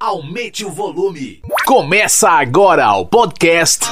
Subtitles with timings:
[0.00, 1.42] Aumente o volume.
[1.66, 3.84] Começa agora o podcast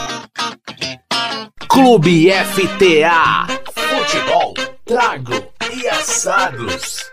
[1.68, 3.48] Clube FTA.
[3.72, 5.32] Futebol, trago
[5.72, 7.10] e assados.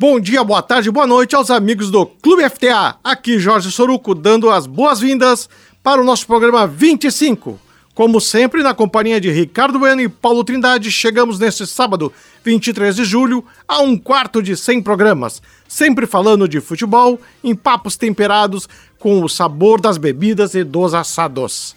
[0.00, 2.96] Bom dia, boa tarde, boa noite aos amigos do Clube FTA.
[3.04, 5.46] Aqui Jorge Soruco dando as boas-vindas
[5.82, 7.60] para o nosso programa 25.
[7.94, 13.04] Como sempre, na companhia de Ricardo Bueno e Paulo Trindade, chegamos neste sábado, 23 de
[13.04, 18.68] julho, a um quarto de 100 programas, sempre falando de futebol, em papos temperados
[18.98, 21.76] com o sabor das bebidas e dos assados.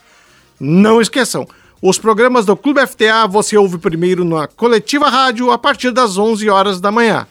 [0.59, 1.47] Não esqueçam,
[1.83, 6.49] os programas do Clube FTA você ouve primeiro na Coletiva Rádio a partir das 11
[6.49, 7.27] horas da manhã.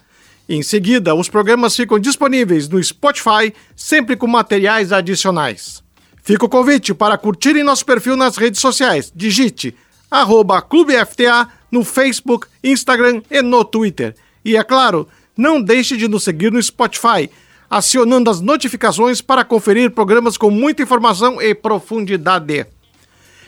[0.48, 5.84] Em seguida, os programas ficam disponíveis no Spotify, sempre com materiais adicionais.
[6.26, 9.12] Fica o convite para curtirem nosso perfil nas redes sociais.
[9.14, 9.72] Digite
[10.10, 14.12] arroba Clube FTA no Facebook, Instagram e no Twitter.
[14.44, 17.30] E é claro, não deixe de nos seguir no Spotify,
[17.70, 22.66] acionando as notificações para conferir programas com muita informação e profundidade.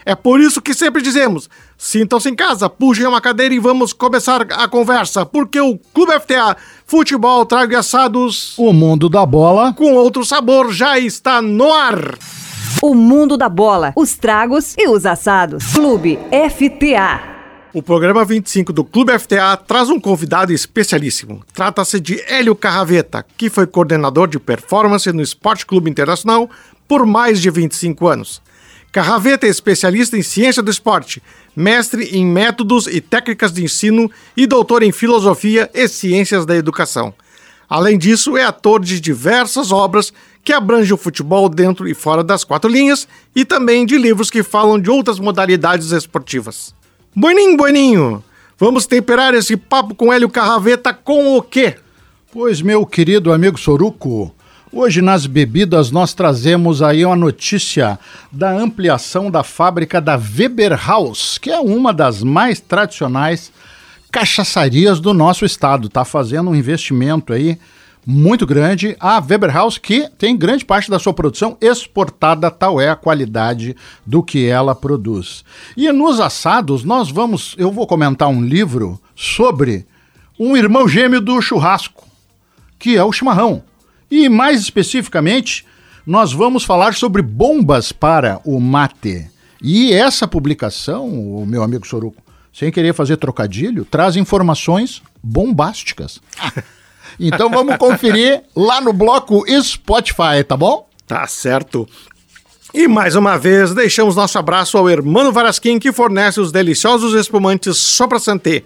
[0.06, 4.42] É por isso que sempre dizemos: sintam-se em casa, puxem uma cadeira e vamos começar
[4.52, 9.94] a conversa, porque o Clube FTA Futebol Trago e Assados, o mundo da bola, com
[9.94, 12.16] outro sabor, já está no ar.
[12.80, 15.72] O mundo da bola, os tragos e os assados.
[15.74, 17.20] Clube FTA.
[17.74, 21.42] O programa 25 do Clube FTA traz um convidado especialíssimo.
[21.52, 26.48] Trata-se de Hélio Carraveta, que foi coordenador de performance no Esporte Clube Internacional
[26.86, 28.40] por mais de 25 anos.
[28.92, 31.20] Carraveta é especialista em ciência do esporte,
[31.56, 37.12] mestre em métodos e técnicas de ensino e doutor em filosofia e ciências da educação.
[37.68, 42.42] Além disso, é ator de diversas obras que abrangem o futebol dentro e fora das
[42.42, 46.74] quatro linhas e também de livros que falam de outras modalidades esportivas.
[47.14, 48.24] Boninho, Boninho,
[48.58, 51.76] vamos temperar esse papo com Hélio Carraveta com o quê?
[52.32, 54.34] Pois, meu querido amigo Soruco,
[54.72, 57.98] hoje nas bebidas nós trazemos aí uma notícia
[58.32, 63.52] da ampliação da fábrica da Weber House, que é uma das mais tradicionais
[64.10, 65.88] cachaçarias do nosso estado.
[65.88, 67.58] Está fazendo um investimento aí
[68.06, 68.96] muito grande.
[68.98, 73.76] A Weber House, que tem grande parte da sua produção exportada, tal é a qualidade
[74.06, 75.44] do que ela produz.
[75.76, 77.54] E nos assados, nós vamos.
[77.58, 79.86] Eu vou comentar um livro sobre
[80.38, 82.06] um irmão gêmeo do churrasco,
[82.78, 83.62] que é o chimarrão.
[84.10, 85.66] E mais especificamente,
[86.06, 89.30] nós vamos falar sobre bombas para o mate.
[89.60, 92.22] E essa publicação, o meu amigo Soruco,
[92.52, 96.20] sem querer fazer trocadilho, traz informações bombásticas.
[97.18, 100.88] então vamos conferir lá no bloco Spotify, tá bom?
[101.06, 101.88] Tá certo.
[102.74, 107.78] E mais uma vez, deixamos nosso abraço ao Hermano Varasquim, que fornece os deliciosos espumantes
[107.78, 108.62] Sopra Santé.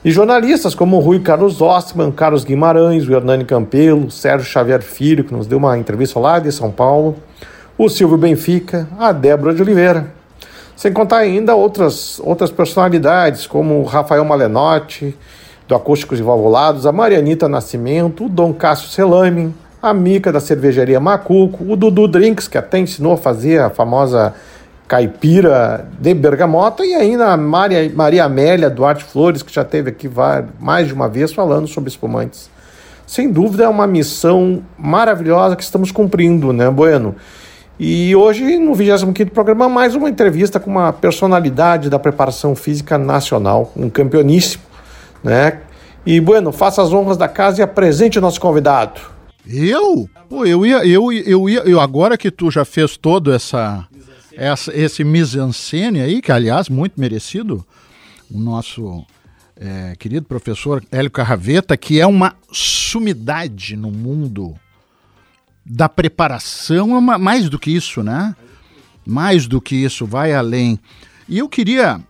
[0.04, 5.32] e jornalistas como Rui Carlos Ostman, Carlos Guimarães, o Hernani Campelo, Sérgio Xavier Filho, que
[5.32, 7.16] nos deu uma entrevista lá de São Paulo,
[7.78, 10.12] o Silvio Benfica, a Débora de Oliveira.
[10.74, 15.16] Sem contar ainda outras, outras personalidades, como Rafael Malenotti,
[15.72, 21.00] do Acústicos e Valvulados, a Marianita Nascimento, o Dom Cássio Selame, a Mica da cervejaria
[21.00, 24.34] Macuco, o Dudu Drinks, que até ensinou a fazer a famosa
[24.86, 30.10] caipira de Bergamota e ainda a Maria, Maria Amélia Duarte Flores, que já esteve aqui
[30.60, 32.50] mais de uma vez falando sobre espumantes.
[33.06, 37.16] Sem dúvida é uma missão maravilhosa que estamos cumprindo, né, Bueno?
[37.80, 43.72] E hoje, no 25º programa, mais uma entrevista com uma personalidade da preparação física nacional,
[43.74, 44.71] um campeoníssimo,
[45.22, 45.60] né?
[46.04, 49.00] E, Bueno, faça as honras da casa e apresente o nosso convidado.
[49.46, 50.08] Eu?
[50.28, 53.86] Pô, eu ia, eu, eu ia, eu agora que tu já fez todo essa,
[54.34, 57.64] essa esse mise-en-scène aí, que aliás muito merecido,
[58.30, 59.04] o nosso
[59.56, 64.54] é, querido professor Hélio Carraveta, que é uma sumidade no mundo
[65.64, 68.34] da preparação, é mais do que isso, né?
[69.06, 70.78] Mais do que isso, vai além.
[71.28, 72.00] E eu queria,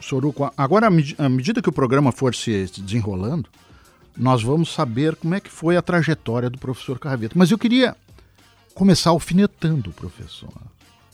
[0.00, 0.88] Soruco, agora
[1.18, 3.48] à medida que o programa for se desenrolando,
[4.16, 7.34] nós vamos saber como é que foi a trajetória do professor Carraveta.
[7.38, 7.96] Mas eu queria
[8.74, 10.52] começar alfinetando o professor,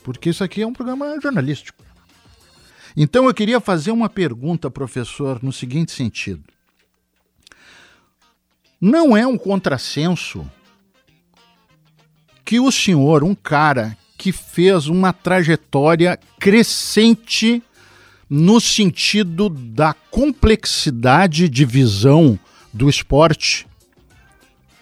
[0.02, 1.84] porque isso aqui é um programa jornalístico.
[2.96, 6.42] Então eu queria fazer uma pergunta, professor, no seguinte sentido.
[8.80, 10.48] Não é um contrassenso
[12.44, 17.62] que o senhor, um cara que fez uma trajetória crescente
[18.28, 22.38] no sentido da complexidade de visão
[22.72, 23.66] do esporte.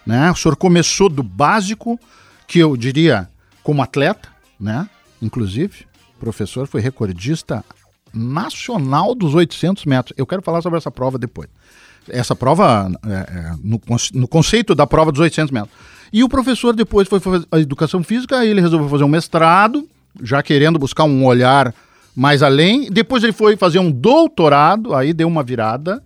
[0.07, 0.31] Né?
[0.31, 1.99] O senhor começou do básico,
[2.47, 3.29] que eu diria
[3.63, 4.89] como atleta, né?
[5.21, 5.87] inclusive,
[6.17, 7.65] o professor foi recordista
[8.13, 10.15] nacional dos 800 metros.
[10.17, 11.49] Eu quero falar sobre essa prova depois.
[12.09, 13.81] Essa prova, é, é, no,
[14.13, 15.73] no, conceito da prova dos 800 metros.
[16.13, 19.89] E o professor depois foi fazer a educação física, aí ele resolveu fazer um mestrado,
[20.23, 21.75] já querendo buscar um olhar
[22.15, 22.91] mais além.
[22.91, 26.03] Depois ele foi fazer um doutorado, aí deu uma virada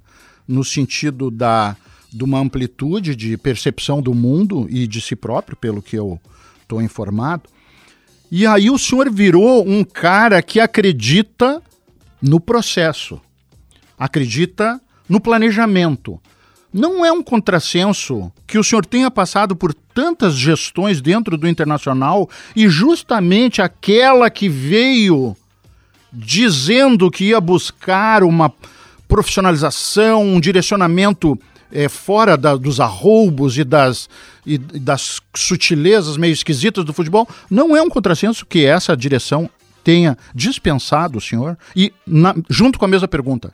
[0.46, 1.76] no sentido da,
[2.10, 6.18] de uma amplitude de percepção do mundo e de si próprio, pelo que eu
[6.62, 7.42] estou informado.
[8.30, 11.62] E aí o senhor virou um cara que acredita
[12.20, 13.20] no processo,
[13.98, 16.20] acredita no planejamento.
[16.72, 22.28] Não é um contrassenso que o senhor tenha passado por tantas gestões dentro do internacional
[22.54, 25.34] e justamente aquela que veio
[26.12, 28.52] dizendo que ia buscar uma
[29.06, 31.38] profissionalização, um direcionamento
[31.72, 34.08] é, fora da, dos arroubos e das,
[34.44, 39.50] e das sutilezas meio esquisitas do futebol, não é um contrassenso que essa direção
[39.84, 41.56] tenha dispensado o senhor?
[41.74, 43.52] E, na, junto com a mesma pergunta,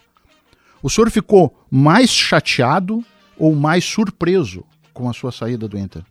[0.82, 3.04] o senhor ficou mais chateado
[3.38, 6.02] ou mais surpreso com a sua saída do Inter?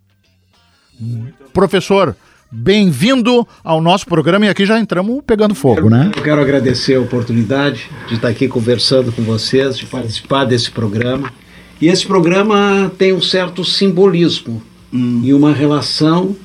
[1.53, 2.15] Professor,
[2.55, 6.11] bem-vindo ao nosso programa e aqui já entramos pegando fogo, né?
[6.15, 11.33] Eu quero agradecer a oportunidade de estar aqui conversando com vocês, de participar desse programa.
[11.81, 14.61] E esse programa tem um certo simbolismo
[14.93, 15.21] hum.
[15.23, 16.35] e uma relação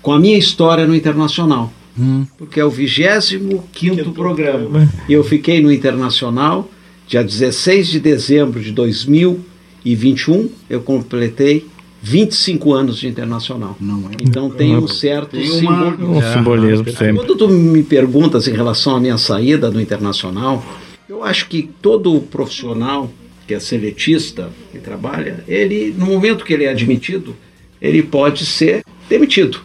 [0.00, 1.70] com a minha história no internacional.
[1.98, 2.26] Hum.
[2.38, 4.88] Porque é o 25 quinto programa.
[5.06, 6.70] E eu fiquei no Internacional,
[7.06, 11.66] dia 16 de dezembro de 2021, eu completei
[12.06, 13.78] 25 anos de internacional.
[13.80, 14.22] É.
[14.22, 16.16] Então tem um certo tem uma, simbolismo.
[16.16, 17.14] Um simbolismo sempre.
[17.14, 20.62] Quando tu me perguntas em relação à minha saída do internacional,
[21.08, 23.10] eu acho que todo profissional
[23.46, 27.34] que é seletista, que trabalha, ele, no momento que ele é admitido,
[27.80, 29.60] ele pode ser demitido.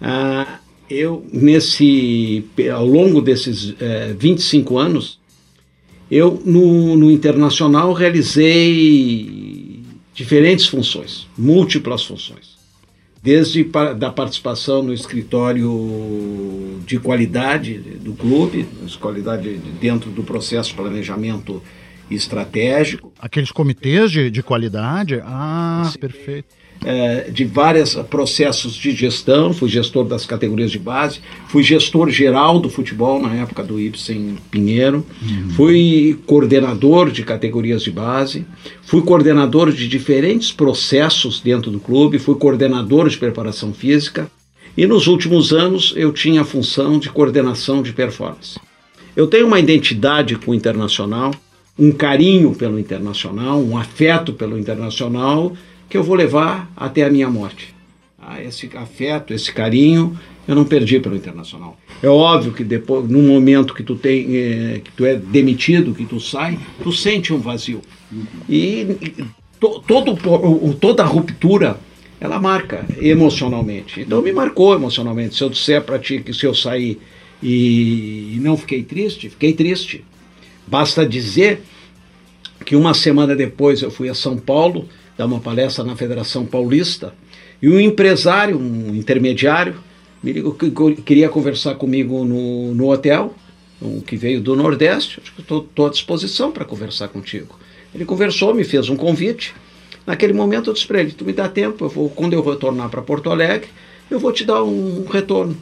[0.00, 5.18] Ah, eu, nesse, ao longo desses é, 25 anos,
[6.08, 9.57] eu, no, no internacional, realizei
[10.18, 12.58] diferentes funções, múltiplas funções.
[13.22, 13.62] Desde
[13.96, 18.66] da participação no escritório de qualidade do clube,
[19.00, 21.62] qualidade dentro do processo de planejamento
[22.10, 23.12] estratégico.
[23.18, 25.20] Aqueles comitês de, de qualidade?
[25.24, 25.98] Ah, Sim.
[26.00, 32.08] perfeito é, de vários processos de gestão, fui gestor das categorias de base, fui gestor
[32.10, 35.50] geral do futebol na época do Ibsen Pinheiro, uhum.
[35.50, 38.46] fui coordenador de categorias de base,
[38.82, 44.30] fui coordenador de diferentes processos dentro do clube, fui coordenador de preparação física
[44.76, 48.58] e nos últimos anos eu tinha a função de coordenação de performance.
[49.16, 51.34] Eu tenho uma identidade com o internacional,
[51.76, 55.52] um carinho pelo internacional, um afeto pelo internacional
[55.88, 57.74] que eu vou levar até a minha morte.
[58.20, 61.78] Ah, esse afeto, esse carinho, eu não perdi pelo Internacional.
[62.02, 66.04] É óbvio que depois, no momento que tu tem, é, que tu é demitido, que
[66.04, 67.80] tu sai, tu sente um vazio.
[68.48, 69.24] E, e
[69.58, 70.16] to, todo,
[70.80, 71.78] toda ruptura,
[72.20, 74.00] ela marca emocionalmente.
[74.00, 75.36] Então me marcou emocionalmente.
[75.36, 76.98] Se eu disser para ti que se eu sair
[77.42, 80.04] e não fiquei triste, fiquei triste.
[80.66, 81.62] Basta dizer
[82.64, 87.12] que uma semana depois eu fui a São Paulo dar uma palestra na Federação Paulista
[87.60, 89.74] e um empresário, um intermediário,
[90.22, 93.34] me ligou que que queria conversar comigo no, no hotel,
[93.82, 95.20] um que veio do Nordeste.
[95.20, 97.58] Acho que estou à disposição para conversar contigo.
[97.92, 99.54] Ele conversou, me fez um convite.
[100.06, 102.88] Naquele momento eu disse para ele: Tu me dá tempo, eu vou, quando eu retornar
[102.88, 103.68] para Porto Alegre,
[104.10, 105.56] eu vou te dar um retorno.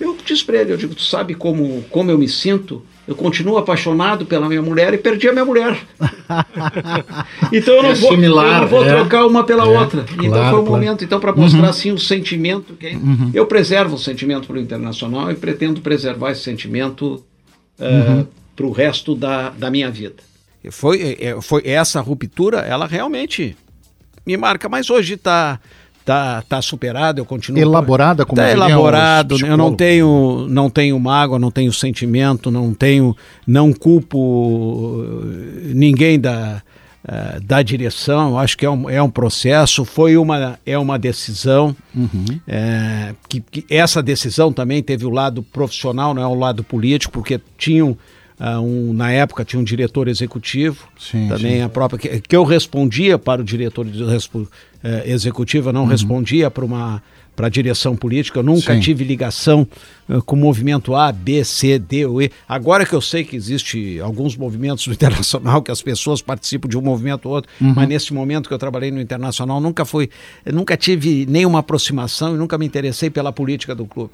[0.00, 2.82] Eu disse para ele: Eu digo, tu sabe como, como eu me sinto?
[3.06, 5.78] Eu continuo apaixonado pela minha mulher e perdi a minha mulher.
[7.52, 8.88] então eu não É vou, similar, eu não vou é.
[8.88, 10.00] trocar uma pela É, outra.
[10.12, 10.70] então claro, foi um claro.
[10.70, 12.96] momento, então para mostrar assim o sentimento que é-
[13.32, 17.24] eu preservo o sentimento para o internacional e pretendo preservar esse sentimento
[18.56, 20.16] para o resto da, da minha vida.
[20.70, 23.56] Foi, foi essa ruptura, ela realmente
[24.26, 25.60] me marca, mas hoje está
[26.06, 31.36] tá, tá superada, eu continuo Elaborada, como diriam elaborado, eu não tenho, não tenho mágoa,
[31.36, 36.62] não tenho sentimento, não tenho, não culpo eh, ninguém da,
[37.06, 38.38] eh, da direção.
[38.38, 41.74] Acho que é um, é um processo, foi uma, é uma decisão.
[42.46, 47.14] eh, que, que essa decisão também teve o lado profissional, não é o lado político,
[47.14, 47.98] porque tinham
[48.38, 52.44] ah, um, na época tinha um diretor executivo, Sim, também a própria que, que eu
[52.44, 54.48] respondia para o diretor de- respo-
[54.84, 57.02] eh, executivo, eu não respondia para uma
[57.36, 58.80] para a direção política, eu nunca Sim.
[58.80, 59.68] tive ligação
[60.08, 62.30] eh, com o movimento A, B, C, D ou E.
[62.48, 66.78] Agora que eu sei que existe alguns movimentos no internacional que as pessoas participam de
[66.78, 70.08] um movimento ou outro, mas nesse momento que eu trabalhei no internacional nunca foi,
[70.44, 74.12] eu nunca tive nenhuma aproximação e nunca me interessei pela política do clube.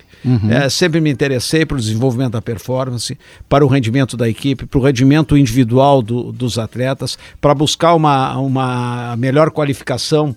[0.50, 3.16] Eh, sempre me interessei pelo desenvolvimento da performance,
[3.48, 8.36] para o rendimento da equipe, para o rendimento individual do- dos atletas, para buscar uma,
[8.38, 10.34] uma melhor qualificação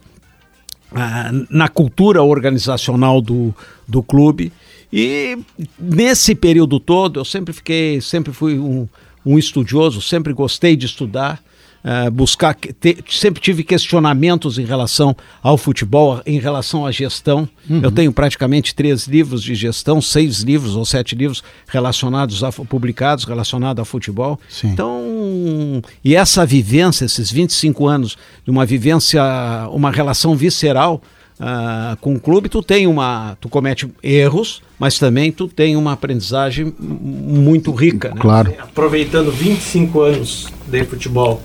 [1.50, 3.54] na cultura organizacional do,
[3.88, 4.51] do clube.
[4.92, 5.38] E
[5.77, 8.88] nesse período todo eu sempre fiquei, sempre fui um,
[9.25, 11.42] um estudioso, sempre gostei de estudar,
[11.88, 17.48] ah, buscar, te- sempre tive questionamentos em relação ao futebol, em relação à gestão.
[17.70, 23.24] Eu tenho praticamente três livros de gestão, seis livros ou sete livros relacionados a, publicados
[23.24, 24.39] relacionados a futebol.
[24.50, 24.70] Sim.
[24.70, 25.00] Então,
[26.04, 29.22] e essa vivência, esses 25 anos de uma vivência,
[29.72, 31.00] uma relação visceral
[31.39, 35.92] ah, com o clube, tu tem uma, tu comete erros, mas também tu tem uma
[35.94, 38.15] aprendizagem muito rica, né?
[38.20, 38.54] Claro.
[38.58, 41.42] Aproveitando 25 anos de futebol,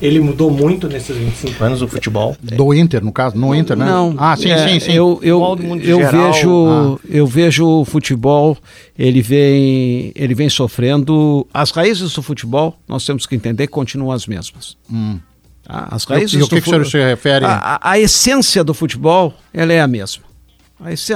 [0.00, 2.36] ele mudou muito nesses 25 anos o futebol.
[2.42, 3.84] Do Inter, no caso, no Inter, né?
[3.86, 4.14] Não.
[4.16, 4.92] Ah, sim, é, sim, sim.
[4.92, 6.32] Eu, eu, Futebol do mundo eu geral, Ah.
[6.32, 8.56] vejo, eu vejo o futebol,
[8.98, 11.46] ele vem, ele vem sofrendo.
[11.52, 14.76] As raízes do futebol, nós temos que entender que continuam as mesmas.
[15.64, 15.88] Tá?
[15.90, 17.44] As E o- raízes e o do que, que o senhor se refere?
[17.44, 17.50] A,
[17.80, 20.22] a- a essência do futebol, ela é a mesma.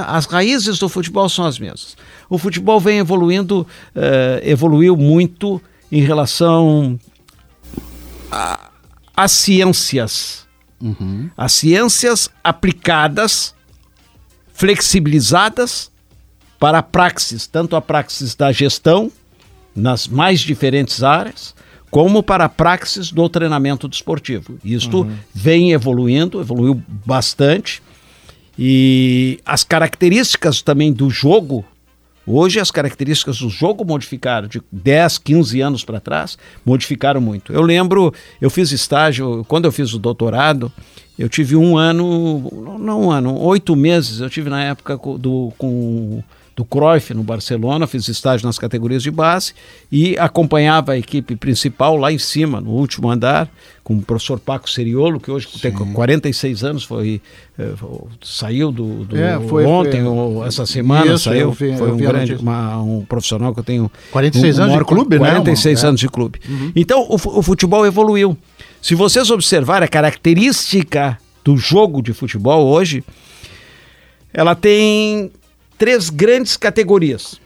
[0.07, 1.95] As raízes do futebol são as mesmas.
[2.29, 6.99] O futebol vem evoluindo, eh, evoluiu muito em relação
[9.15, 10.43] a- às ciências.
[11.37, 13.53] As ciências aplicadas,
[14.53, 15.91] flexibilizadas
[16.59, 19.11] para a praxis, tanto a praxis da gestão,
[19.75, 21.53] nas mais diferentes áreas,
[21.89, 24.57] como para a praxis do treinamento desportivo.
[24.63, 25.03] Isto
[25.33, 27.81] vem evoluindo, evoluiu bastante.
[28.57, 31.65] E as características também do jogo,
[32.25, 37.51] hoje as características do jogo modificaram, de 10, 15 anos para trás, modificaram muito.
[37.53, 40.71] Eu lembro, eu fiz estágio, quando eu fiz o doutorado,
[41.17, 42.49] eu tive um ano,
[42.79, 46.23] não- um ano, oito meses, eu tive na época do, com
[46.55, 49.53] do Cruyff no Barcelona, fiz estágio nas categorias de base
[49.91, 53.49] e acompanhava a equipe principal lá em cima, no último andar,
[53.83, 57.19] com o professor Paco Seriolo, que hoje tem 46 anos, foi,
[57.57, 57.71] eh,
[58.21, 61.97] saiu do, do- É, foi- ontem foi- ou essa semana Isso, saiu, vi- foi um
[61.97, 65.79] grande, uma- um profissional que eu tenho 46 um- um anos de clube, né, 46
[65.79, 65.85] irmão?
[65.85, 65.89] É.
[65.89, 66.39] anos de clube.
[66.75, 68.37] Então o, o futebol evoluiu.
[68.79, 73.03] Se vocês observarem a característica do jogo de futebol hoje,
[74.33, 75.31] ela tem
[75.83, 77.37] três grandes categorias.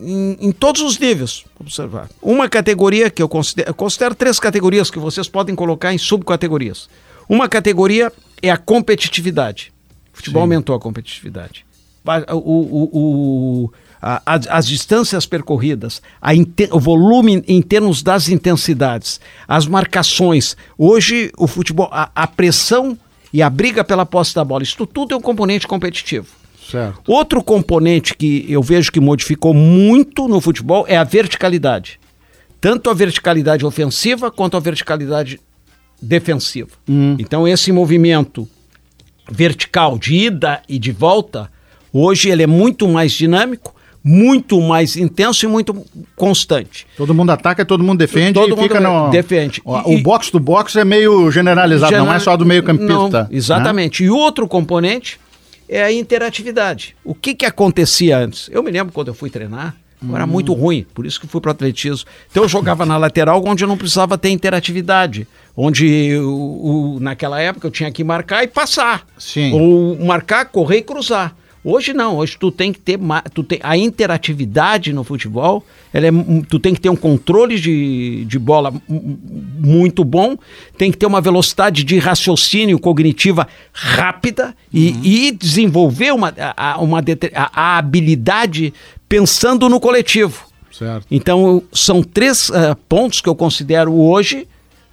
[0.00, 2.08] Em, em todos os níveis, observar.
[2.20, 6.88] Uma categoria que eu considero, eu considero três categorias que vocês podem colocar em subcategorias.
[7.28, 8.12] Uma categoria
[8.42, 9.72] é a competitividade.
[10.12, 11.64] O futebol aumentou a competitividade.
[12.32, 12.90] O, o-
[13.64, 19.68] o- a- as, as distâncias percorridas, a inte- o volume em termos das intensidades, as
[19.68, 20.56] marcações.
[20.76, 22.98] Hoje, o futebol, a, a pressão
[23.32, 26.26] e a briga pela posse da bola, isso tudo é um componente competitivo.
[26.70, 27.00] Certo.
[27.06, 31.98] Outro componente que eu vejo que modificou muito no futebol é a verticalidade.
[32.60, 35.40] Tanto a verticalidade ofensiva quanto a verticalidade
[36.00, 36.68] defensiva.
[37.18, 38.46] Então esse movimento
[39.30, 41.50] vertical de ida e de volta,
[41.92, 45.74] hoje ele é muito mais dinâmico, muito mais intenso e muito
[46.16, 46.86] constante.
[46.96, 49.10] Todo mundo ataca, todo mundo defende Todo e mundo fica no...
[49.10, 49.60] defende.
[49.64, 53.22] O, E- o box do box é meio generalizado, não é só do meio campista.
[53.24, 54.04] Não, exatamente.
[54.04, 55.18] E outro componente
[55.68, 56.96] é a interatividade.
[57.04, 58.48] O que, que acontecia antes?
[58.52, 61.40] Eu me lembro quando eu fui treinar, eu era muito ruim, por isso que fui
[61.40, 62.06] para o atletismo.
[62.30, 65.26] Então eu jogava na lateral onde eu não precisava ter interatividade.
[65.56, 69.04] Onde o, o- naquela época eu tinha que marcar e passar.
[69.18, 69.52] Sim.
[69.52, 71.34] Ou marcar, correr e cruzar.
[71.64, 72.98] Hoje não, hoje tu tem que ter
[73.34, 77.58] tu tem, a interatividade no futebol, ela é, mu- tu tem que ter um controle
[77.58, 79.18] de, de bola mu- mu-
[79.58, 80.36] muito bom,
[80.76, 87.00] tem que ter uma velocidade de raciocínio cognitiva rápida e, e desenvolver uma, a, uma
[87.34, 88.72] a- a habilidade
[89.08, 90.46] pensando no coletivo.
[90.70, 91.06] Certo.
[91.10, 94.46] Então, são três eh, pontos que eu considero hoje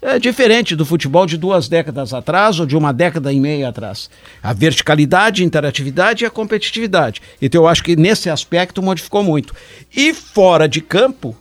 [0.06, 4.10] eh, diferente do futebol de duas décadas atrás ou de uma década e meia atrás.
[4.44, 7.22] A verticalidade, a interatividade e a competitividade.
[7.42, 9.54] Então, eu acho que nesse aspecto modificou muito.
[9.96, 11.36] E fora de campo,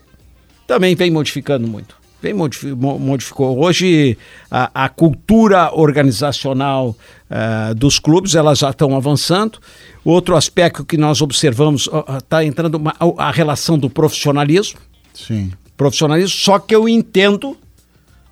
[0.66, 1.94] também vem modificando muito.
[2.22, 3.58] Vem modifi mo- modificou.
[3.62, 4.16] Hoje,
[4.50, 6.96] a, a cultura organizacional
[7.28, 9.58] eh, dos clubes, elas já estão avançando.
[10.02, 14.80] Outro aspecto que nós observamos, está entrando uma- a relação do profissionalismo
[15.12, 15.52] Sim.
[15.76, 17.56] profissionalismo, só que eu entendo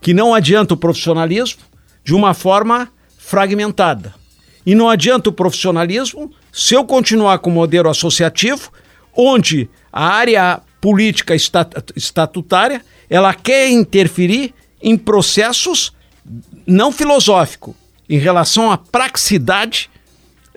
[0.02, 1.62] que não adianta o profissionalismo
[2.04, 4.12] de uma forma fragmentada.
[4.66, 8.70] E não adianta o profissionalismo se eu continuar com o modelo associativo,
[9.16, 15.92] onde a área política esta- estatutária ela quer interferir em processos
[16.66, 17.74] não filosóficos
[18.08, 19.88] em relação à praxicidade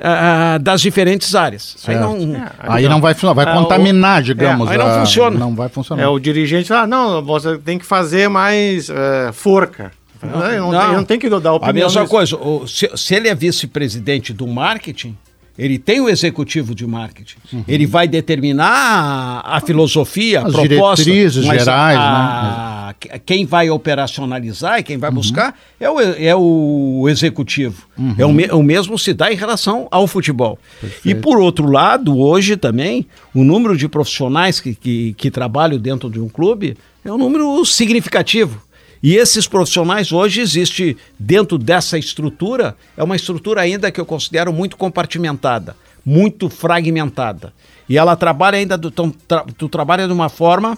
[0.02, 1.78] ah, das diferentes áreas.
[1.88, 2.18] Aí não,
[2.60, 4.70] Aí não vai funcionar, vai É, contaminar, digamos.
[4.70, 5.38] aí não a- funciona.
[5.40, 6.04] Não vai funcionar.
[6.04, 9.92] É, o dirigente fala, não, você tem que fazer mais é, forca.
[10.24, 10.80] Não, não, Não.
[10.88, 11.86] Tem, não tem que dar A opinião.
[11.88, 12.12] mesma nisso.
[12.12, 15.16] coisa, o- se, se ele é vice-presidente do marketing,
[15.58, 17.38] ele tem o executivo de marketing.
[17.68, 20.48] Ele vai determinar a, a filosofia, a Uhum.
[20.50, 21.04] As proposta.
[21.04, 22.04] diretrizes gerais, né?
[22.04, 22.94] a-
[23.26, 27.86] Quem vai operacionalizar e quem vai buscar é o, é o executivo.
[27.98, 28.16] Uhum.
[28.18, 30.58] É o, me- o mesmo se dá em relação ao futebol.
[31.04, 36.10] E por outro lado, hoje também, o número de profissionais que, que, que trabalham dentro
[36.10, 38.62] de um clube é um número significativo.
[39.06, 44.52] E esses profissionais hoje existe dentro dessa estrutura, é uma estrutura ainda que eu considero
[44.52, 47.54] muito compartimentada, muito fragmentada.
[47.88, 50.76] E ela trabalha ainda, do, tão- tra- tu trabalha de uma forma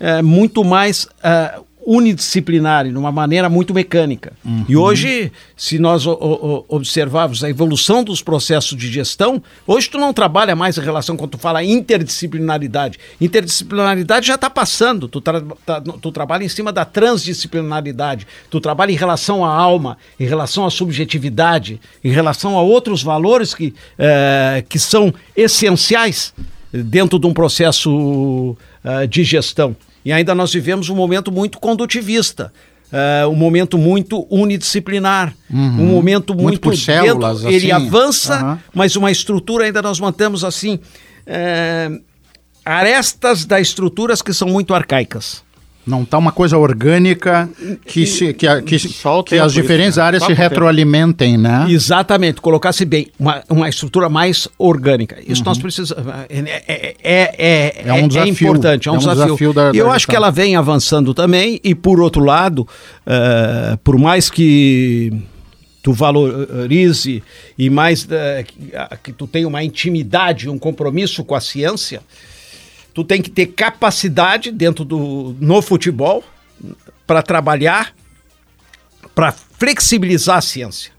[0.00, 4.32] eh, muito mais eh, unidisciplinar, e de uma maneira muito mecânica.
[4.68, 9.96] E hoje, se nós o- o- observarmos a evolução dos processos de gestão, hoje tu
[9.96, 12.98] não trabalha mais em relação, quando tu fala interdisciplinaridade.
[13.20, 18.92] Interdisciplinaridade já está passando, tu, tra- tá- tu trabalha em cima da transdisciplinaridade, tu trabalha
[18.92, 24.62] em relação à alma, em relação à subjetividade, em relação a outros valores que, eh,
[24.68, 26.34] que são essenciais
[26.72, 29.74] dentro de um processo eh, de gestão.
[30.08, 32.50] E ainda nós vivemos um momento muito condutivista.
[32.90, 36.36] eh, um momento muito unidisciplinar, um momento Uhum.
[36.36, 37.86] Muito muito, por células, dentro, ele assim.
[37.86, 38.58] avança, Aham.
[38.74, 40.78] mas uma estrutura ainda nós mantemos assim
[41.26, 41.90] eh,
[42.64, 45.42] arestas das estruturas que são muito arcaicas.
[45.88, 47.48] Não está uma coisa orgânica
[47.86, 48.76] que, se, que, a- que,
[49.26, 50.04] que as diferentes isso, né?
[50.06, 50.48] áreas Só se tempo.
[50.48, 51.66] retroalimentem, né?
[51.68, 55.16] Exatamente, colocasse bem uma, uma estrutura mais orgânica.
[55.26, 56.04] Isso nós precisamos.
[56.28, 58.32] É, é, é, É um desafio.
[58.32, 59.24] importante, é um, É um desafio.
[59.24, 62.66] desafio da- e eu da acho que ela vem avançando também, e por outro lado,
[63.06, 65.12] eh, por mais que
[65.82, 67.22] tu valorize
[67.56, 72.00] e mais que, ah, que tu tenha uma intimidade, um compromisso com a ciência,
[72.98, 76.24] tu tem que ter capacidade dentro do no futebol
[77.06, 77.94] para trabalhar
[79.14, 80.90] para flexibilizar a ciência.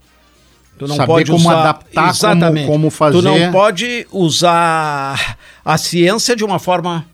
[0.77, 2.67] Tu não Saber pode como usar, adaptar, como- exatamente.
[2.67, 3.51] como Tu não fazer.
[3.51, 7.05] pode usar a ciência de uma forma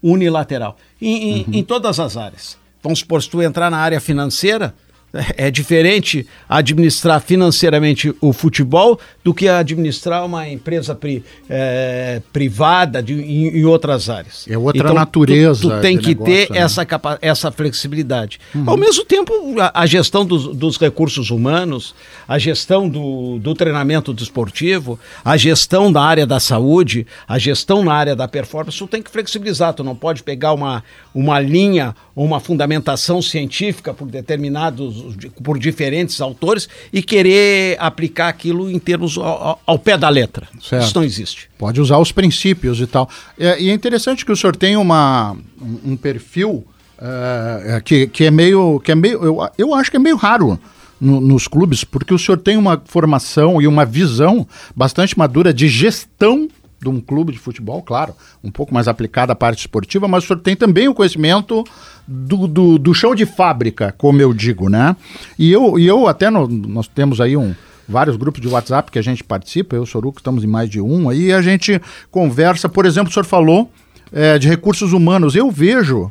[0.00, 2.56] unilateral em, em- em todas as áreas.
[2.80, 4.72] Vamos supor, se tu entrar na área financeira,
[5.12, 13.02] é é diferente administrar financeiramente o futebol do que administrar uma empresa pri- eh, privada
[13.02, 14.46] de, em, em outras áreas.
[14.48, 16.58] É outra Então, tu- natureza Tu, tem de que negócio, ter né?
[16.58, 18.38] essa, capa- essa flexibilidade.
[18.66, 21.94] Ao mesmo tempo, a, a gestão dos, dos recursos humanos,
[22.28, 27.92] a gestão do, do treinamento desportivo, a gestão da área da saúde, a gestão na
[27.94, 29.74] área da performance, tu tem que flexibilizar.
[29.74, 34.99] Tu não pode pegar uma, uma linha ou uma fundamentação científica por determinados,
[35.42, 40.46] por diferentes autores e querer aplicar aquilo em termos ao, ao- pé da letra.
[40.62, 40.84] Certo.
[40.84, 41.48] Isso não existe.
[41.58, 43.08] Pode usar os princípios e tal.
[43.38, 46.64] É, e é interessante que o senhor tem uma, um, um perfil
[47.00, 48.80] é, é, que, que é meio.
[48.80, 50.58] Que é meio eu, eu acho que é meio raro
[51.00, 55.66] no- nos clubes, porque o senhor tem uma formação e uma visão bastante madura de
[55.66, 56.46] gestão
[56.80, 60.26] de um clube de futebol, claro, um pouco mais aplicada à parte esportiva, mas o
[60.26, 61.62] senhor tem também o conhecimento
[62.08, 64.96] do, do, do chão de fábrica, como eu digo, né?
[65.38, 67.54] E eu, e eu até, no- nós temos aí um,
[67.86, 70.70] vários grupos de WhatsApp que a gente participa, eu e o Soruco estamos em mais
[70.70, 73.70] de um, aí a gente conversa, por exemplo, o senhor falou
[74.12, 75.36] é, de recursos humanos.
[75.36, 76.10] Eu vejo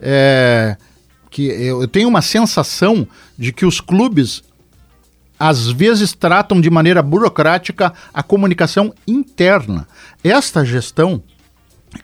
[0.00, 0.76] é,
[1.30, 3.06] que eu, eu tenho uma sensação
[3.38, 4.42] de que os clubes
[5.38, 9.86] às vezes tratam de maneira burocrática a comunicação interna.
[10.22, 11.22] Esta gestão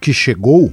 [0.01, 0.73] que chegou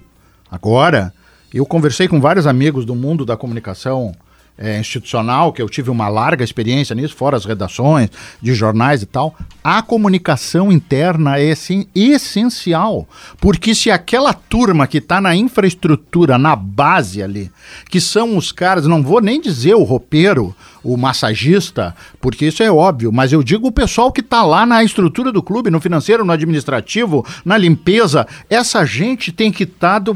[0.50, 1.13] agora,
[1.54, 4.13] eu conversei com vários amigos do mundo da comunicação
[4.58, 9.08] é, institucional, que eu tive uma larga experiência nisso, fora as redações de jornais e
[9.08, 11.54] tal, a comunicação interna é
[11.95, 13.08] essencial.
[13.39, 17.52] Porque se aquela turma que está na infraestrutura, na base ali,
[17.89, 22.72] que são os caras, não vou nem dizer o roupeiro, o massagista, porque isso é
[22.72, 26.26] óbvio, mas eu digo o pessoal que está lá na estrutura do clube, no financeiro,
[26.26, 30.13] no administrativo, na limpeza, essa gente tem que estar tá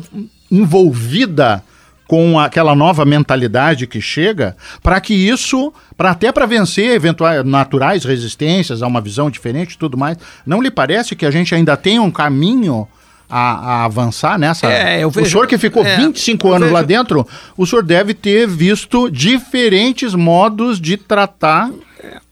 [0.49, 1.63] envolvida
[2.07, 8.03] com aquela nova mentalidade que chega, para que isso, para até para vencer eventuais naturais
[8.03, 11.75] resistências a uma visão diferente e tudo mais, não lhe parece que a gente ainda
[11.75, 12.87] tem um caminho
[13.29, 14.67] a, a avançar nessa?
[14.71, 16.73] É, eu vejo, o senhor que ficou é, 25 anos vejo...
[16.73, 21.71] lá dentro, o senhor deve ter visto diferentes modos de tratar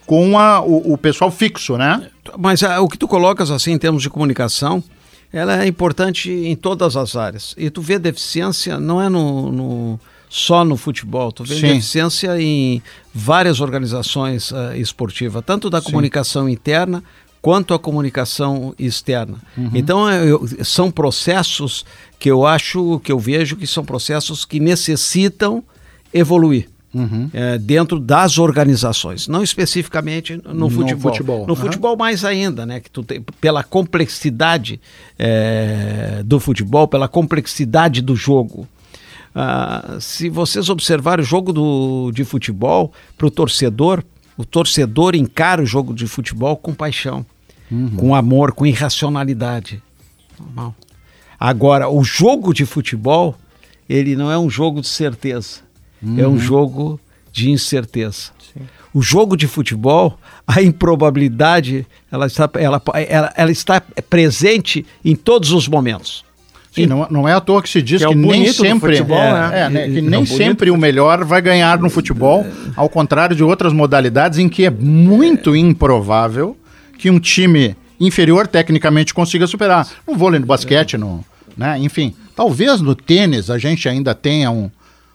[0.06, 2.10] com a, o, o pessoal fixo, né?
[2.38, 4.84] Mas a, o que tu colocas assim em termos de comunicação,
[5.32, 7.56] ela é importante em todas as áreas.
[7.58, 11.62] E tu vê deficiência não é no, no só no futebol, tu vê Sim.
[11.62, 12.82] deficiência em
[13.14, 15.86] várias organizações uh, esportivas, tanto da Sim.
[15.86, 17.04] comunicação interna
[17.44, 19.38] quanto a comunicação externa.
[19.58, 19.72] Uhum.
[19.74, 21.84] Então eu, são processos
[22.18, 25.62] que eu acho, que eu vejo que são processos que necessitam
[26.14, 26.70] evoluir.
[26.94, 27.28] Uhum.
[27.34, 31.12] É, dentro das organizações, não especificamente no, no futebol.
[31.12, 31.48] futebol.
[31.48, 31.60] No uhum.
[31.60, 32.80] futebol mais ainda, né?
[32.80, 34.80] Que tu tem, pela complexidade
[35.18, 38.68] é, do futebol, pela complexidade do jogo.
[39.34, 44.04] Ah, se vocês observarem o jogo do, de futebol, para o torcedor,
[44.38, 47.26] o torcedor encara o jogo de futebol com paixão,
[47.72, 47.96] uhum.
[47.96, 49.82] com amor, com irracionalidade.
[50.40, 50.76] Normal.
[51.40, 53.36] Agora, o jogo de futebol,
[53.90, 55.64] ele não é um jogo de certeza
[56.04, 56.20] Uhum.
[56.20, 57.00] É um jogo
[57.32, 58.32] de incerteza.
[58.54, 58.62] Sim.
[58.94, 65.52] O jogo de futebol, a improbabilidade, ela está, ela, ela, ela está presente em todos
[65.52, 66.24] os momentos.
[66.72, 69.18] Sim, não, não é à toa que se diz que, é que nem sempre futebol,
[69.18, 69.60] é, né?
[69.60, 69.90] É, né?
[69.90, 72.46] que nem sempre o melhor vai ganhar no futebol,
[72.76, 76.58] ao contrário de outras modalidades em que é muito improvável
[77.04, 79.86] que um time inferior tecnicamente consiga superar.
[80.08, 81.22] No vôlei, no basquete, no,
[81.58, 81.78] né?
[81.78, 82.16] enfim.
[82.34, 84.72] Talvez no tênis a gente ainda tenha um,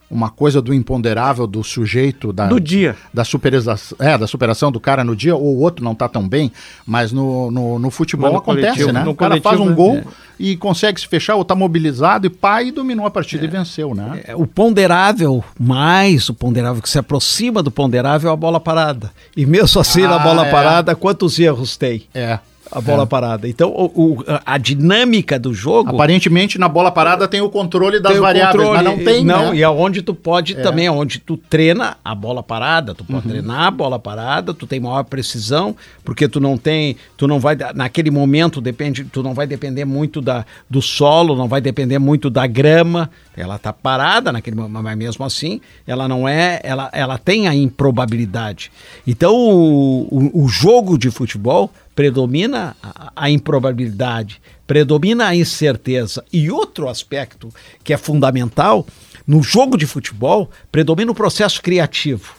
[0.09, 4.79] uma coisa do imponderável do sujeito da do dia da superação é da superação do
[4.79, 6.51] cara no dia ou o outro não tá tão bem
[6.85, 10.03] mas no, no, no futebol no acontece coletivo, né o cara faz um gol é.
[10.39, 13.47] e consegue se fechar ou tá mobilizado e pai e dominou a partida é.
[13.47, 18.33] e venceu né é, o ponderável mais o ponderável que se aproxima do ponderável é
[18.33, 20.51] a bola parada e mesmo assim ah, na bola é.
[20.51, 22.39] parada quantos erros tem é
[22.71, 23.05] a bola é.
[23.05, 23.47] parada.
[23.47, 25.89] Então, o, o, a dinâmica do jogo.
[25.89, 29.25] Aparentemente, na bola parada tem o controle das variáveis, controle, mas não tem.
[29.25, 29.57] Não, né?
[29.57, 30.61] e aonde tu pode é.
[30.61, 33.31] também, onde tu treina a bola parada, tu pode uhum.
[33.31, 37.57] treinar a bola parada, tu tem maior precisão, porque tu não tem, tu não vai,
[37.73, 42.29] naquele momento, depende, tu não vai depender muito da, do solo, não vai depender muito
[42.29, 47.17] da grama, ela tá parada naquele momento, mas mesmo assim, ela não é, ela, ela
[47.17, 48.71] tem a improbabilidade.
[49.07, 56.23] Então, o, o, o jogo de futebol predomina a, a improbabilidade, predomina a incerteza.
[56.31, 57.49] E outro aspecto
[57.83, 58.87] que é fundamental
[59.27, 62.35] no jogo de futebol, predomina o processo criativo.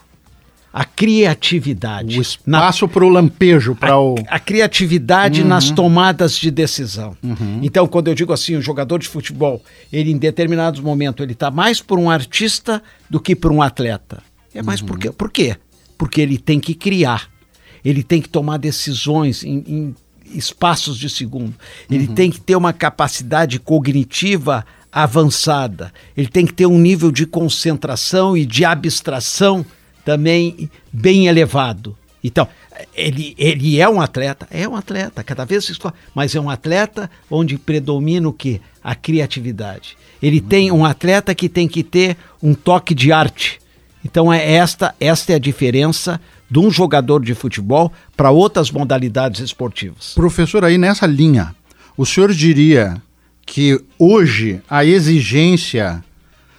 [0.73, 2.19] A criatividade.
[2.19, 4.15] O espaço para o lampejo, para o.
[4.29, 5.49] A criatividade uhum.
[5.49, 7.15] nas tomadas de decisão.
[7.23, 7.61] Uhum.
[7.63, 11.51] Então, quando eu digo assim, o jogador de futebol, ele em determinados momentos, ele está
[11.51, 14.23] mais por um artista do que por um atleta.
[14.55, 14.87] É mais uhum.
[14.87, 15.13] por quê?
[15.13, 15.57] Por quê?
[15.99, 17.29] Porque ele tem que criar
[17.85, 19.97] ele tem que tomar decisões em, em
[20.35, 21.55] espaços de segundo.
[21.91, 22.15] Ele uhum.
[22.15, 25.93] tem que ter uma capacidade cognitiva avançada.
[26.17, 29.65] Ele tem que ter um nível de concentração e de abstração
[30.05, 31.97] também bem elevado.
[32.23, 32.47] Então,
[32.95, 36.51] ele, ele é um atleta, é um atleta, cada vez se escolhe, mas é um
[36.51, 38.61] atleta onde predomina o quê?
[38.83, 39.97] A criatividade.
[40.23, 40.47] Ele uhum.
[40.47, 43.61] tem um atleta que tem que ter um toque de arte.
[44.05, 49.41] Então é esta, esta é a diferença de um jogador de futebol para outras modalidades
[49.41, 50.15] esportivas.
[50.15, 51.55] Professor, aí nessa linha,
[51.97, 53.01] o senhor diria
[53.47, 56.03] que hoje a exigência.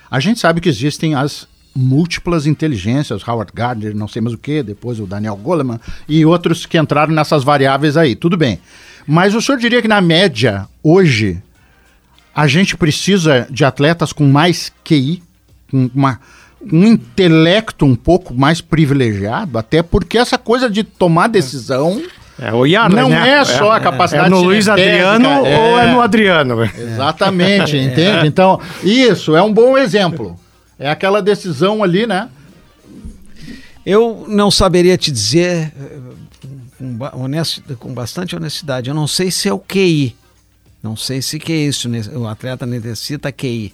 [0.09, 4.61] A gente sabe que existem as múltiplas inteligências, Howard Gardner, não sei mais o que,
[4.61, 8.59] depois o Daniel Goleman e outros que entraram nessas variáveis aí, tudo bem.
[9.07, 11.41] Mas o senhor diria que na média, hoje,
[12.35, 15.23] a gente precisa de atletas com mais QI,
[15.69, 16.19] com uma
[16.71, 22.01] um intelecto um pouco mais privilegiado, até porque essa coisa de tomar decisão
[22.39, 23.29] É o não né?
[23.31, 25.57] é só a capacidade É no Luiz Adriano é.
[25.59, 26.63] ou é no Adriano?
[26.63, 28.27] Exatamente, entende?
[28.27, 30.39] Então, isso é um bom exemplo.
[30.77, 32.29] É aquela decisão ali, né?
[33.85, 35.97] Eu não saberia te dizer eh,
[36.77, 38.89] com, ba- honesto- com bastante honestidade.
[38.89, 40.15] Eu não sei se é o QI.
[40.83, 41.89] Não sei se que é isso.
[42.15, 43.73] O atleta necessita QI.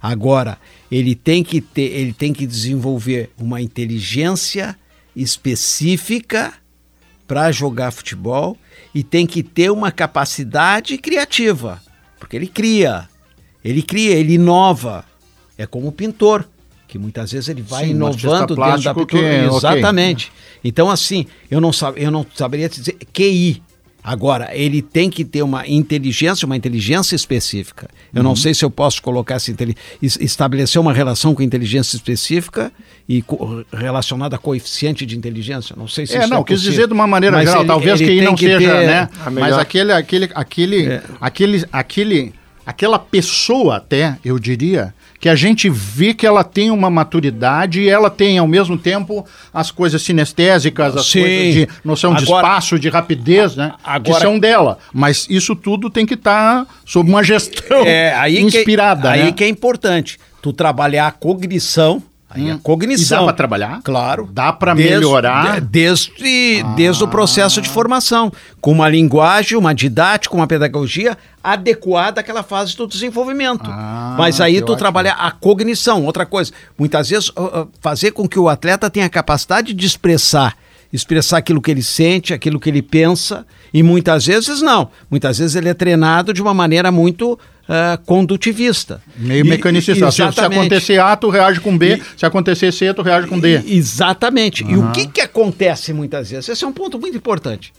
[0.00, 0.58] Agora,
[0.90, 4.76] ele tem que ter, ele tem que desenvolver uma inteligência
[5.14, 6.54] específica
[7.26, 8.56] para jogar futebol
[8.94, 11.82] e tem que ter uma capacidade criativa,
[12.18, 13.08] porque ele cria,
[13.64, 15.04] ele cria, ele inova.
[15.58, 16.46] É como o pintor,
[16.86, 19.06] que muitas vezes ele vai Sim, inovando dentro da pintura.
[19.06, 19.46] que é.
[19.46, 20.32] Exatamente.
[20.62, 23.62] Então, assim, eu não, sab, eu não saberia te dizer QI.
[24.08, 27.88] Agora, ele tem que ter uma inteligência, uma inteligência específica.
[28.14, 28.28] Eu Uhum.
[28.28, 29.50] não sei se eu posso colocar essa
[30.00, 32.70] estabelecer uma relação com inteligência específica
[33.08, 35.74] e co- relacionada a coeficiente de inteligência.
[35.76, 38.20] Não sei se É, isso não, é quis dizer de uma maneira geral, talvez ele
[38.20, 39.08] que não que seja, ter- né?
[39.24, 41.02] Mas melhor- aquele, aquele, aquele, É.
[41.20, 42.32] aquele, aquele,
[42.66, 47.88] aquela pessoa até, eu diria, que a gente vê que ela tem uma maturidade e
[47.88, 49.24] ela tem ao mesmo tempo
[49.54, 51.20] as coisas sinestésicas, as Sim.
[51.20, 53.72] coisas de noção de Agora- espaço, de rapidez, né?
[53.82, 54.78] Agora- que são dela.
[54.92, 59.24] Mas isso tudo tem que estar sob uma gestão É, aí inspirada, que, né?
[59.26, 60.18] Aí que é importante.
[60.42, 62.02] Tu trabalhar a cognição.
[62.28, 62.58] Aí a Hum.
[62.58, 63.18] cognição.
[63.18, 63.80] E dá pra trabalhar?
[63.84, 64.28] Claro.
[64.32, 65.46] Dá Desde- melhorar?
[65.46, 65.58] Ah.
[65.60, 68.32] de- Desde, desde o processo de formação.
[68.60, 73.70] Com uma linguagem, uma didática, uma pedagogia adequada àquela fase do desenvolvimento.
[73.70, 74.76] Ah, Mas aí tu ótimo.
[74.76, 76.04] trabalhar a cognição.
[76.04, 77.30] Outra coisa, muitas vezes
[77.80, 80.56] fazer com que o atleta tenha a capacidade de expressar.
[80.92, 83.44] Expressar aquilo que ele sente, aquilo que ele pensa.
[83.72, 84.88] E muitas vezes não.
[85.10, 89.00] Muitas vezes ele é treinado de uma maneira muito ah, condutivista.
[89.16, 90.10] Meio mecanicista.
[90.10, 91.96] Se, se acontecer A, tu reage com B.
[91.96, 93.62] E- se acontecer C, tu reage com D.
[93.66, 94.64] Exatamente.
[94.68, 96.48] E o que, que acontece muitas vezes?
[96.48, 97.72] Esse é um ponto muito importante.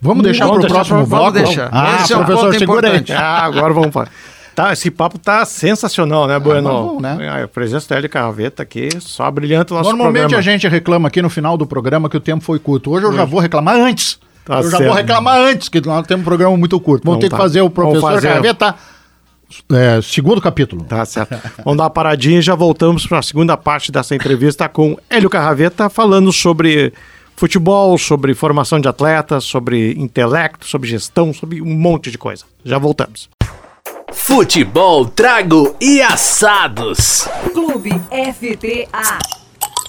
[0.00, 1.32] Vamos deixar para o próximo bloco?
[1.32, 1.68] vamos deixar.
[1.72, 2.62] Ah, Esse é um professor, aí.
[2.62, 3.12] importante.
[3.14, 4.10] Ah, agora vamos falar.
[4.54, 6.68] Tá, esse papo tá sensacional, né, Bueno?
[6.68, 7.42] tá bom, né?
[7.42, 10.40] A presença dela de Carraveta aqui só brilhanta o nosso Normalmente programa.
[10.40, 12.90] a gente reclama aqui no final do programa que o tempo foi curto.
[12.90, 14.18] Hoje eu já vou reclamar antes.
[14.44, 14.84] Tá eu já certo.
[14.88, 17.04] vou reclamar antes, que nós temos um programa muito curto.
[17.04, 17.42] Vamos Então ter que tá.
[17.42, 18.28] fazer o professor fazer.
[18.28, 18.74] Carraveta,
[19.72, 20.84] é, segundo capítulo.
[20.84, 21.30] Tá certo.
[21.64, 25.30] Vamos dar uma paradinha e já voltamos para a segunda parte dessa entrevista com Hélio
[25.30, 26.92] Carraveta, falando sobre
[27.36, 32.44] futebol, sobre formação de atletas, sobre intelecto, sobre gestão, sobre um monte de coisa.
[32.64, 33.28] Já voltamos.
[34.12, 37.28] Futebol, trago e assados.
[37.52, 39.18] Clube FTA.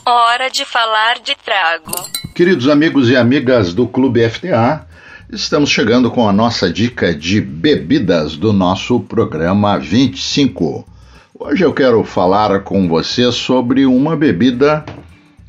[0.06, 1.94] Hora de falar de trago.
[2.36, 4.86] Queridos amigos e amigas do Clube FTA,
[5.34, 10.86] estamos chegando com a nossa dica de bebidas do nosso programa 25.
[11.34, 14.86] Hoje eu quero falar com você sobre uma bebida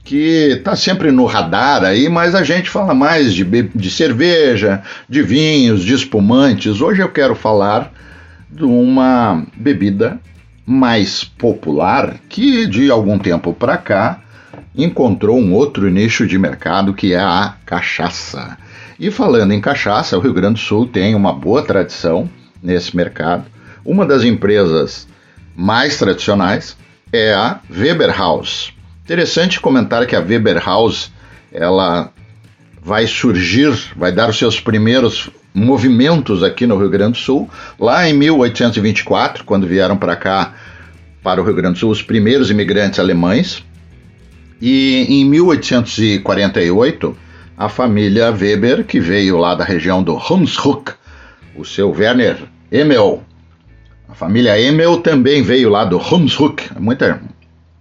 [0.02, 5.22] que está sempre no radar aí, mas a gente fala mais de, de cerveja, de
[5.22, 6.80] vinhos, de espumantes.
[6.80, 7.92] Hoje eu quero falar
[8.50, 10.18] de uma bebida
[10.64, 14.22] mais popular que de algum tempo para cá
[14.74, 18.63] encontrou um outro nicho de mercado que é a cachaça.
[18.98, 22.30] E falando em cachaça, o Rio Grande do Sul tem uma boa tradição
[22.62, 23.44] nesse mercado.
[23.84, 25.08] Uma das empresas
[25.54, 26.76] mais tradicionais
[27.12, 28.72] é a Weber House.
[29.02, 31.12] Interessante comentar que a Weber House
[31.52, 32.12] ela
[32.82, 38.08] vai surgir, vai dar os seus primeiros movimentos aqui no Rio Grande do Sul, lá
[38.08, 40.54] em 1824, quando vieram para cá,
[41.22, 43.64] para o Rio Grande do Sul, os primeiros imigrantes alemães.
[44.60, 47.16] E em 1848,
[47.56, 50.92] a família Weber, que veio lá da região do Hunsrück,
[51.56, 52.36] o seu Werner
[52.70, 53.22] Emel,
[54.14, 56.70] a família Emel também veio lá do Hunsrück.
[56.78, 57.20] Muita,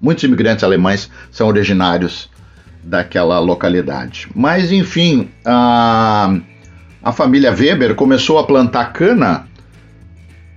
[0.02, 2.28] muitos imigrantes alemães são originários
[2.84, 4.28] daquela localidade.
[4.34, 6.36] Mas, enfim, a,
[7.04, 9.48] a família Weber começou a plantar cana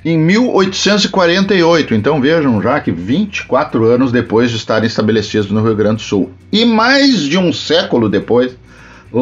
[0.03, 1.95] em 1848.
[1.95, 6.31] Então vejam já que 24 anos depois de estarem estabelecidos no Rio Grande do Sul.
[6.51, 8.57] E mais de um século depois,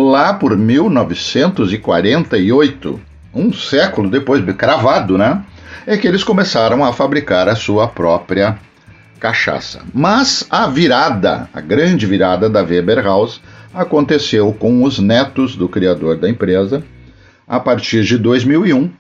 [0.02, 3.00] lá por 1948,
[3.32, 5.44] um século depois, cravado, né?
[5.86, 8.58] É que eles começaram a fabricar a sua própria
[9.20, 9.82] cachaça.
[9.94, 13.40] Mas a virada, a grande virada da Weber House
[13.72, 16.82] aconteceu com os netos do criador da empresa
[17.46, 18.90] a partir de 2001,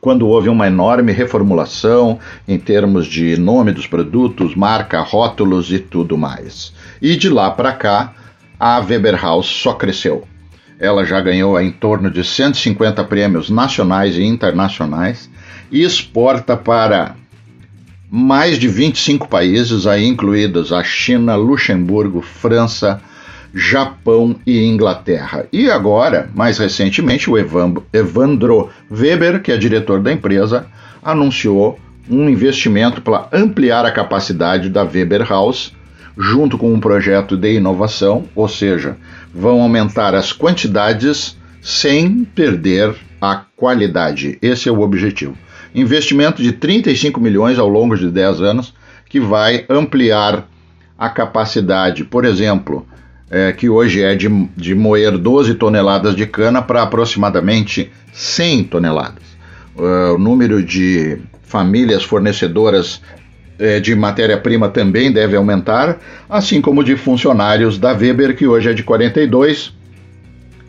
[0.00, 6.16] quando houve uma enorme reformulação em termos de nome dos produtos, marca, rótulos e tudo
[6.16, 6.72] mais.
[7.00, 8.14] E de lá para cá,
[8.58, 10.24] a Weber House só cresceu.
[10.78, 15.30] Ela já ganhou em torno de 150 prêmios nacionais e internacionais
[15.70, 17.16] e exporta para
[18.10, 23.00] mais de 25 países, aí incluídos a China, Luxemburgo, França,
[23.52, 25.46] Japão e Inglaterra.
[25.52, 30.66] E agora, mais recentemente, o Evandro Weber, que é diretor da empresa,
[31.02, 31.78] anunciou
[32.10, 35.72] um investimento para ampliar a capacidade da Weber House,
[36.16, 38.96] junto com um projeto de inovação, ou seja,
[39.32, 44.38] vão aumentar as quantidades sem perder a qualidade.
[44.40, 45.36] Esse é o objetivo.
[45.74, 48.74] Investimento de 35 milhões ao longo de 10 anos,
[49.08, 50.46] que vai ampliar
[50.96, 52.86] a capacidade, por exemplo,
[53.30, 59.24] é, que hoje é de, de moer 12 toneladas de cana para aproximadamente 100 toneladas.
[59.76, 63.02] Uh, o número de famílias fornecedoras
[63.82, 68.82] de matéria-prima também deve aumentar, assim como de funcionários da Weber, que hoje é de
[68.82, 69.72] 42,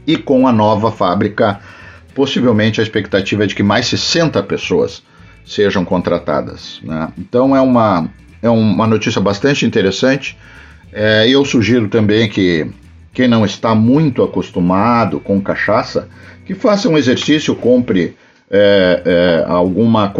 [0.06, 1.60] e com a nova fábrica,
[2.14, 5.02] possivelmente a expectativa é de que mais 60 pessoas
[5.46, 6.80] sejam contratadas.
[6.84, 7.10] Né?
[7.18, 8.10] Então é uma,
[8.42, 10.38] é uma notícia bastante interessante.
[10.92, 12.68] É, eu sugiro também que
[13.14, 16.08] quem não está muito acostumado com cachaça,
[16.46, 18.16] que faça um exercício, compre
[18.50, 20.14] é, é, alguma,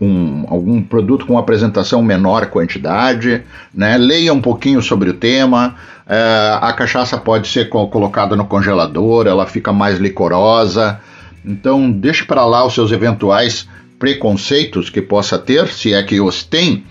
[0.00, 3.42] um, algum produto com apresentação menor quantidade,
[3.74, 3.96] né?
[3.96, 5.76] leia um pouquinho sobre o tema.
[6.06, 11.00] É, a cachaça pode ser co colocada no congelador, ela fica mais licorosa.
[11.44, 13.66] Então, deixe para lá os seus eventuais
[13.98, 16.84] preconceitos que possa ter, se é que os tem,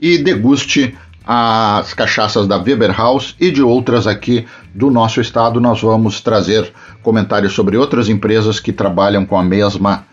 [0.00, 5.60] e deguste as cachaças da Weber House e de outras aqui do nosso estado.
[5.60, 10.04] Nós vamos trazer comentários sobre outras empresas que trabalham com a mesma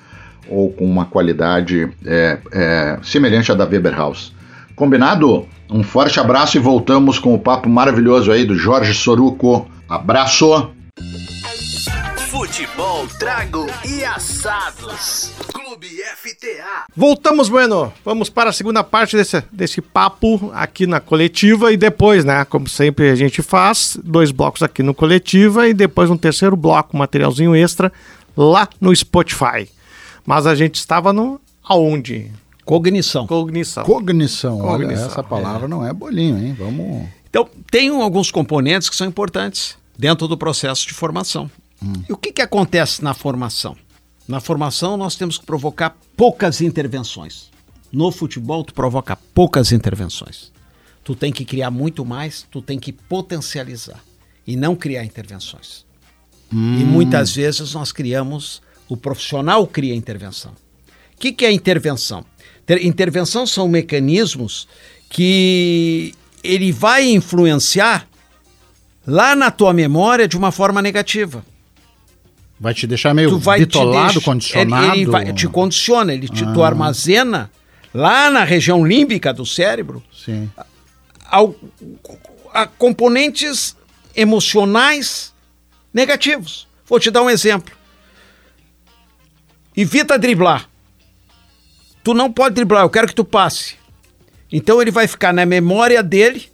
[0.49, 4.34] ou com uma qualidade é, é, semelhante à da Weber House.
[4.75, 5.47] Combinado?
[5.69, 9.67] Um forte abraço e voltamos com o papo maravilhoso aí do Jorge Soruco.
[9.89, 10.71] Abraço!
[12.29, 15.32] Futebol, trago e assados.
[15.53, 16.86] Clube FTA.
[16.95, 17.93] Voltamos, Bueno.
[18.03, 22.43] Vamos para a segunda parte desse, desse papo aqui na coletiva e depois, né?
[22.45, 26.97] Como sempre a gente faz, dois blocos aqui no coletiva e depois um terceiro bloco,
[26.97, 27.91] materialzinho extra,
[28.36, 29.67] lá no Spotify.
[30.26, 32.32] Mas a gente estava no aonde?
[32.66, 33.28] Cognição.
[33.28, 33.84] Cognição.
[33.84, 34.60] Cognição.
[34.60, 36.56] Olha, Cognição, essa palavra não é bolinho, hein?
[36.58, 37.08] Vamos.
[37.30, 41.50] Então, tem alguns componentes que são importantes dentro do processo de formação.
[42.08, 43.76] E o que, que acontece na formação?
[44.28, 47.50] Na formação, nós temos que provocar poucas intervenções.
[47.92, 50.52] No futebol, tu provoca poucas intervenções.
[51.04, 54.02] Tu tem que criar muito mais, tu tem que potencializar
[54.48, 55.86] e não criar intervenções.
[56.52, 58.62] E muitas vezes nós criamos,
[58.93, 60.51] o profissional cria intervenção.
[60.51, 62.23] O que, que é intervenção?
[62.65, 64.67] Ter- Intervenção são mecanismos
[65.10, 68.08] que ele vai influenciar
[69.06, 71.45] lá na tua memória de uma forma negativa.
[72.60, 74.86] Vai te deixar meio Tu vai bitolado, te deixar- condicionado.
[74.93, 76.67] Ele, ele vai- te condiciona, ele te, tu Ah.
[76.67, 77.51] armazena
[77.93, 80.49] lá na região límbica do cérebro Sim.
[81.29, 81.53] ao,
[82.53, 83.75] a componentes
[84.15, 85.34] emocionais
[85.93, 86.67] negativos.
[86.88, 87.73] Vou te dar um exemplo.
[89.76, 90.70] Evita driblar.
[92.04, 93.76] Tu não pode driblar, eu quero que tu passe.
[94.52, 96.48] Então ele vai ficar na memória dele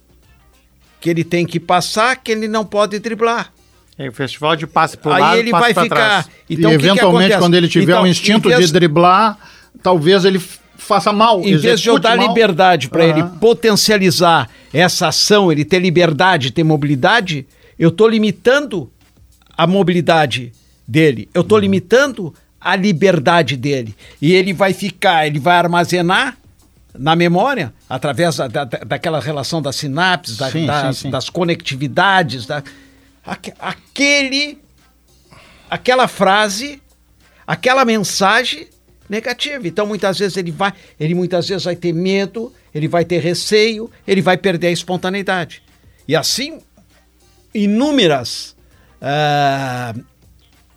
[1.00, 3.52] que ele tem que passar, que ele não pode driblar.
[3.98, 5.94] É o festival de passe pro Aí lado, ele passe vai ficar.
[5.96, 6.30] trás.
[6.48, 7.38] Então, e que que eventualmente, acontece?
[7.38, 9.38] quando ele tiver Então, um instinto vez- de driblar,
[9.82, 10.38] talvez ele
[10.78, 11.40] faça mal.
[11.42, 12.26] Em vez de eu dar mal.
[12.28, 13.38] liberdade para ele Aham.
[13.38, 17.46] potencializar essa ação, ele ter liberdade, ter mobilidade,
[17.78, 18.90] eu estou limitando
[19.56, 20.52] a mobilidade
[20.88, 21.28] dele.
[21.34, 21.44] Eu Uhum.
[21.46, 23.94] estou limitando a liberdade dele.
[24.20, 26.36] E ele vai ficar, ele vai armazenar
[26.98, 31.10] na memória, através da, da- daquela relação das sinapses, da- Sim, das, sim, sim.
[31.10, 32.62] das conectividades, da,
[33.24, 34.58] aque- aquele,
[35.70, 36.82] aquela frase,
[37.46, 38.66] aquela mensagem
[39.08, 39.66] negativa.
[39.66, 43.90] Então, muitas vezes ele vai, ele muitas vezes vai ter medo, ele vai ter receio,
[44.06, 45.62] ele vai perder a espontaneidade.
[46.06, 46.60] E assim,
[47.54, 48.56] inúmeras
[49.00, 49.94] ah,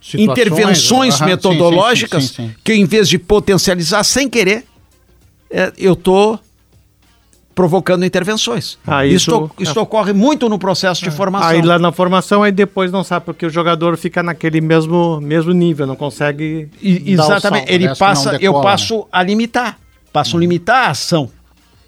[0.04, 2.56] Situações, intervenções aham, metodológicas sim, sim, sim, sim.
[2.64, 4.66] que, em vez de potencializar sem querer,
[5.50, 6.38] é, eu estou
[7.56, 8.78] provocando intervenções.
[8.86, 11.50] Ah, isso isso- isso ocorre muito no processo de formação.
[11.50, 15.54] Aí lá na formação, aí depois não sabe, porque o jogador fica naquele mesmo, mesmo
[15.54, 16.68] nível, não consegue.
[16.82, 17.60] E- dar o exatamente.
[17.62, 17.72] salto.
[17.72, 18.64] Ele parece passa, eu decola, né?
[18.72, 19.80] passo a limitar.
[20.12, 21.30] Passo a limitar a ação.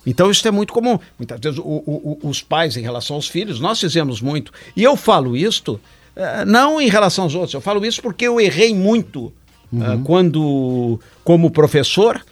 [0.05, 0.99] Então isso é muito comum.
[1.18, 4.51] Muitas vezes o- o- o- os pais em relação aos filhos, nós fizemos muito.
[4.76, 5.82] E eu falo isto
[6.45, 9.34] não em relação aos outros, eu falo isso porque eu errei muito
[9.76, 12.24] eh, quando, como professor,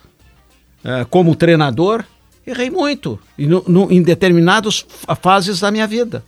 [0.85, 2.03] eh, como treinador,
[2.47, 6.23] errei muito e no- no- em determinadas fa- fases da minha vida.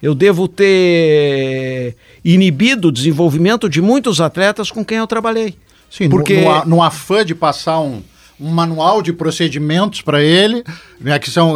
[0.00, 5.54] Eu devo ter inibido o desenvolvimento de muitos atletas com quem eu trabalhei.
[5.90, 8.02] Sim, porque no, no, afã de passar um,
[8.40, 10.64] um manual de procedimentos para ele,
[11.00, 11.54] né, que são,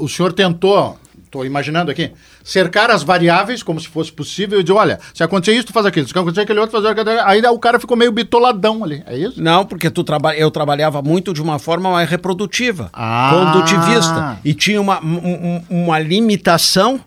[0.00, 0.96] o senhor tentou,
[1.28, 2.10] estou imaginando aqui,
[2.42, 5.84] cercar as variáveis como se fosse possível e dizer, olha, se acontecer isso, tu faz
[5.86, 7.08] aquilo, se acontecer aquele outro, faz aquilo.
[7.24, 9.40] Aí o cara ficou meio bitoladão ali, é isso?
[9.40, 13.30] Não, porque tu traba eu trabalhava muito de uma forma mais reprodutiva, Ah.
[13.32, 14.40] condutivista.
[14.44, 16.98] E tinha uma, um- um- uma limitação,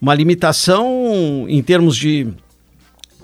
[0.00, 2.28] uma limitação em termos de,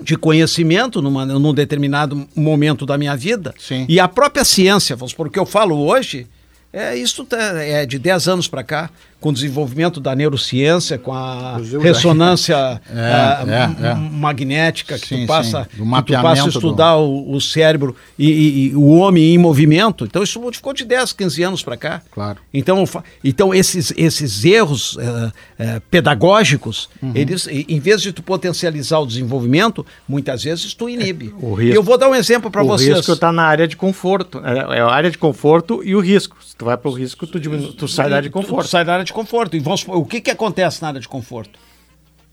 [0.01, 3.53] de conhecimento numa, num determinado momento da minha vida.
[3.59, 3.85] Sim.
[3.87, 6.27] E a própria ciência, vamos supor, o que eu falo hoje,
[6.73, 8.89] é isso tá- é de 10 anos para cá,
[9.21, 13.91] com o desenvolvimento da neurociência, com a Inclusive, ressonância É, é, é.
[13.93, 17.39] m- magnética, que Sim, tu passa, do que tu passa a do- estudar o, o
[17.39, 20.03] cérebro e, e- e o homem em movimento.
[20.05, 22.01] Então isso modificou de 10, 15 anos para cá.
[22.11, 22.39] Claro.
[22.53, 22.83] Então,
[23.23, 27.11] então esses, esses erros eh, eh, pedagógicos, Uhum.
[27.15, 31.33] eles, em vez de tu potencializar o desenvolvimento, muitas vezes tu inibe.
[31.41, 32.95] o risco- E eu vou dar um exemplo para o vocês.
[32.97, 34.41] risco está na área de conforto.
[34.43, 36.37] É, é a área de conforto e o risco.
[36.43, 37.71] Se tu vai para o risco, tu, diminu...
[37.73, 38.67] tu sai da área de Tu- tu conforto.
[38.69, 39.55] sai da área de conforto.
[39.55, 41.59] E vamos, o que, que acontece na área de conforto?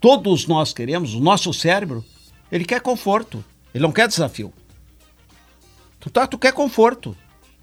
[0.01, 2.05] Todos nós queremos, o nosso cérebro,
[2.53, 3.45] ele quer conforto.
[3.75, 4.53] Ele não quer desafio.
[6.01, 7.17] Tu, tá, tu quer conforto.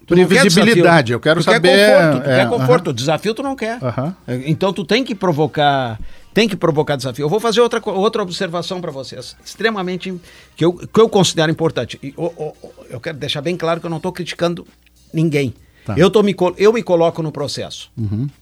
[0.06, 1.14] Tu quer Previsibilidade, desafio.
[1.14, 2.82] eu quero tu saber, Quer conforto, tu é, quer conforto.
[2.88, 2.90] aham.
[2.90, 3.82] O desafio tu não quer.
[3.82, 4.16] Aham.
[4.46, 5.98] Então tu tem que provocar,
[6.32, 7.24] tem que provocar desafio.
[7.24, 10.14] Eu vou fazer outra, outra observação para vocês, extremamente
[10.54, 11.98] que eu, que eu considero importante.
[12.02, 14.64] E, o- o- o- eu quero deixar bem claro que eu não estou criticando
[15.12, 15.52] ninguém.
[15.86, 15.94] Tá.
[15.96, 17.92] Eu, tô me, eu me coloco no processo.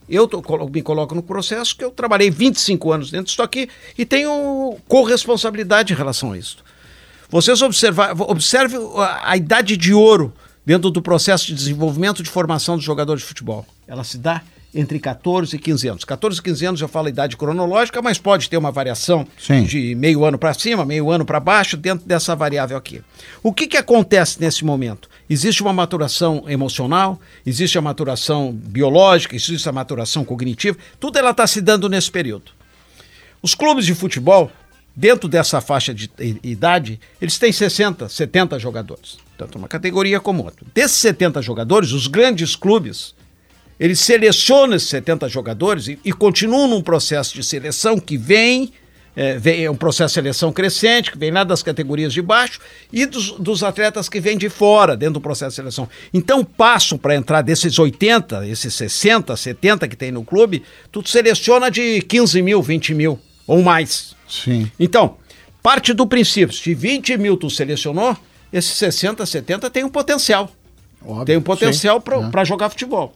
[0.09, 3.68] Eu tô, me coloco no processo que eu trabalhei 25 anos dentro disso aqui
[3.99, 6.57] e tenho corresponsabilidade em relação a isso.
[7.28, 10.32] Vocês observar, observe a, a idade de ouro
[10.64, 13.66] dentro do processo de desenvolvimento de formação dos jogadores de futebol.
[13.86, 14.40] Ela se dá
[14.74, 16.05] entre 14 e 15 anos.
[16.05, 19.64] 14 e 15 anos eu falo a idade cronológica, mas pode ter uma variação Sim.
[19.64, 23.03] de meio ano para cima, meio ano para baixo, dentro dessa variável aqui.
[23.42, 25.11] O que, que acontece nesse momento?
[25.29, 31.47] Existe uma maturação emocional, existe a maturação biológica, existe a maturação cognitiva, tudo ela está
[31.47, 32.53] se dando nesse período.
[33.43, 34.51] Os clubes de futebol,
[34.95, 36.11] dentro dessa faixa de
[36.43, 39.18] idade, eles têm 60, 70 jogadores.
[39.37, 40.64] Tanto uma categoria como outra.
[40.75, 43.14] Desses 70 jogadores, os grandes clubes,
[43.79, 48.72] eles selecionam esses 70 jogadores e, e continuam num processo de seleção que vem,
[49.16, 52.58] é, vem- é um processo de seleção crescente, que vem lá das categorias de baixo
[52.92, 55.88] e dos, dos atletas que vêm de fora, dentro do processo de seleção.
[56.12, 61.70] Então, passam para entrar desses 80, esses 60, 70 que tem no clube, tu seleciona
[61.70, 64.14] de 15 mil, 20 mil ou mais.
[64.28, 64.70] Sim.
[64.80, 65.16] Então,
[65.62, 68.16] parte do princípio, se 20 mil tu selecionou,
[68.52, 70.50] esses 60, 70 tem um potencial.
[71.04, 73.14] Óbvio, tem um potencial para jogar futebol.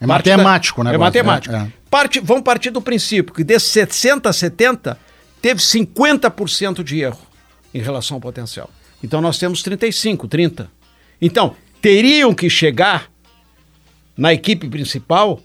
[0.00, 0.94] É Parte matemático, da- né?
[0.94, 1.54] É matemático.
[1.54, 1.72] É, é.
[1.90, 4.96] Parte, vamos partir do princípio que desses 60 a 70,
[5.40, 7.20] teve 50% de erro
[7.72, 8.70] em relação ao potencial.
[9.02, 10.70] Então nós temos 35, 30.
[11.20, 13.10] Então, teriam que chegar
[14.16, 15.40] na equipe principal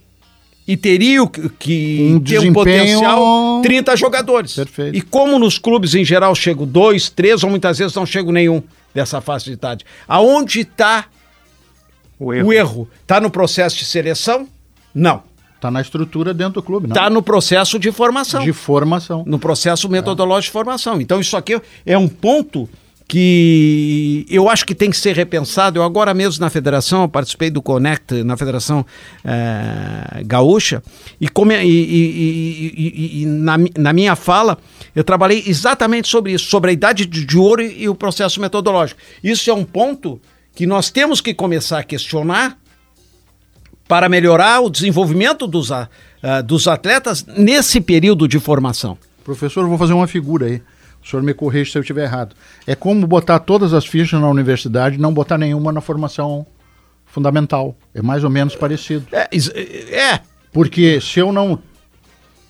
[0.67, 4.55] e teriam que, que Um ter um potencial 30 jogadores.
[4.55, 4.95] Perfeito.
[4.95, 8.63] E como nos clubes em geral chegam dois, três, ou muitas vezes não chegam nenhum
[8.93, 9.85] dessa fase de idade.
[10.07, 11.05] Aonde está
[12.19, 12.87] O o erro?
[13.01, 14.47] Está no processo de seleção?
[14.93, 15.23] Não.
[15.63, 16.93] Tá na estrutura dentro do clube, não?
[16.93, 18.43] Está no processo de formação.
[18.43, 19.23] De formação.
[19.25, 20.99] No processo metodológico de formação.
[20.99, 22.67] Então, isso aqui é um ponto
[23.07, 25.79] que eu acho que tem que ser repensado.
[25.79, 28.85] Eu agora mesmo na federação, eu participei do Connect na Federação
[29.23, 30.83] eh, Gaúcha,
[31.21, 34.57] e, come, e, e- e- na, na minha fala
[34.93, 38.99] eu trabalhei exatamente sobre isso, sobre a idade de, de ouro e o processo metodológico.
[39.23, 40.19] Isso é um ponto
[40.55, 42.57] que nós temos que começar a questionar
[43.93, 45.87] para melhorar o desenvolvimento dos, ah,
[46.43, 48.97] dos atletas nesse período de formação.
[49.23, 50.63] Professor, eu vou fazer uma figura aí.
[51.03, 52.35] O senhor me corrige se eu estiver errado.
[52.65, 56.43] É como botar todas as fichas na universidade e não botar nenhuma na formação
[57.05, 57.75] fundamental.
[57.93, 59.05] É mais ou menos parecido.
[59.11, 60.19] É, é,
[60.51, 61.59] Porque se eu não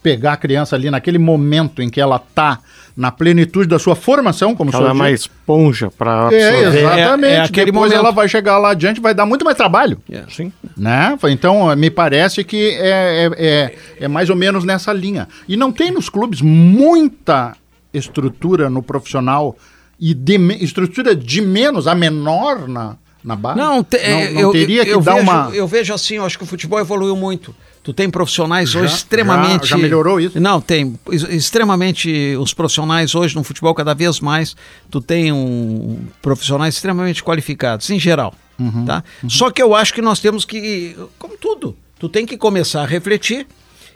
[0.01, 2.61] pegar a criança ali naquele momento em que ela tá
[2.95, 7.31] na plenitude da sua formação, como Ela é uma esponja para É, exatamente.
[7.33, 7.99] É- é aquele Depois momento.
[8.05, 9.99] ela vai chegar lá adiante, vai dar muito mais trabalho.
[10.29, 10.51] Sim.
[10.77, 11.17] Né?
[11.29, 15.27] Então, me parece que é, é, é, é mais ou menos nessa linha.
[15.47, 17.55] E não tem nos clubes muita
[17.93, 19.55] estrutura no profissional
[19.99, 23.57] e de me- estrutura de menos a menor na, na base?
[23.59, 25.49] Não, te- não, não eu, teria que eu dar vejo, uma.
[25.53, 27.55] Eu vejo assim, eu acho que o futebol evoluiu muito.
[27.83, 29.63] Tu tem profissionais Já- hoje extremamente.
[29.67, 30.39] já- já melhorou isso?
[30.39, 30.97] Não, tem.
[31.11, 32.35] Ex- Extremamente.
[32.39, 34.55] Os profissionais hoje no futebol, cada vez mais,
[34.89, 38.33] tu tem um, profissionais extremamente qualificados, em geral.
[38.57, 39.03] Uhum, tá?
[39.27, 40.95] Só que eu acho que nós temos que.
[41.19, 43.45] Como tudo, tu tem que começar a refletir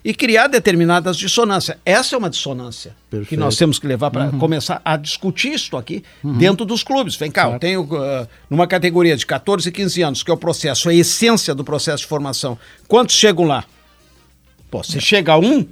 [0.03, 1.77] e criar determinadas dissonâncias.
[1.85, 3.39] Essa é uma dissonância que Perfeito.
[3.39, 7.15] nós temos que levar para começar a discutir isso aqui dentro dos clubes.
[7.15, 10.37] Vem cá, eu tenho uh, numa categoria de 14 e 15 anos, que é o
[10.37, 12.57] processo, a essência do processo de formação.
[12.87, 13.63] Quantos chegam lá?
[14.69, 15.65] Pô, se chega um,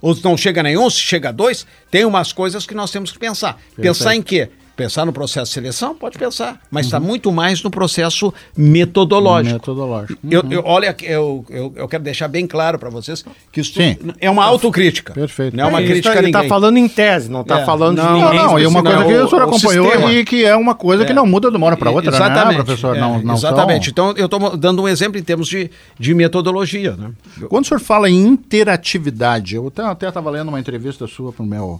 [0.00, 3.60] ou não chega nenhum, se chega dois, tem umas coisas que nós temos que pensar.
[3.76, 4.48] Pensar em quê?
[4.74, 5.94] Pensar no processo de seleção?
[5.94, 9.52] Pode pensar, mas está muito mais no processo metodológico.
[9.54, 10.18] Metodológico.
[10.30, 13.96] Eu, eu- olha, eu, eu, eu quero deixar bem claro para vocês que isso Sim.
[14.18, 15.12] é uma autocrítica.
[15.12, 15.54] Perfeito.
[15.54, 16.42] Não é uma É, crítica ele ninguém.
[16.42, 17.64] tá falando em tese, não tá É.
[17.66, 18.46] falando Não, de Não, ninguém.
[18.46, 20.12] não, e uma Não, coisa que o o- senhor acompanhou sistema.
[20.12, 21.14] e que é uma coisa que É.
[21.14, 22.56] não muda de uma hora para outra, Exatamente.
[22.58, 22.96] né, professor?
[22.96, 23.84] É, não, não exatamente.
[23.84, 23.90] São...
[24.10, 26.96] Então, eu estou dando um exemplo em termos de, de metodologia.
[26.96, 27.10] Né?
[27.50, 31.46] Quando o senhor fala em interatividade, eu até estava lendo uma entrevista sua para o
[31.46, 31.78] meu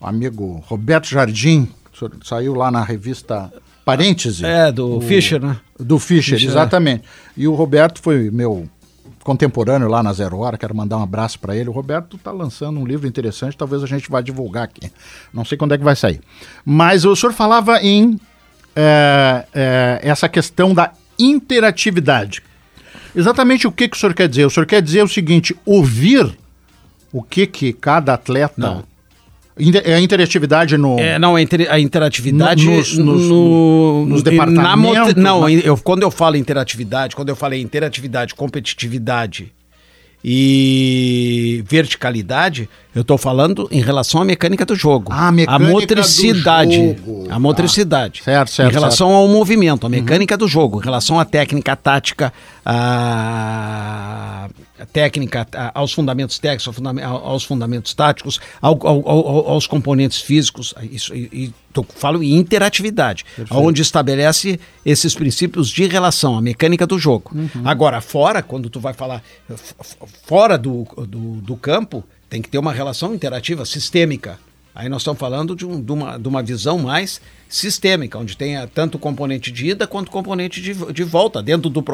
[0.00, 1.68] amigo Roberto Jardim,
[2.22, 3.52] saiu lá na revista
[3.84, 4.44] Parêntese.
[4.44, 5.58] É, do Fischer, né?
[5.78, 7.04] Do Fischer, Fischer, exatamente.
[7.36, 8.68] E o Roberto foi meu
[9.22, 11.68] contemporâneo lá na Zero Hora, quero mandar um abraço para ele.
[11.68, 14.90] O Roberto está lançando um livro interessante, talvez a gente vá divulgar aqui.
[15.32, 16.20] Não sei quando é que vai sair.
[16.64, 18.20] Mas o senhor falava em
[18.74, 22.42] é, é, essa questão da interatividade.
[23.14, 24.46] Exatamente o que, que o senhor quer dizer?
[24.46, 26.36] O senhor quer dizer o seguinte, ouvir
[27.12, 28.54] o que, que cada atleta...
[28.56, 28.95] Não.
[29.84, 30.98] É a interatividade no...
[30.98, 35.40] É, não, a, inter- a interatividade No- nos- nos- no, nos na departamentos, mote- não,
[35.40, 39.50] na- eu, quando eu falo interatividade, quando eu falei interatividade, competitividade
[40.22, 45.10] e verticalidade, eu estou falando em relação à mecânica do jogo.
[45.12, 46.78] Ah, a mecânica a motricidade.
[46.92, 47.26] do jogo.
[47.30, 48.20] A motricidade.
[48.22, 49.20] Ah, certo, certo, Em relação certo.
[49.20, 52.32] ao movimento, a mecânica do jogo, em relação à técnica, à tática,
[52.66, 54.48] à
[54.78, 56.68] à técnica, a- aos fundamentos técnicos,
[57.02, 60.74] aos fundamentos táticos, ao- ao- ao- aos componentes físicos.
[60.92, 66.98] Isso, e, tô- falo em interatividade, onde estabelece esses princípios de relação, a mecânica do
[66.98, 67.30] jogo.
[67.64, 69.22] Agora, fora, quando tu vai falar
[70.24, 74.38] fora do, do, do campo, tem que ter uma relação interativa, sistêmica.
[74.74, 77.18] Aí nós estamos falando de, um- de uma, de uma visão mais
[77.48, 81.84] sistêmica, onde tenha tanto o componente de ida quanto componente de, de volta dentro, do,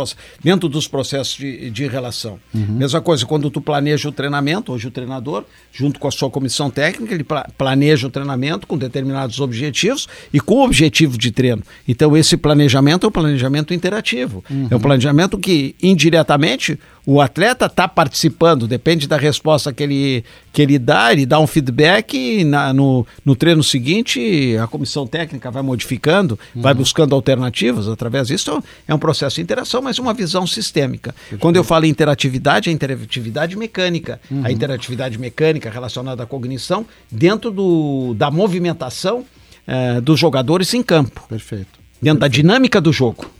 [0.42, 2.38] dentro dos processos de, de relação.
[2.54, 6.70] Mesma coisa, quando tu planeja o treinamento, hoje o treinador, junto com a sua comissão
[6.70, 11.62] técnica, ele pla- planeja o treinamento com determinados objetivos e com o objetivo de treino.
[11.86, 14.44] Então esse planejamento é um planejamento interativo.
[14.70, 20.62] É um planejamento que, indiretamente, o atleta está participando, depende da resposta que ele, que
[20.62, 25.41] ele dá, ele dá um feedback e na- no, no treino seguinte a comissão técnica
[25.50, 28.62] vai modificando, vai buscando alternativas através disso.
[28.86, 31.14] É um processo de interação, mas uma visão sistêmica.
[31.38, 34.20] Quando eu falo em interatividade, é interatividade mecânica.
[34.42, 39.24] A interatividade mecânica relacionada à cognição dentro do, da movimentação
[39.66, 41.78] eh, dos jogadores em campo, Perfeito.
[42.00, 43.30] dentro da dinâmica do jogo.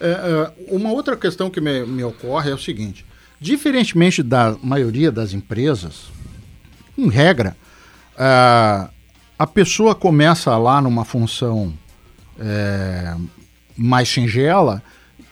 [0.00, 3.04] É, é, uma outra questão que me, me ocorre é o seguinte:
[3.40, 6.06] diferentemente da maioria das empresas,
[6.96, 7.56] em regra,
[8.16, 8.90] ah,
[9.38, 11.72] a pessoa começa lá numa função
[12.38, 13.14] é,
[13.76, 14.82] mais singela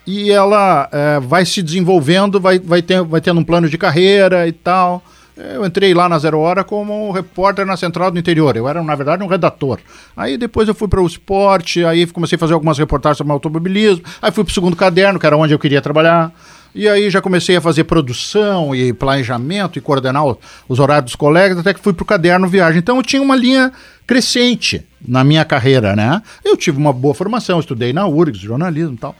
[0.06, 4.48] e ela é, vai se desenvolvendo, vai, vai, ter, vai tendo um plano de carreira
[4.48, 5.02] e tal.
[5.36, 8.54] Eu entrei lá na Zero Hora como repórter na Central do Interior.
[8.56, 9.78] Eu era, na verdade, um redator.
[10.14, 14.04] Aí depois eu fui para o esporte, aí comecei a fazer algumas reportagens sobre automobilismo.
[14.20, 16.30] Aí fui para o segundo caderno, que era onde eu queria trabalhar.
[16.74, 20.24] E aí já comecei a fazer produção e planejamento e coordenar
[20.68, 22.78] os horários dos colegas, até que fui para o caderno viagem.
[22.78, 23.72] Então eu tinha uma linha
[24.06, 26.22] crescente na minha carreira, né?
[26.44, 29.16] Eu tive uma boa formação, estudei na URGS, jornalismo e tal.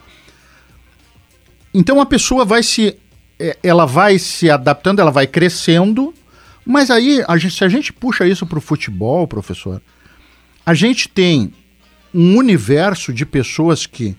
[1.72, 2.96] Então a pessoa vai se.
[3.38, 6.12] é, Ela vai se adaptando, ela vai crescendo,
[6.64, 9.80] mas aí, a gente- se a gente puxa isso para o futebol, professor,
[10.64, 11.52] a gente tem
[12.14, 14.16] um universo de pessoas que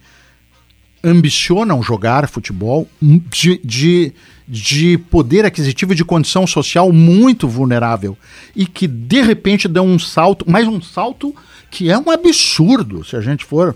[1.04, 4.14] ambicionam jogar futebol, de, de,
[4.47, 8.18] de poder aquisitivo de condição social muito vulnerável
[8.56, 11.36] e que de repente dão um salto, mas um salto
[11.70, 13.76] que é um absurdo se a gente for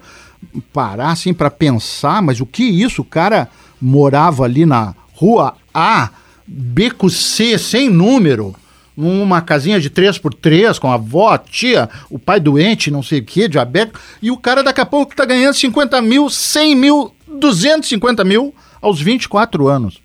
[0.71, 3.01] parar assim para pensar, mas o que isso?
[3.01, 3.49] O cara
[3.81, 6.09] morava ali na rua A,
[6.45, 8.55] beco C, sem número,
[8.95, 13.03] numa casinha de 3 por 3 com a avó, a tia, o pai doente, não
[13.03, 16.75] sei o que, diabético, e o cara daqui a pouco tá ganhando 50 mil, 100
[16.75, 20.01] mil, 250 mil aos 24 anos.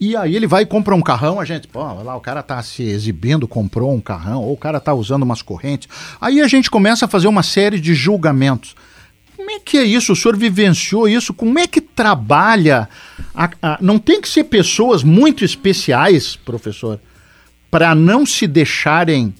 [0.00, 2.62] E aí ele vai e compra um carrão, a gente, pô, lá, o cara tá
[2.62, 5.88] se exibindo, comprou um carrão, ou o cara tá usando umas correntes.
[6.20, 8.76] Aí a gente começa a fazer uma série de julgamentos.
[9.36, 10.12] Como é que é isso?
[10.12, 11.34] O senhor vivenciou isso?
[11.34, 12.88] Como é que trabalha?
[13.34, 17.00] a- a- não tem que ser pessoas muito especiais, professor,
[17.70, 19.32] para não se deixarem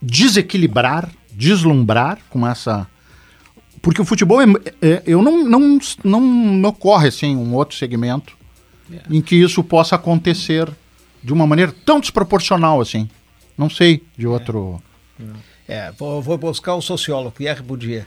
[0.00, 2.86] desequilibrar, deslumbrar com essa.
[3.88, 4.44] Porque o futebol, é,
[4.82, 8.36] é- eu não, não, não me ocorre assim um outro segmento
[9.10, 10.68] em que isso possa acontecer
[11.24, 13.08] de uma maneira tão desproporcional assim.
[13.56, 14.78] Não sei de outro.
[15.66, 18.02] É, vou, vou buscar o sociólogo Pierre Bourdieu.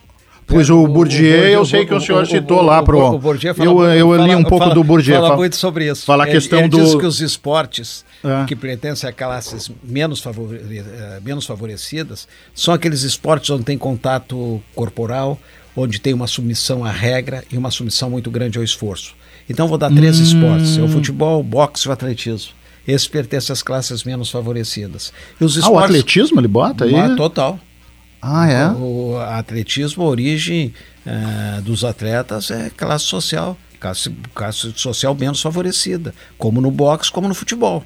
[0.46, 3.00] Pois o Bourdieu, eu sei que o senhor citou lá pro.
[3.16, 5.20] O Bourdieu fala, eu, eu li fala- um pouco fala- do Bourdieu.
[5.20, 6.06] Fala muito sobre isso.
[6.06, 8.46] fala a Ele- questão ele do- diz que os esportes É.
[8.46, 14.62] que pertencem a classes menos, favore- eh, menos favorecidas são aqueles esportes onde tem contato
[14.76, 15.40] corporal,
[15.76, 19.16] onde tem uma submissão à regra e uma submissão muito grande ao esforço.
[19.50, 20.24] Então vou dar três Hum.
[20.24, 22.52] esportes: é o futebol, o boxe e o atletismo.
[22.88, 25.14] Esses pertencem às classes menos favorecidas.
[25.40, 26.96] E os Ah, o esportes atletismo ele bota aí?
[26.96, 27.60] Ah, total.
[28.22, 28.68] Ah, é?
[28.72, 30.74] O atletismo, a origem
[31.06, 37.28] eh, dos atletas é classe social, classe, classe social menos favorecida, como no boxe, como
[37.28, 37.84] no futebol.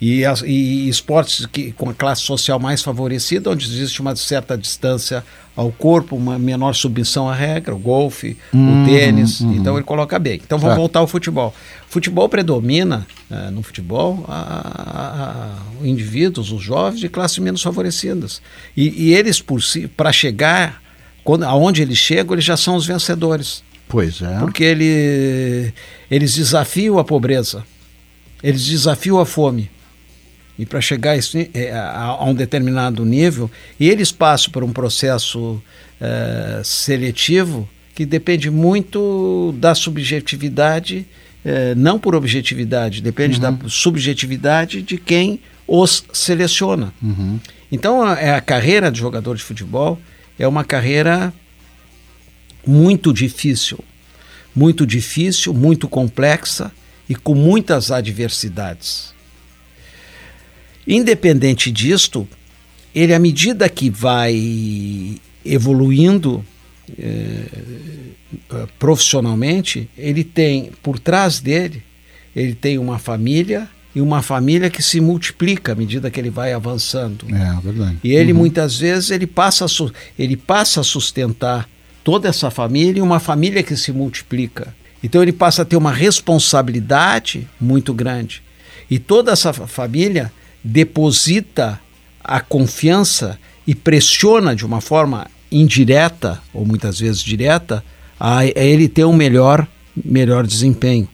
[0.00, 4.58] E, as- e esportes que, com a classe social mais favorecida, onde existe uma certa
[4.58, 5.24] distância
[5.56, 10.40] ao corpo, uma menor submissão à regra, o golfe, o tênis, então ele coloca bem.
[10.44, 10.78] Então vamos Tá.
[10.80, 11.54] voltar ao futebol.
[11.88, 15.30] Futebol predomina eh, no futebol a, a-
[15.82, 18.42] a- indivíduos, os jovens de classes menos favorecidas.
[18.76, 20.82] E, e eles, por si, para chegar,
[21.22, 23.62] quando, aonde eles chegam, eles já são os vencedores.
[23.88, 24.38] Pois é.
[24.40, 25.72] Porque ele,
[26.10, 27.64] eles desafiam a pobreza,
[28.42, 29.70] eles desafiam a fome.
[30.58, 34.72] E para chegar a, esse- eh, a- um determinado nível, e eles passam por um
[34.72, 35.60] processo
[36.00, 41.06] eh, seletivo que depende muito da subjetividade,
[41.44, 46.92] eh, não por objetividade, depende da subjetividade de quem os seleciona.
[47.72, 49.98] Então, a, é a carreira de jogador de futebol
[50.38, 51.32] é uma carreira
[52.66, 53.78] muito difícil,
[54.54, 56.70] muito difícil, muito complexa
[57.08, 59.13] e com muitas adversidades.
[60.86, 62.28] Independente disto,
[62.94, 66.44] ele à medida que vai evoluindo
[66.98, 67.44] eh,
[68.52, 71.82] eh, profissionalmente, ele tem por trás dele,
[72.34, 76.52] ele tem uma família e uma família que se multiplica à medida que ele vai
[76.52, 77.26] avançando.
[77.32, 77.96] É, verdade.
[78.02, 79.68] E ele muitas vezes ele passa, a
[80.18, 81.68] ele passa a sustentar
[82.02, 84.74] toda essa família e uma família que se multiplica.
[85.02, 88.42] Então ele passa a ter uma responsabilidade muito grande.
[88.90, 90.32] E toda essa fa- família
[90.64, 91.78] deposita
[92.22, 97.84] a confiança e pressiona de uma forma indireta ou muitas vezes direta
[98.18, 99.66] a, ele ter um melhor
[100.04, 101.08] melhor desempenho.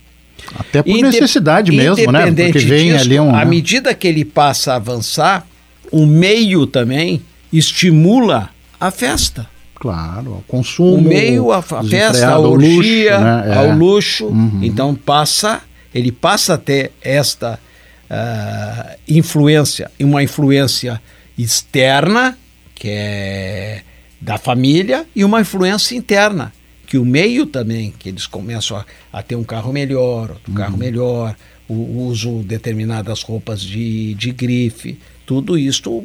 [0.54, 2.26] Até por Inde- necessidade mesmo, né?
[2.26, 3.34] Porque vem disso, ali um.
[3.34, 5.46] À medida que ele passa a avançar,
[5.92, 7.20] o meio também
[7.52, 8.48] estimula
[8.80, 9.46] a festa.
[9.74, 10.96] Claro, o consumo.
[10.96, 13.44] o meio, a, a festa, a orgia, luxo, né?
[13.46, 13.54] É.
[13.54, 14.26] ao luxo.
[14.26, 14.60] Uhum.
[14.62, 15.60] Então passa,
[15.94, 17.58] ele passa a ter esta
[18.10, 21.00] ah, influência, e uma influência
[21.38, 22.36] externa,
[22.74, 23.82] que é
[24.20, 26.52] da família, e uma influência interna,
[26.86, 30.76] que o meio também, que eles começam a, a ter um carro melhor, outro carro
[30.76, 31.36] melhor,
[31.68, 36.04] o uso de determinadas roupas de, de grife, tudo isto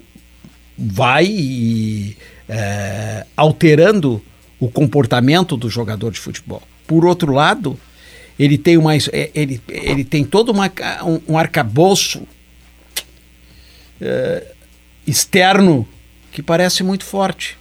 [0.77, 2.15] vai
[2.47, 4.21] eh, alterando
[4.59, 6.61] o comportamento do jogador de futebol.
[6.85, 7.79] Por outro lado,
[8.37, 10.71] ele tem, uma, eh, ele, ele tem todo uma,
[11.03, 12.23] um, um arcabouço
[14.01, 14.43] eh,
[15.07, 15.87] externo
[16.31, 17.57] que parece muito forte,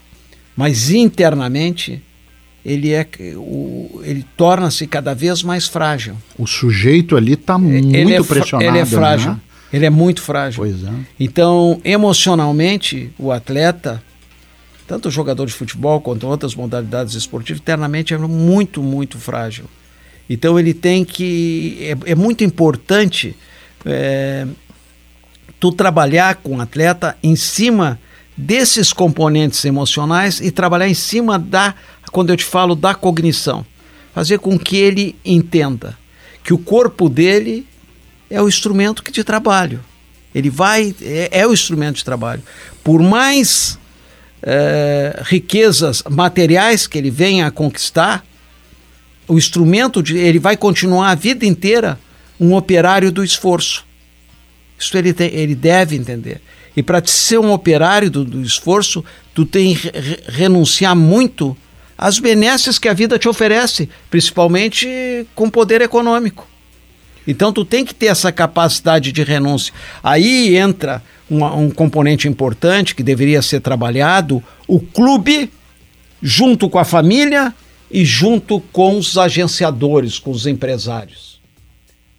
[0.56, 2.02] mas internamente
[2.64, 3.06] ele é
[3.36, 6.16] o, ele torna-se cada vez mais frágil.
[6.38, 8.70] O sujeito ali está muito ele é, pressionado.
[8.70, 9.32] Ele é frágil.
[9.32, 9.40] né?
[9.72, 10.62] Ele é muito frágil.
[10.62, 10.92] Pois é.
[11.20, 14.02] Então, emocionalmente, o atleta,
[14.86, 19.66] tanto o jogador de futebol quanto outras modalidades esportivas, internamente é muito, muito frágil.
[20.28, 21.78] Então, ele tem que.
[21.80, 23.36] É, é muito importante
[23.84, 24.46] é,
[25.60, 27.98] tu trabalhar com o atleta em cima
[28.36, 31.74] desses componentes emocionais e trabalhar em cima da,
[32.10, 33.64] quando eu te falo da cognição,
[34.12, 35.96] fazer com que ele entenda
[36.42, 37.66] que o corpo dele
[38.28, 39.80] é o instrumento que de trabalho.
[40.34, 42.42] Ele vai, é, é o instrumento de trabalho.
[42.82, 43.78] Por mais
[44.42, 48.22] eh, riquezas materiais que ele venha a conquistar,
[49.26, 51.98] o instrumento de, ele vai continuar a vida inteira
[52.38, 53.84] um operário do esforço.
[54.78, 56.40] Isso ele, tem, ele deve entender.
[56.76, 61.56] E para ser um operário do, do esforço, tu tem que re- renunciar muito
[61.96, 66.48] às benesses que a vida te oferece, principalmente com poder econômico.
[67.26, 69.72] Então tu tem que ter essa capacidade de renúncia.
[70.02, 75.50] Aí entra um, um componente importante que deveria ser trabalhado, o clube
[76.20, 77.54] junto com a família
[77.94, 81.40] e junto com os agenciadores, com os empresários.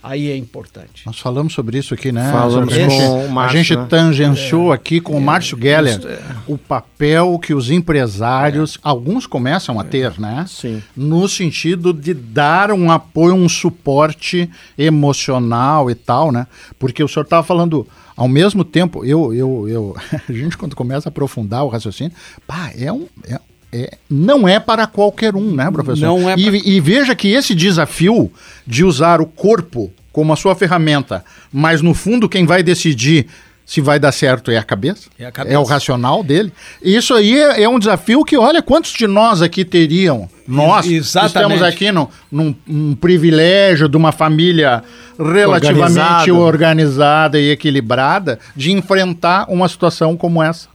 [0.01, 1.01] aí é importante.
[1.05, 2.31] Nós falamos sobre isso aqui, né?
[2.31, 3.85] Falamos com a gente, o Márcio, A gente né?
[3.89, 6.19] tangenciou aqui com o Márcio Geller é.
[6.47, 10.45] o papel que os empresários, alguns começam a ter, né?
[10.47, 10.81] Sim.
[10.95, 16.47] No sentido de dar um apoio, um suporte emocional e tal, né?
[16.79, 19.97] Porque o senhor estava falando, ao mesmo tempo, eu, eu, eu,
[20.29, 22.13] a gente quando começa a aprofundar o raciocínio,
[22.47, 23.07] pá, é um.
[23.27, 23.41] é-
[23.83, 26.05] é- não é para qualquer um, né, professor?
[26.05, 28.31] Não é e, pra- e veja que esse desafio
[28.65, 33.27] de usar o corpo como a sua ferramenta, mas no fundo quem vai decidir
[33.65, 35.59] se vai dar certo é a cabeça, É a cabeça.
[35.59, 36.53] o racional dele.
[36.83, 40.93] Isso aí é, é um desafio que, olha, quantos de nós aqui teriam, nós, que
[40.97, 41.35] Exatamente.
[41.55, 44.83] estamos aqui num, num, num privilégio de uma família
[45.17, 46.33] relativamente Organizada.
[46.35, 50.67] organizada e equilibrada, de enfrentar uma situação como essa,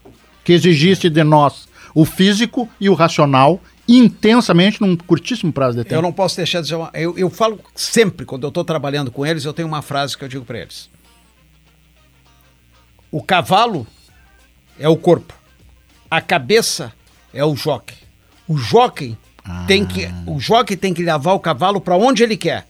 [0.45, 5.97] que exigisse de nós o físico e o racional intensamente num curtíssimo prazo de tempo.
[5.97, 9.11] Eu não posso deixar de dizer uma, eu, eu falo sempre, quando eu estou trabalhando
[9.11, 10.89] com eles, eu tenho uma frase que eu digo para eles.
[13.11, 13.87] O cavalo
[14.79, 15.35] é o corpo.
[16.09, 16.93] A cabeça
[17.35, 17.97] é o jockey.
[18.47, 19.17] O jockey
[19.67, 22.67] tem que o jockey tem que levar o cavalo para onde ele quer.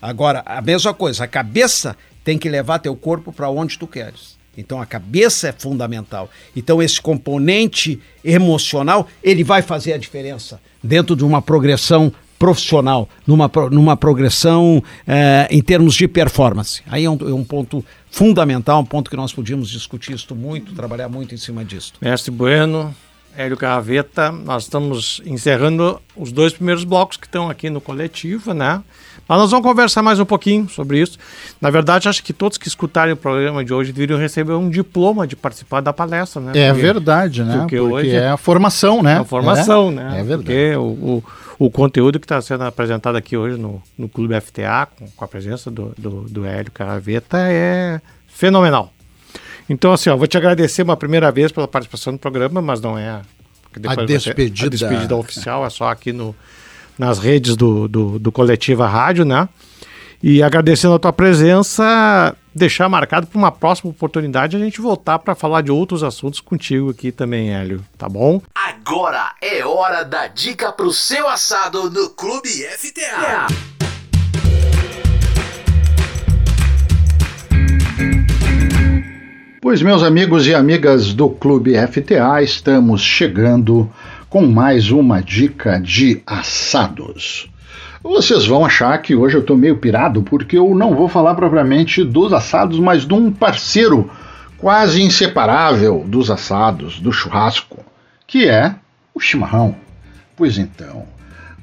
[0.00, 4.31] Agora, a mesma coisa, a cabeça tem que levar teu corpo para onde tu queres.
[4.56, 6.30] Então a cabeça é fundamental.
[6.54, 13.48] Então esse componente emocional, ele vai fazer a diferença dentro de uma progressão profissional, numa,
[13.70, 16.82] numa progressão eh, em termos de performance.
[16.88, 20.74] Aí é um, é um ponto fundamental, um ponto que nós podíamos discutir isso muito,
[20.74, 21.92] trabalhar muito em cima disso.
[22.00, 22.92] Mestre Bueno,
[23.36, 28.82] Hélio Carraveta, nós estamos encerrando os dois primeiros blocos que estão aqui no coletivo, né?
[29.28, 31.18] Mas nós vamos conversar mais um pouquinho sobre isso.
[31.60, 35.26] Na verdade, acho que todos que escutarem o programa de hoje deveriam receber um diploma
[35.26, 36.52] de participar da palestra, né?
[36.54, 37.58] É Porque verdade, né?
[37.58, 39.14] porque Porque, hoje é a formação, né?
[39.14, 40.20] É a formação, É, né?
[40.20, 40.36] É verdade.
[40.36, 41.24] Porque o, o,
[41.58, 45.28] o conteúdo que está sendo apresentado aqui hoje no, no Clube FTA, com, com a
[45.28, 48.92] presença do, do, do Hélio Carraveta, é fenomenal.
[49.68, 52.98] Então, assim, ó, vou te agradecer uma primeira vez pela participação no programa, mas não
[52.98, 53.20] é
[53.72, 54.66] ser despedida.
[54.66, 56.34] a despedida oficial, é só aqui no,
[57.02, 59.48] nas redes do, do, do Coletiva Rádio, né?
[60.22, 65.34] E agradecendo a tua presença, deixar marcado para uma próxima oportunidade a gente voltar para
[65.34, 68.40] falar de outros assuntos contigo aqui também, Hélio, tá bom?
[68.54, 73.48] Agora é hora da dica pro seu assado no Clube FTA.
[79.60, 83.90] Pois, meus amigos e amigas do Clube FTA, estamos chegando
[84.32, 87.50] com mais uma dica de assados.
[88.02, 92.02] Vocês vão achar que hoje eu tô meio pirado porque eu não vou falar propriamente
[92.02, 94.10] dos assados, mas de um parceiro
[94.56, 97.84] quase inseparável dos assados, do churrasco,
[98.26, 98.74] que é
[99.14, 99.76] o chimarrão.
[100.34, 101.04] Pois então,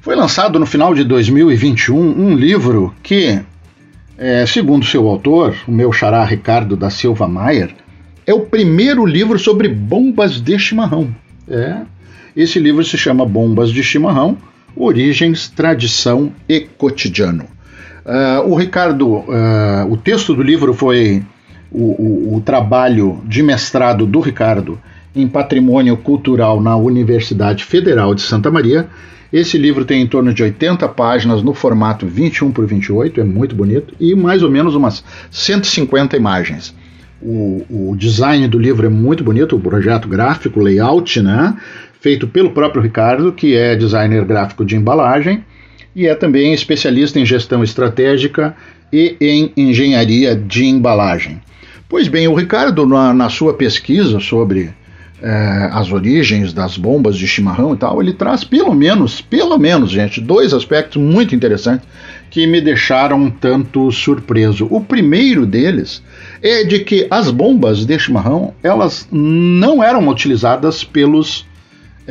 [0.00, 3.40] foi lançado no final de 2021 um livro que,
[4.16, 7.74] é, segundo seu autor, o meu xará Ricardo da Silva Maier,
[8.24, 11.12] é o primeiro livro sobre bombas de chimarrão.
[11.48, 11.80] É.
[12.36, 14.36] Esse livro se chama Bombas de Chimarrão:
[14.76, 17.44] Origens, Tradição e Cotidiano.
[18.04, 21.22] Ah, o Ricardo, ah, o texto do livro foi
[21.70, 24.80] o, o- o trabalho de mestrado do Ricardo
[25.14, 28.88] em Patrimônio Cultural na Universidade Federal de Santa Maria.
[29.32, 33.54] Esse livro tem em torno de 80 páginas no formato 21 por 28, é muito
[33.54, 36.74] bonito, e mais ou menos umas 150 imagens.
[37.22, 41.54] O, o design do livro é muito bonito, o projeto gráfico, o layout, né?
[42.00, 45.44] Feito pelo próprio Ricardo, que é designer gráfico de embalagem
[45.94, 48.56] e é também especialista em gestão estratégica
[48.92, 51.40] e em engenharia de embalagem.
[51.88, 54.70] Pois bem, o Ricardo, na, na sua pesquisa sobre
[55.22, 59.90] eh, as origens das bombas de chimarrão e tal, ele traz pelo menos, pelo menos,
[59.90, 61.86] gente, dois aspectos muito interessantes
[62.30, 64.66] que me deixaram um tanto surpreso.
[64.70, 66.02] O primeiro deles
[66.40, 71.44] é de que as bombas de chimarrão elas não eram utilizadas pelos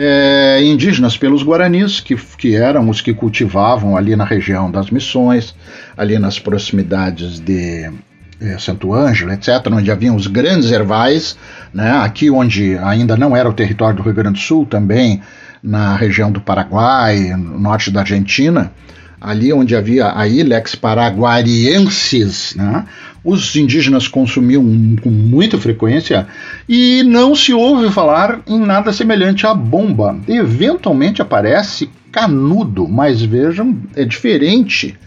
[0.02, 5.54] é, indígenas, pelos guaranis, que, que eram os que cultivavam ali na região das missões,
[5.98, 7.92] ali nas proximidades de
[8.40, 11.38] é, Santo Ângelo, etc., onde haviam os grandes ervais,
[11.74, 15.22] né, aqui onde ainda não era o território do Rio Grande do Sul, também
[15.62, 18.72] na região do Paraguai, no norte da Argentina,
[19.20, 22.86] ali onde havia a Ilex paraguariensis, né,
[23.24, 24.64] os indígenas consumiam
[25.02, 26.28] com muita frequência
[26.68, 30.18] e não se ouve falar em nada semelhante à bomba.
[30.28, 34.98] Eventualmente aparece canudo, mas vejam, é diferente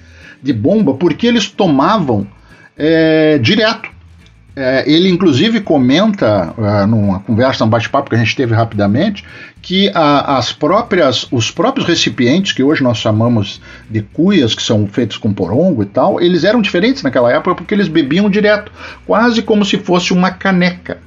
[0.42, 2.26] de bomba porque eles tomavam
[2.76, 3.90] é, direto.
[4.54, 9.24] É, ele inclusive comenta uh, numa conversa, um bate-papo que a gente teve rapidamente,
[9.62, 15.16] que as próprias, os próprios recipientes que hoje nós chamamos de cuias, que são feitos
[15.16, 18.72] com porongo e tal, eles eram diferentes naquela época porque eles bebiam direto,
[19.06, 20.98] quase como se fosse uma caneca.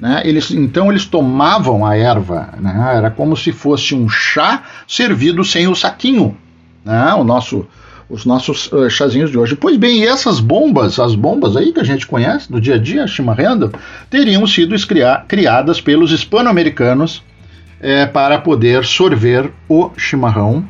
[0.00, 0.22] Né?
[0.24, 2.94] Eles, então eles tomavam a erva, né?
[2.96, 6.34] era como se fosse um chá servido sem o saquinho.
[6.82, 7.12] Né?
[7.14, 7.66] O nosso
[8.10, 9.54] os nossos uh, chazinhos de hoje.
[9.54, 12.78] Pois bem, e essas bombas, as bombas aí que a gente conhece do dia a
[12.78, 13.72] dia, chimarrendo,
[14.10, 14.74] teriam sido
[15.28, 17.22] criadas pelos hispano-americanos
[17.80, 20.64] é, para poder sorver o chimarrão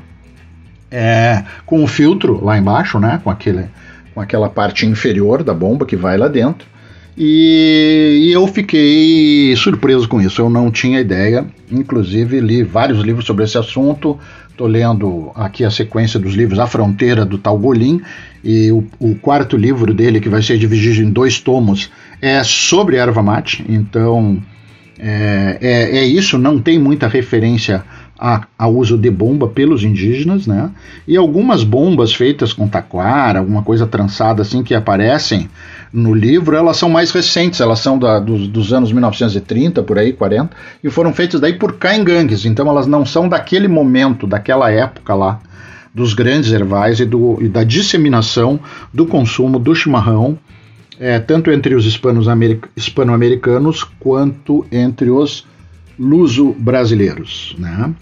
[0.90, 3.66] é, com o filtro lá embaixo, né, com, aquele,
[4.14, 6.68] com aquela parte inferior da bomba que vai lá dentro.
[7.16, 11.44] E, e, eu fiquei surpreso com isso, eu não tinha ideia.
[11.70, 14.18] Inclusive, li vários livros sobre esse assunto,
[14.60, 18.02] Estou lendo aqui a sequência dos livros A Fronteira do Tal Golim
[18.44, 21.90] e o, o, quarto livro dele, que vai ser dividido em dois tomos,
[22.20, 23.64] é sobre erva mate.
[23.66, 24.36] Então
[24.98, 27.82] é, é, é isso, não tem muita referência
[28.18, 30.70] a, a, uso de bomba pelos indígenas, né?
[31.08, 35.48] E algumas bombas feitas com taquara, alguma coisa trançada assim que aparecem
[35.92, 40.12] no livro, elas são mais recentes, elas são da, dos, dos, anos 1930, por aí,
[40.12, 45.14] 40, e foram feitas daí por caingangues, então elas não são daquele momento, daquela época
[45.14, 45.40] lá,
[45.92, 48.60] dos grandes ervais e, do, e da disseminação
[48.94, 50.38] do consumo do chimarrão,
[50.98, 51.84] é, tanto entre os
[52.76, 55.44] hispano-americanos quanto entre os
[55.98, 57.56] luso-brasileiros.
[57.58, 57.92] Né?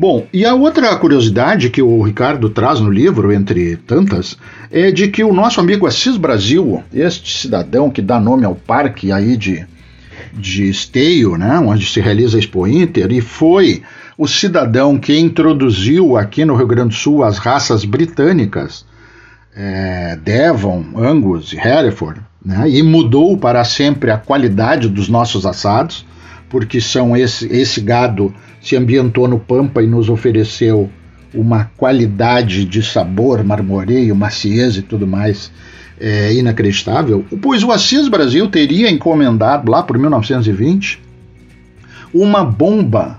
[0.00, 4.38] Bom, e a outra curiosidade que o Ricardo traz no livro, entre tantas,
[4.70, 9.10] é de que o nosso amigo Assis Brasil, este cidadão que dá nome ao parque
[9.10, 9.66] aí de,
[10.32, 13.82] de Esteio, né, onde se realiza a Expo Inter, e foi
[14.16, 18.86] o cidadão que introduziu aqui no Rio Grande do Sul as raças britânicas,
[19.52, 26.06] é, Devon, Angus e Hereford, né, e mudou para sempre a qualidade dos nossos assados
[26.48, 30.90] porque são esse, esse gado se ambientou no Pampa e nos ofereceu
[31.34, 35.50] uma qualidade de sabor, marmoreio, maciez e tudo mais
[36.00, 41.00] é, inacreditável, pois o Assis Brasil teria encomendado lá por 1920
[42.14, 43.18] uma bomba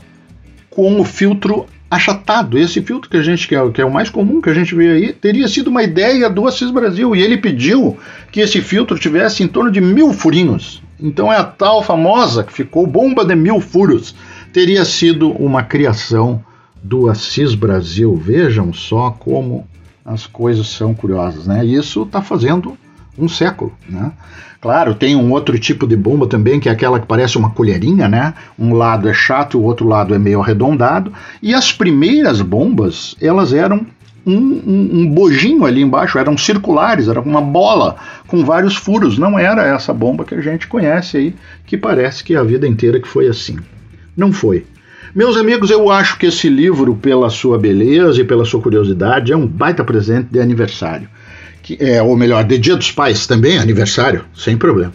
[0.70, 2.58] com o filtro achatado.
[2.58, 4.92] Esse filtro que a gente é, que é o mais comum que a gente vê
[4.92, 7.98] aí teria sido uma ideia do Assis Brasil e ele pediu
[8.32, 10.82] que esse filtro tivesse em torno de mil furinhos.
[11.00, 14.16] Então é a tal famosa que ficou bomba de mil furos.
[14.52, 16.44] Teria sido uma criação
[16.82, 18.16] do Assis Brasil.
[18.16, 19.68] Vejam só como
[20.04, 21.64] as coisas são curiosas, né?
[21.66, 22.78] Isso está fazendo
[23.18, 24.12] um século, né?
[24.62, 28.10] Claro, tem um outro tipo de bomba também, que é aquela que parece uma colherinha,
[28.10, 28.34] né?
[28.58, 31.14] Um lado é chato, o outro lado é meio arredondado.
[31.42, 33.86] E as primeiras bombas, elas eram
[34.26, 37.96] um, um, um, bojinho ali embaixo, eram circulares, era uma bola
[38.28, 39.18] com vários furos.
[39.18, 43.00] Não era essa bomba que a gente conhece aí, que parece que a vida inteira
[43.00, 43.58] que foi assim.
[44.16, 44.66] Não foi.
[45.16, 49.38] Meus amigos, eu acho que esse livro, pela sua beleza e pela sua curiosidade, é
[49.38, 51.10] um baita presente de aniversário.
[51.64, 54.94] Que é, ou melhor, de Dia dos Pais também, aniversário, sem problema.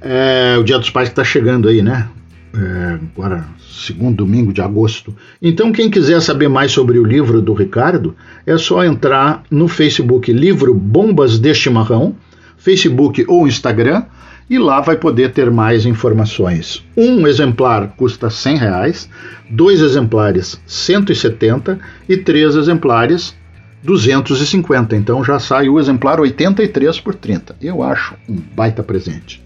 [0.00, 2.08] É, o Dia dos Pais que está chegando aí, né?
[2.56, 5.14] É, agora segundo domingo de agosto.
[5.42, 8.14] Então, quem quiser saber mais sobre o livro do Ricardo,
[8.46, 12.14] é só entrar no Facebook Livro Bombas de Chimarrão,
[12.56, 14.04] Facebook ou Instagram,
[14.48, 16.84] e lá vai poder ter mais informações.
[16.96, 19.08] Um exemplar custa 100 reais,
[19.50, 21.78] dois exemplares 170
[22.08, 23.34] e três exemplares
[23.82, 24.96] 250.
[24.96, 27.56] Então já sai o exemplar 83 por 30.
[27.60, 29.43] Eu acho um baita presente.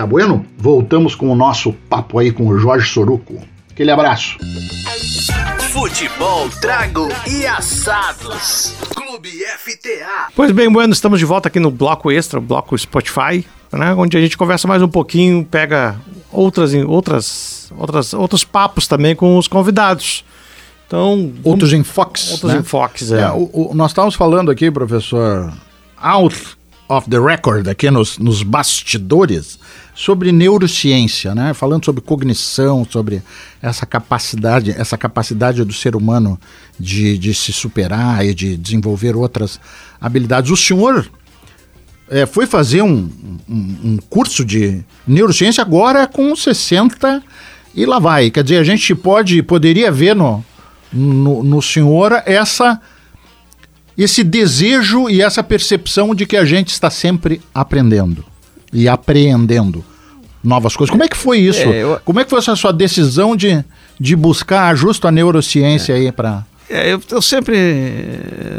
[0.00, 0.46] Tá bueno?
[0.56, 3.38] Voltamos com o nosso papo aí com o Jorge Soruco.
[3.70, 4.38] Aquele abraço.
[5.70, 8.74] Futebol, trago e assados.
[8.94, 9.28] Clube
[9.58, 10.28] FTA.
[10.34, 14.20] Pois bem, Bueno, estamos de volta aqui no bloco extra, bloco Spotify, né, onde a
[14.22, 16.00] gente conversa mais um pouquinho, pega
[16.32, 20.24] outras, outras, outras, outros papos também com os convidados.
[20.86, 22.30] Então, outros enfoques.
[22.30, 22.60] Outros né?
[22.60, 23.20] enfoques, é.
[23.20, 25.52] é o, o, nós estávamos falando aqui, professor,
[26.00, 26.56] out
[26.90, 29.60] of the record, aqui nos, nos bastidores,
[29.94, 31.52] sobre neurociência, né?
[31.54, 33.22] Falando sobre cognição, sobre
[33.60, 36.38] essa capacidade, essa capacidade do ser humano
[36.78, 39.60] de, de se superar e de desenvolver outras
[40.00, 40.50] habilidades.
[40.50, 41.10] O senhor
[42.08, 43.10] é, foi fazer um,
[43.48, 47.22] um, um, curso de neurociência agora com 60
[47.74, 48.30] e lá vai.
[48.30, 50.44] Quer dizer, a gente pode, poderia ver no,
[50.92, 52.80] no, no senhor essa
[53.98, 58.29] esse desejo e essa percepção de que a gente está sempre aprendendo
[58.72, 59.84] e apreendendo
[60.42, 60.90] novas coisas.
[60.90, 61.60] Como é que foi isso?
[61.60, 62.00] É, eu...
[62.04, 63.62] Como é que foi essa sua decisão de,
[63.98, 65.96] de buscar justo a neurociência é.
[65.96, 67.56] aí para É, eu, eu sempre,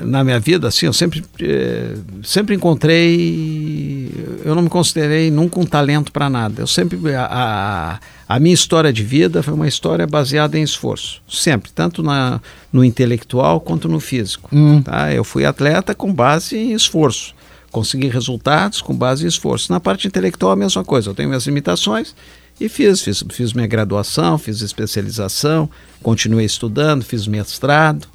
[0.04, 4.12] na minha vida, assim, eu sempre, eh, sempre encontrei.
[4.44, 6.62] Eu não me considerei nunca um talento para nada.
[6.62, 7.00] Eu sempre.
[7.16, 11.22] A, a, a, minha história de vida foi uma história baseada em esforço.
[11.28, 12.40] Sempre, tanto na,
[12.72, 14.50] no intelectual quanto no físico.
[14.54, 14.82] Hum.
[14.82, 15.12] Tá?
[15.14, 17.34] Eu fui atleta com base em esforço.
[17.72, 19.72] Consegui resultados com base em esforço.
[19.72, 21.10] Na parte intelectual, a mesma coisa.
[21.10, 22.14] Eu tenho minhas limitações
[22.60, 25.70] e fiz, fiz, fiz minha graduação, fiz especialização,
[26.04, 28.08] continuei estudando, fiz mestrado,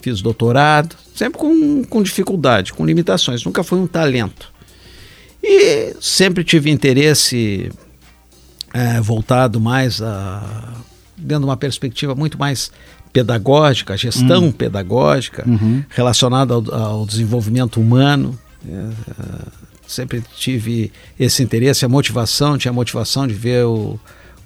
[0.00, 4.52] fiz doutorado, sempre com, com dificuldade, com limitações, nunca foi um talento.
[5.42, 7.70] E sempre tive interesse
[8.72, 10.74] é, voltado mais a.
[11.16, 12.70] dentro de uma perspectiva muito mais
[13.12, 14.52] pedagógica, gestão Hum.
[14.52, 15.82] pedagógica, Uhum.
[15.88, 18.38] relacionada ao, ao desenvolvimento humano.
[18.68, 18.90] É,
[19.86, 23.98] sempre tive esse interesse, a motivação, tinha a motivação de ver o-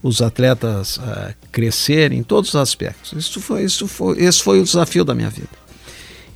[0.02, 3.12] os atletas ah, crescerem em todos os aspectos.
[3.12, 5.48] Isso foi, isso foi, esse foi o desafio da minha vida.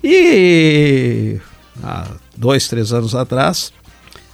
[0.02, 1.38] E
[1.82, 3.72] há dois, três anos atrás,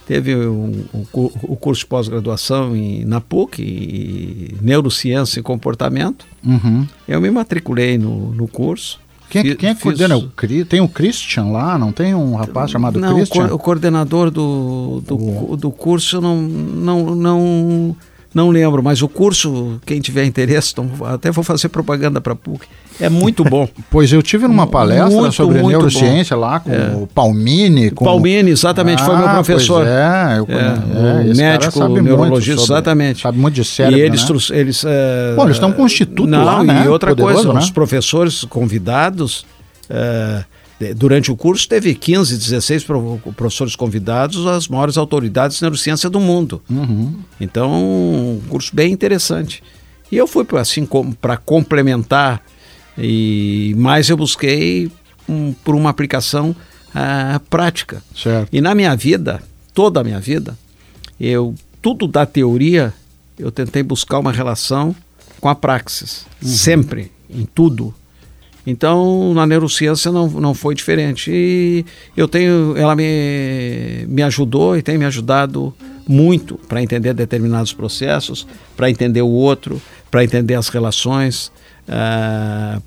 [0.05, 6.25] teve um- um o curso de pós-graduação em- na PUC, em Neurociência e Comportamento.
[6.43, 6.87] Uhum.
[7.07, 8.99] Eu me matriculei no, no curso.
[9.29, 10.17] Quem, é quem é que fiz- coordena?
[10.17, 13.47] O Cri- Tem o Christian lá, não tem um rapaz chamado não, o Christian?
[13.49, 17.95] co- o coordenador do, do, do curso não, não, não,
[18.33, 22.35] não lembro, mas o curso, quem tiver interesse, então, até vou fazer propaganda para a
[22.35, 22.65] PUC,
[22.99, 23.67] é muito bom.
[23.89, 26.95] Pois eu tive numa palestra Muito, sobre muito neurociência lá com É.
[26.95, 27.89] o Palmini.
[27.91, 28.03] Com...
[28.05, 29.85] Palmini, exatamente, foi meu Ah, professor.
[29.87, 33.21] É, eu, É, é, o médico neurologista, sobre- exatamente.
[33.21, 34.37] Sabe muito de cérebro, e eles, né?
[34.59, 36.83] eles eh, Bom, eles estão com um instituto não, lá, né?
[36.85, 37.59] E outra Poderoso, coisa, né?
[37.59, 39.45] os professores convidados,
[39.89, 40.45] de-
[40.95, 46.19] durante o curso teve 15, 16 pro- professores convidados, as maiores autoridades de neurociência do
[46.19, 46.61] mundo.
[46.69, 47.15] Uhum.
[47.39, 49.63] Então, um curso bem interessante.
[50.11, 50.87] E eu fui assim
[51.19, 52.41] para complementar
[52.97, 54.91] e mais eu busquei
[55.27, 56.55] um, por uma aplicação
[56.93, 58.01] ah, prática.
[58.15, 58.49] Certo.
[58.53, 59.41] E na minha vida,
[59.73, 60.57] toda a minha vida,
[61.19, 62.93] eu tudo da teoria
[63.37, 64.95] eu tentei buscar uma relação
[65.39, 67.93] com a praxis, sempre, em tudo.
[68.69, 71.31] Então, na neurociência não, não foi diferente.
[71.31, 71.85] E
[72.17, 75.73] eu tenho, ela me, me ajudou e tem me ajudado
[76.05, 78.45] muito para entender determinados processos,
[78.75, 81.49] para entender o outro, para entender as relações,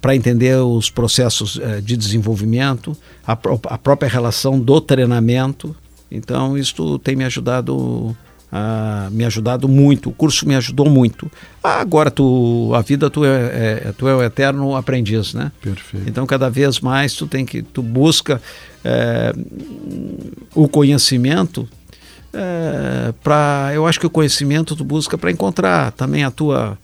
[0.03, 2.95] para entender os processos eh, de desenvolvimento,
[3.27, 5.75] a, a própria relação do treinamento.
[6.11, 8.15] Então, isso tem me ajudado
[8.53, 11.31] ah, me ajudado muito, o curso me ajudou muito.
[11.63, 13.29] Ah, agora tu, a vida tu é,
[13.89, 15.53] é- tu é o eterno aprendiz, né?
[15.63, 16.09] Perfeito.
[16.09, 18.41] Então cada vez mais tu tem que tu busca
[18.85, 19.33] eh,
[20.55, 21.69] o conhecimento
[23.23, 26.79] para eu acho que o conhecimento tu busca para encontrar também a tua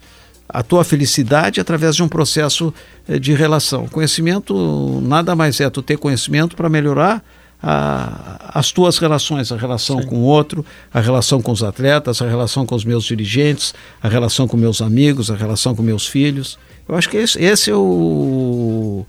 [0.49, 2.73] a tua felicidade através de um processo
[3.09, 3.89] eh, de relação.
[3.89, 7.21] Conhecimento nada mais é tu ter conhecimento para melhorar
[7.69, 10.65] a- as tuas relações, a relação com o outro,
[10.95, 14.81] a relação com os atletas, a relação com os meus dirigentes, a relação com meus
[14.81, 16.57] amigos, a relação com meus filhos.
[16.89, 19.05] Eu acho que esse, esse é o,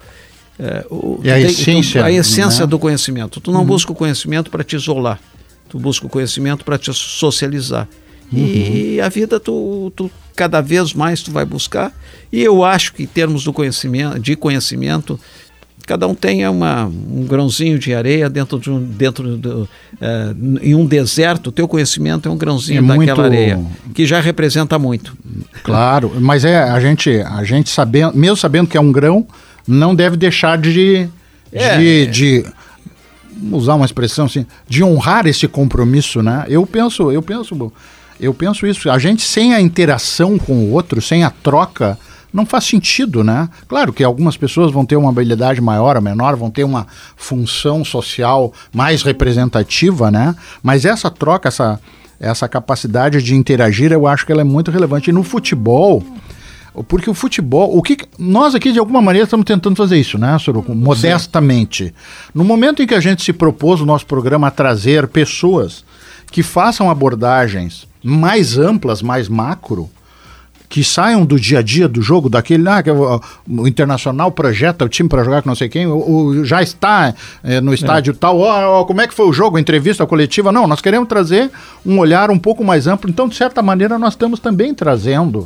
[0.60, 2.68] é, o- a tem- essência, tu- a essência né?
[2.68, 3.39] do conhecimento.
[3.39, 5.20] Tu não busca o conhecimento para te isolar,
[5.70, 7.88] tu busca o conhecimento para te socializar.
[8.34, 11.93] E a vida tu, tu cada vez mais tu vai buscar.
[12.30, 15.18] E eu acho que em termos do conhecimento, de conhecimento,
[15.88, 19.67] cada um tenha uma, um grãozinho de areia dentro de um dentro do,
[19.99, 21.47] eh, em um deserto.
[21.47, 23.59] O teu conhecimento é um grãozinho É daquela muito- areia
[23.95, 25.17] que já representa muito.
[25.63, 29.25] Claro, mas é a gente, a gente sabendo, mesmo sabendo que é um grão,
[29.67, 31.07] não deve deixar de,
[31.51, 31.77] É.
[31.77, 32.45] de, de
[33.51, 36.45] usar uma expressão assim, de honrar esse compromisso, né?
[36.49, 37.71] Eu penso, eu penso,
[38.19, 38.89] eu penso isso.
[38.89, 41.97] A gente sem a interação com o outro, sem a troca,
[42.34, 43.49] não faz sentido, né?
[43.67, 47.84] Claro que algumas pessoas vão ter uma habilidade maior ou menor, vão ter uma função
[47.84, 50.36] social mais representativa, né?
[50.61, 51.80] Mas essa troca, essa,
[52.19, 55.09] essa capacidade de interagir, eu acho que ela é muito relevante.
[55.09, 56.03] E no futebol,
[56.88, 60.38] porque o futebol, o que nós aqui de alguma maneira estamos tentando fazer isso, né,
[60.38, 60.75] Soroco?
[60.75, 61.93] Modestamente.
[62.34, 65.84] No momento em que a gente se propôs o nosso programa a trazer pessoas
[66.32, 69.89] que façam abordagens mais amplas, mais macro,
[70.70, 74.84] que saiam do dia a dia do jogo, daquele ah, que o, o Internacional projeta
[74.84, 77.13] o time para jogar com não sei quem, o, o- já está
[77.43, 80.51] eh, no estádio tal, ó, ó, como é que foi o jogo, a entrevista coletiva?
[80.51, 81.49] Não, nós queremos trazer
[81.86, 85.45] um olhar um pouco mais amplo, então, de certa maneira, nós estamos também trazendo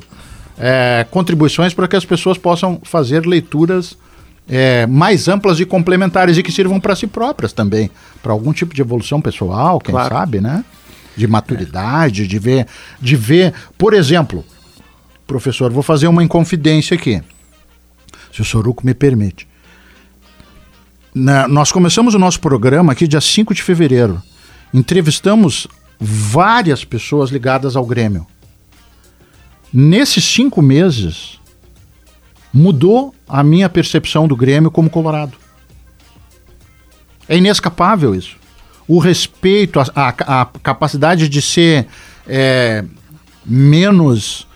[0.57, 3.95] eh, contribuições para que as pessoas possam fazer leituras
[4.49, 7.91] eh, mais amplas e complementares e que sirvam para si próprias também,
[8.23, 10.15] para algum tipo de evolução pessoal, quem Claro.
[10.15, 10.65] sabe, né?
[11.15, 12.65] De maturidade, de ver,
[12.99, 14.43] de ver, por exemplo,
[15.31, 17.21] professor, vou fazer uma inconfidência aqui,
[18.33, 19.47] se o Soruco me permite.
[21.13, 24.21] na- nós começamos o nosso programa aqui dia 5 de fevereiro.
[24.73, 25.67] Entrevistamos
[25.99, 28.25] várias pessoas ligadas ao Grêmio.
[29.73, 31.37] Nesses cinco meses,
[32.53, 35.33] mudou a minha percepção do Grêmio como Colorado.
[37.27, 38.37] É inescapável isso.
[38.87, 41.87] O respeito, a, a- a capacidade de ser
[42.27, 42.85] é,
[43.45, 44.47] menos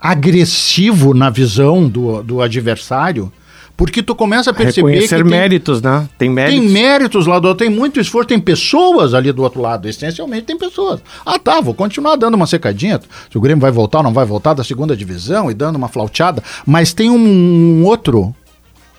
[0.00, 3.32] agressivo na visão do, do adversário,
[3.78, 6.08] porque tu começa a perceber Reconhecer que tem, méritos, né?
[6.18, 6.60] Tem méritos.
[6.60, 10.46] tem méritos lá do outro, tem muito esforço, tem pessoas ali do outro lado, essencialmente
[10.46, 11.00] tem pessoas.
[11.24, 14.24] Ah, tá, vou continuar dando uma secadinha, se o Grêmio vai voltar ou não vai
[14.24, 18.34] voltar da segunda divisão e dando uma flauteada, mas tem um, um outro,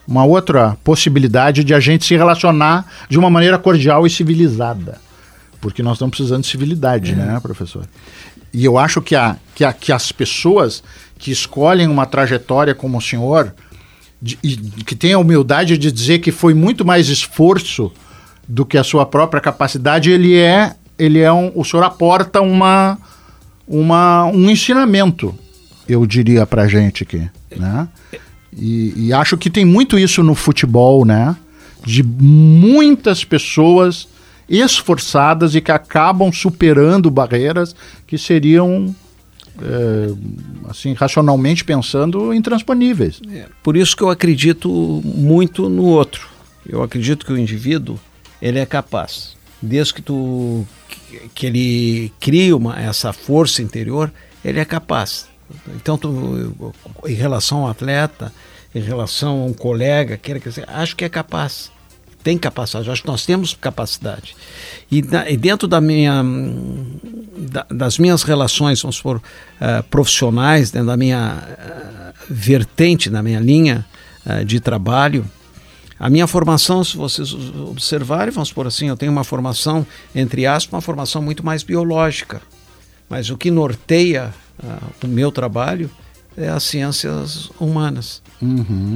[0.07, 4.97] uma outra possibilidade de a gente se relacionar de uma maneira cordial e civilizada.
[5.59, 7.85] Porque nós estamos precisando de civilidade, né, professor?
[8.53, 10.83] E eu acho que, a, que, a, que as pessoas
[11.17, 13.53] que escolhem uma trajetória como o senhor,
[14.21, 17.91] de- e que tem a humildade de dizer que foi muito mais esforço
[18.47, 22.97] do que a sua própria capacidade, ele é, ele é um, o senhor aporta uma,
[23.67, 25.35] uma, um ensinamento,
[25.87, 27.87] eu diria pra gente aqui, né?
[28.57, 31.35] E, e acho que tem muito isso no futebol, né?
[31.85, 34.07] De muitas pessoas
[34.49, 37.75] esforçadas e que acabam superando barreiras
[38.07, 38.93] que seriam,
[39.61, 40.13] eh,
[40.69, 43.21] assim, racionalmente pensando, intransponíveis.
[43.61, 44.69] Por isso que eu acredito
[45.05, 46.27] muito no outro.
[46.67, 47.99] Eu acredito que o indivíduo
[48.41, 50.65] ele é capaz, desde que tu
[51.35, 54.11] que- ele crie uma, essa força interior,
[54.43, 55.27] ele é capaz.
[55.75, 56.63] Então, tu,
[57.07, 58.31] em relação ao atleta,
[58.73, 61.71] em relação a um colega, quer que seja, acho que é capaz.
[62.29, 64.35] Tem capacidade, acho que nós temos capacidade.
[64.91, 66.23] E, e dentro da minha,
[67.35, 69.19] da- das minhas relações, vamos supor,
[69.59, 73.83] eh, profissionais, dentro da minha eh, vertente, na minha linha
[74.27, 75.25] eh, de trabalho,
[75.99, 77.33] a minha formação, se vocês
[77.67, 82.43] observarem, vamos por assim, eu tenho uma formação, entre aspas, uma formação muito mais biológica.
[83.09, 84.31] Mas o que norteia
[84.63, 85.89] ah, o meu trabalho
[86.37, 88.21] é as ciências humanas.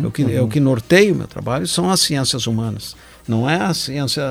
[0.06, 2.96] O, que, é o que norteia o meu trabalho são as ciências humanas.
[3.26, 4.22] Não é a ciência.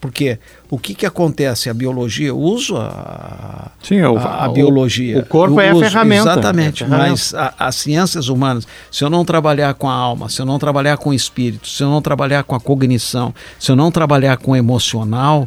[0.00, 0.38] Porque
[0.70, 1.68] o que, que acontece?
[1.68, 5.18] A biologia, eu uso a, Sim, o- a, a o- biologia.
[5.18, 6.30] o corpo é a ferramenta.
[6.32, 6.82] Exatamente.
[6.82, 7.10] É a ferramenta.
[7.10, 10.58] mas a- as ciências humanas, se eu não trabalhar com a alma, se eu não
[10.58, 14.38] trabalhar com o espírito, se eu não trabalhar com a cognição, se eu não trabalhar
[14.38, 15.46] com o emocional,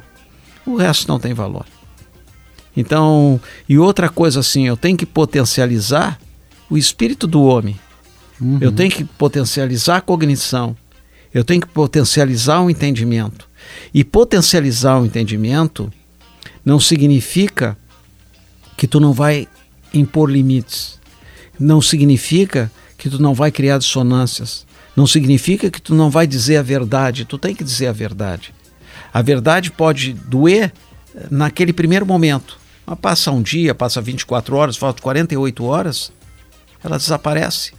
[0.63, 1.65] o resto não tem valor.
[2.77, 6.19] Então, e outra coisa assim, eu tenho que potencializar
[6.69, 7.79] o espírito do homem.
[8.59, 10.75] Eu tenho que potencializar a cognição.
[11.35, 13.49] Eu tenho que potencializar o entendimento.
[13.93, 15.91] E potencializar o entendimento
[16.63, 17.77] não significa
[18.77, 19.45] que tu não vai
[19.93, 20.97] impor limites.
[21.59, 24.65] Não significa que tu não vai criar dissonâncias.
[24.95, 27.25] Não significa que tu não vai dizer a verdade.
[27.25, 28.53] Tu tem que dizer a verdade.
[29.13, 30.71] A verdade pode doer
[31.13, 32.57] eh, naquele primeiro momento.
[32.85, 36.13] Mas passa um dia, passa 24 horas, falta 48 horas,
[36.81, 37.73] ela desaparece.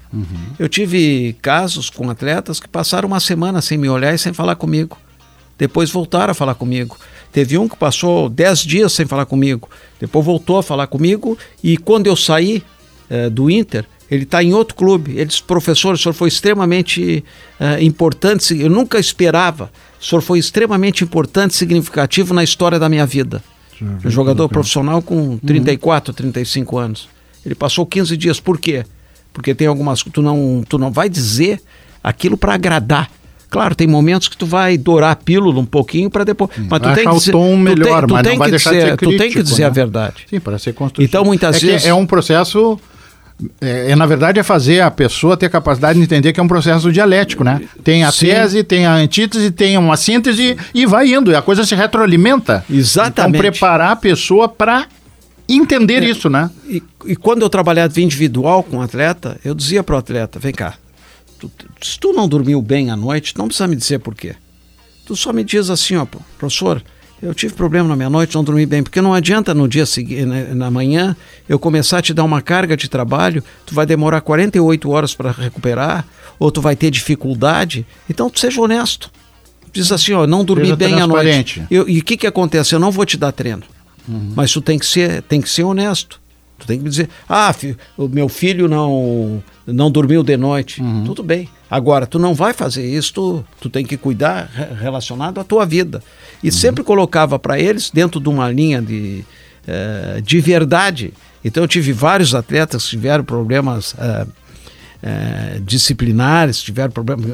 [0.58, 4.56] Eu tive casos com atletas que passaram uma semana sem me olhar e sem falar
[4.56, 4.98] comigo.
[5.58, 6.96] Depois voltaram a falar comigo.
[7.32, 9.68] Teve um que passou 10 dias sem falar comigo.
[9.98, 12.62] Depois voltou a falar comigo e quando eu saí
[13.08, 15.12] eh, do Inter, ele está em outro clube.
[15.12, 17.24] Ele disse, professor, o senhor foi extremamente
[17.58, 18.58] eh, importante.
[18.58, 19.70] Eu nunca esperava.
[20.00, 23.42] O senhor foi extremamente importante, significativo na história da minha vida.
[24.04, 27.08] Um jogador profissional com 34, 35 anos.
[27.44, 28.40] Ele passou 15 dias.
[28.40, 28.84] Por quê?
[29.36, 30.02] Porque tem algumas.
[30.02, 31.60] Tu não, tu não vai dizer
[32.02, 33.10] aquilo para agradar.
[33.50, 36.50] Claro, tem momentos que tu vai dourar a pílula um pouquinho para depois.
[36.56, 38.46] Mas tu tem que o dizer, tom tu melhor, tem, tu mas tem não vai
[38.46, 39.66] que deixar de dizer, ser tu tem que dizer né?
[39.68, 40.14] a verdade.
[40.28, 41.06] Sim, para ser construtivo.
[41.06, 42.78] Então, muitas é vezes- é um processo.
[43.60, 46.42] É, é, na verdade, é fazer a pessoa ter a capacidade de entender que é
[46.42, 47.60] um processo dialético, né?
[47.84, 48.28] Tem a Sim.
[48.28, 51.30] tese, tem a antítese, tem uma síntese e vai indo.
[51.30, 52.64] E a coisa se retroalimenta.
[52.70, 53.38] Exatamente.
[53.38, 54.86] Então, preparar a pessoa para
[55.54, 56.08] entender É.
[56.10, 56.50] isso, né?
[56.68, 60.52] E, e quando eu trabalhava individual com o atleta, eu dizia para o atleta: vem
[60.52, 60.74] cá,
[61.38, 61.50] tu-
[61.82, 64.34] se tu não dormiu bem à noite, não precisa me dizer por quê.
[65.06, 66.04] Tu só me diz assim, ó,
[66.36, 66.82] professor,
[67.22, 70.24] eu tive problema na minha noite, não dormi bem, porque não adianta no dia seguinte,
[70.24, 71.16] na, na manhã,
[71.48, 75.30] eu começar a te dar uma carga de trabalho, tu vai demorar 48 horas para
[75.30, 76.04] recuperar,
[76.40, 77.86] ou tu vai ter dificuldade.
[78.10, 79.10] Então, tu seja honesto.
[79.72, 81.62] Diz assim, ó, não dormi Seja bem à noite.
[81.70, 82.74] Eu- e o que que acontece?
[82.74, 83.62] Eu não vou te dar treino.
[84.34, 86.20] Mas tu tem que ser, tem que ser honesto.
[86.58, 90.80] Tu tem que dizer, ah, fi- o meu filho não não dormiu de noite.
[91.04, 91.48] Tudo bem.
[91.70, 95.66] Agora, tu não vai fazer isso, tu, tu tem que cuidar re- relacionado à tua
[95.66, 96.02] vida.
[96.42, 99.24] E sempre colocava para eles dentro de uma linha de,
[99.66, 101.12] eh, de verdade.
[101.44, 104.26] Então eu tive vários atletas que tiveram problemas eh,
[105.02, 107.26] eh, disciplinares, tiveram problemas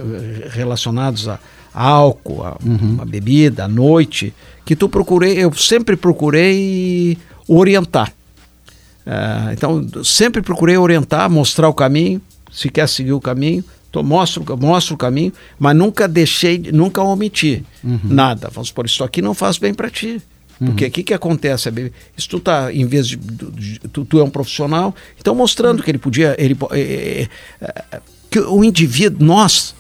[0.53, 1.39] relacionados a,
[1.75, 4.33] álcool, a- uma bebida à noite,
[4.65, 7.17] que tu procurei, eu sempre procurei
[7.49, 8.13] orientar.
[9.07, 12.21] Ah, então, sempre procurei orientar, mostrar o caminho,
[12.53, 17.65] se quer seguir o caminho, tô, mostro, mostro o caminho, mas nunca deixei, nunca omiti
[18.05, 18.49] nada.
[18.53, 20.21] Vamos supor, isso aqui não faz bem para ti.
[20.65, 21.69] Porque o que, que acontece?
[22.17, 23.17] Se tu tá, em vez de.
[23.93, 26.37] tu, tu é um profissional, então mostrando que ele podia.
[26.39, 27.27] Ele, po- eh,
[27.61, 28.01] eh, eh,
[28.31, 29.75] que o indivíduo, nós,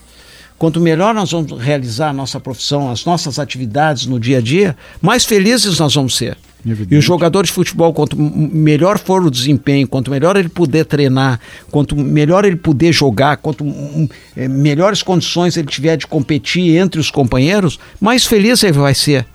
[0.62, 4.76] quanto melhor nós vamos realizar a nossa profissão, as nossas atividades no dia a dia,
[5.01, 6.39] mais felizes nós vamos ser.
[6.64, 6.94] Evidente.
[6.94, 11.40] E o jogador de futebol, quanto melhor for o desempenho, quanto melhor ele puder treinar,
[11.68, 17.01] quanto melhor ele puder jogar, quanto hum, eh, melhores condições ele tiver de competir entre
[17.01, 19.26] os companheiros, mais feliz ele vai ser.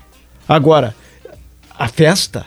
[0.47, 0.95] Agora,
[1.77, 2.45] a festa,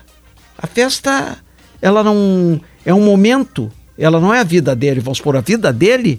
[0.57, 1.37] a festa,
[1.83, 5.71] ela não é um momento, ela não é a vida dele, vamos supor, a vida
[5.71, 6.19] dele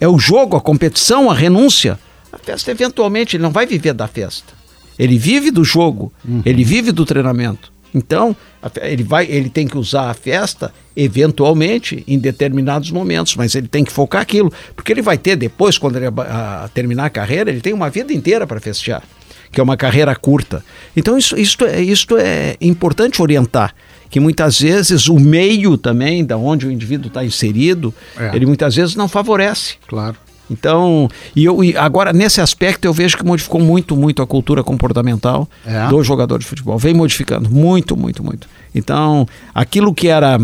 [0.00, 1.98] é o jogo, a competição, a renúncia.
[2.32, 4.52] A festa, eventualmente, ele não vai viver da festa.
[4.98, 6.12] Ele vive do jogo,
[6.44, 7.72] ele vive do treinamento.
[7.94, 13.54] Então, a ele, vai, ele tem que usar a festa, eventualmente, em determinados momentos, mas
[13.54, 14.52] ele tem que focar aquilo.
[14.76, 16.24] Porque ele vai ter depois, quando ele aba-
[16.64, 19.02] a- terminar a carreira, ele tem uma vida inteira para festejar,
[19.50, 20.64] que é uma carreira curta.
[20.96, 23.74] Então, isso, isso, é, isso é importante orientar.
[24.10, 28.34] Que muitas vezes o meio também, da onde o indivíduo está inserido, É.
[28.34, 29.74] ele muitas vezes não favorece.
[29.86, 30.16] Claro.
[30.50, 34.64] Então, e eu e agora nesse aspecto eu vejo que modificou muito, muito a cultura
[34.64, 35.88] comportamental É.
[35.88, 36.78] do jogador de futebol.
[36.78, 38.48] Vem modificando muito, muito, muito.
[38.74, 40.38] Então, aquilo que era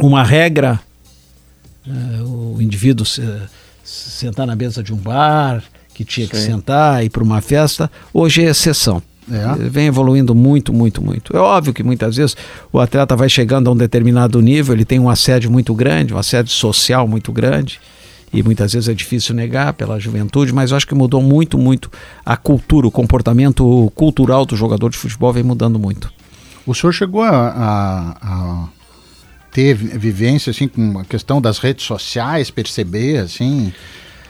[0.00, 0.80] uma regra,
[1.86, 3.22] eh, o indivíduo se-
[3.84, 5.62] se sentar na mesa de um bar,
[5.94, 9.00] que tinha que sentar e ir para uma festa, hoje é exceção.
[9.30, 9.60] É.
[9.60, 11.34] Ele Vem evoluindo muito, muito, muito.
[11.36, 12.36] É óbvio que muitas vezes
[12.72, 16.18] o atleta vai chegando a um determinado nível, ele tem um assédio muito grande, um
[16.18, 17.80] assédio social muito grande,
[18.32, 21.90] e muitas vezes é difícil negar pela juventude, mas eu acho que mudou muito, muito
[22.26, 26.12] a cultura, o comportamento cultural do jogador de futebol vem mudando muito.
[26.66, 28.68] O senhor chegou a, a- a
[29.52, 33.72] ter vi- vivência assim com a questão das redes sociais, perceber assim,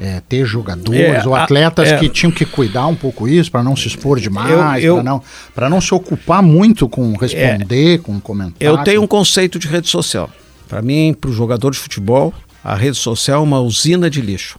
[0.01, 1.99] é, ter jogadores É, ou a- atletas é.
[1.99, 5.23] que tinham que cuidar um pouco isso para não se expor demais, para não
[5.55, 8.57] para não se ocupar muito com responder, com comentar.
[8.61, 10.29] Eu tenho um com- conceito de rede social.
[10.69, 14.59] Para mim, para o jogador de futebol, a rede social é uma usina de lixo.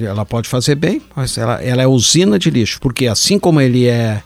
[0.00, 3.86] Ela pode fazer bem, mas ela, ela é usina de lixo, porque assim como ele
[3.86, 4.22] é,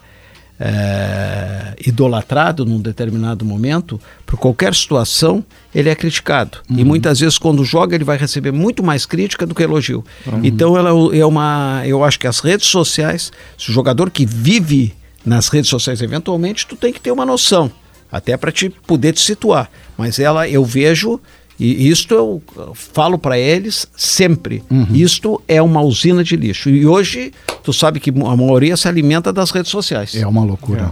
[0.59, 5.43] é, idolatrado num determinado momento, por qualquer situação,
[5.73, 6.59] ele é criticado.
[6.69, 10.03] E muitas vezes, quando joga, ele vai receber muito mais crítica do que elogio.
[10.43, 11.81] Então, ela é uma.
[11.85, 14.93] Eu acho que as redes sociais, se o jogador que vive
[15.25, 17.71] nas redes sociais, eventualmente, tu tem que ter uma noção,
[18.11, 19.69] até para te poder te situar.
[19.97, 21.19] Mas ela, eu vejo.
[21.59, 22.41] E isto eu
[22.73, 24.63] falo para eles sempre.
[24.93, 26.69] Isto é uma usina de lixo.
[26.69, 27.31] E hoje,
[27.63, 30.15] tu sabe que a maioria se alimenta das redes sociais.
[30.15, 30.91] É uma loucura.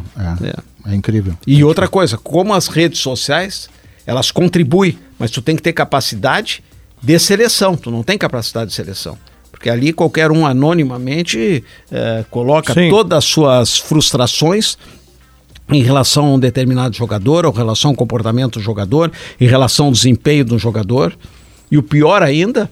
[0.88, 1.34] É, é incrível.
[1.46, 3.70] E outra coisa, como as redes sociais,
[4.06, 6.64] elas contribuem, mas tu tem que ter capacidade
[7.02, 7.76] de seleção.
[7.76, 9.18] Tu não tem capacidade de seleção.
[9.52, 12.90] Porque ali qualquer um anonimamente eh, coloca Sim.
[12.90, 14.78] todas as suas frustrações
[15.72, 19.92] em relação a um determinado jogador, ou relação ao comportamento do jogador, em relação ao
[19.92, 21.18] desempenho do jogador.
[21.72, 22.70] E o pior ainda,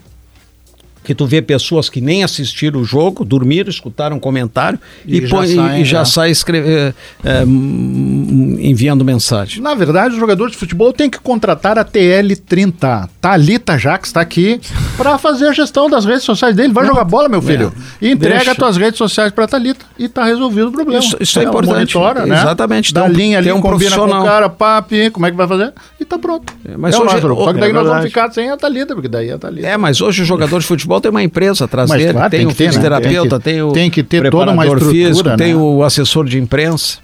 [1.09, 5.25] que tu vê pessoas que nem assistiram o jogo, dormiram, escutaram um comentário e, E
[5.25, 6.05] já põe- saem, e já é.
[6.05, 9.59] sai escre- eh, eh, hum, enviando mensagem.
[9.59, 13.09] Na verdade, o jogador de futebol tem que contratar a TL30.
[13.19, 14.61] Thalita Jax está aqui
[14.97, 16.71] para fazer a gestão das redes sociais dele.
[16.73, 17.73] Vai jogar bola, meu filho.
[17.99, 18.51] E entrega Deixa.
[18.51, 20.99] as tuas redes sociais para Thalita e tá resolvido o problema.
[21.03, 21.73] Isso- isso é Ela importante.
[21.95, 22.35] Monitora, né?
[22.39, 22.93] Exatamente.
[22.93, 25.73] Dá um- linha ali, um combina com o cara, papi, como é que vai fazer?
[25.99, 26.53] E tá pronto.
[26.63, 27.35] É, mas é hoje- Lázaro.
[27.35, 29.67] Só que é daí nós vamos ficar sem a Thalita, porque daí é a Thalita.
[29.67, 32.39] É, mas hoje o jogador de futebol tem uma empresa atrás Mas dele, claro, tem,
[32.39, 32.69] tem o que ter, né?
[32.71, 35.59] fisioterapeuta, Tem tem, que- o tem que ter toda uma estrutura, físico, tem né?
[35.59, 36.97] o assessor de imprensa.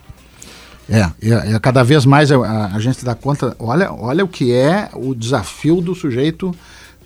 [0.89, 4.27] É, e, e cada vez mais a, a- a gente dá conta, olha, olha o
[4.27, 6.53] que é o desafio do sujeito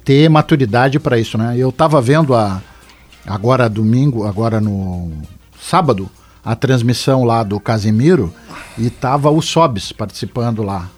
[0.04, 1.56] ter maturidade para isso, né?
[1.58, 2.62] Eu tava vendo a
[3.26, 5.12] agora domingo, agora no
[5.62, 6.10] sábado,
[6.44, 8.34] a transmissão lá do Casimiro
[8.78, 10.90] e tava o Sobis participando lá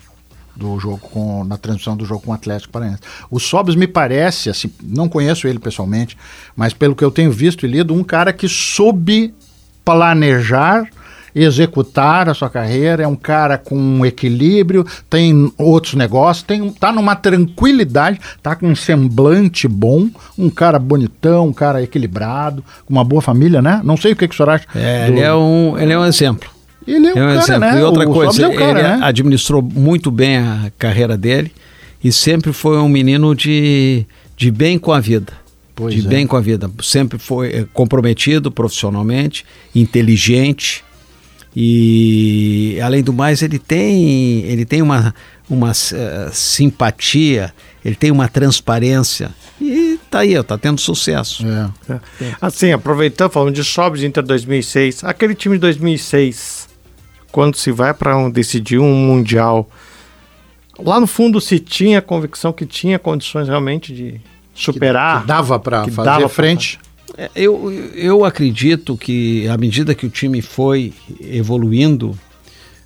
[0.56, 3.02] do jogo com na transmissão do jogo com o Atlético Paranaense.
[3.30, 6.18] O Sobis me parece, assim, não conheço ele pessoalmente,
[6.56, 9.34] mas pelo que eu tenho visto e lido, um cara que soube
[9.86, 10.88] planejar
[11.34, 16.92] executar a sua carreira, é um cara com um equilíbrio, tem outros negócios, tem, tá
[16.92, 23.06] numa tranquilidade, tá com um semblante bom, um cara bonitão, um cara equilibrado, com uma
[23.06, 23.80] boa família, né?
[23.82, 24.66] Não sei o que, que o senhor acha.
[24.76, 26.50] É, do- ele, é um, ele é um exemplo.
[26.88, 27.60] Ele é um É um cara, exemplo.
[27.60, 27.80] né?
[27.80, 29.00] E outra O coisa, é o cara, ele né?
[29.04, 31.52] administrou muito bem a carreira dele
[32.04, 34.06] e sempre foi um menino de,
[34.36, 35.34] de bem com a vida.
[35.76, 36.10] Pois de é.
[36.10, 36.70] bem com a vida.
[36.82, 40.84] Sempre foi eh, comprometido profissionalmente, inteligente
[41.56, 45.14] e além do mais ele tem ele tem uma
[45.50, 47.54] uma eh, simpatia,
[47.84, 51.44] ele tem uma transparência e tá aí, tá tendo sucesso.
[51.48, 52.00] É.
[52.42, 56.68] Assim, aproveitando, falando de Sobres Inter 2006, aquele time de 2006,
[57.32, 59.70] quando se vai para um, decidir um Mundial,
[60.80, 64.22] lá no fundo se tinha a convicção que tinha condições realmente de
[64.54, 65.22] superar.
[65.22, 66.80] Que dava para que fazer dava pra frente.
[67.18, 72.18] É, Eu, eu acredito que à medida que o time foi evoluindo,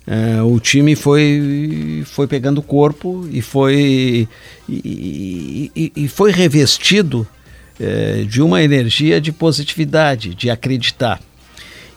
[0.06, 4.28] é, o time foi, foi pegando corpo e foi,
[4.68, 7.26] e, e- e foi revestido
[7.80, 11.20] é, de uma energia de positividade, de acreditar.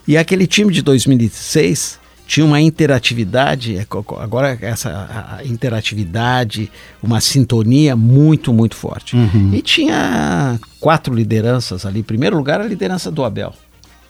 [0.08, 1.99] E aquele time de 2006
[2.30, 3.88] tinha uma interatividade, é,
[4.20, 9.18] agora essa interatividade, uma sintonia muito, muito forte.
[9.52, 12.02] E tinha quatro lideranças ali.
[12.02, 13.52] Em primeiro lugar, a liderança do Abel.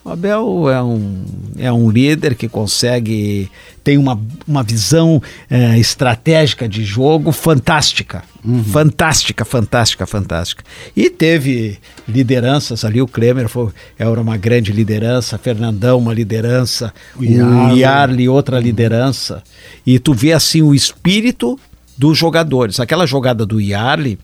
[0.09, 1.23] O Abel é um,
[1.59, 3.47] é um líder que consegue,
[3.83, 8.23] tem uma, uma visão eh, estratégica de jogo fantástica.
[8.71, 10.63] Fantástica, fantástica, fantástica.
[10.95, 11.77] E teve
[12.07, 13.69] lideranças ali, o Klemer foi,
[13.99, 17.77] era uma grande liderança, Fernandão uma liderança, o.
[17.77, 19.43] Yarley outra liderança.
[19.85, 21.59] E tu vê assim o espírito
[21.95, 22.79] dos jogadores.
[22.79, 24.17] Aquela jogada do Yarley,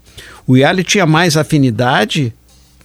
[0.48, 2.34] o Yarley tinha mais afinidade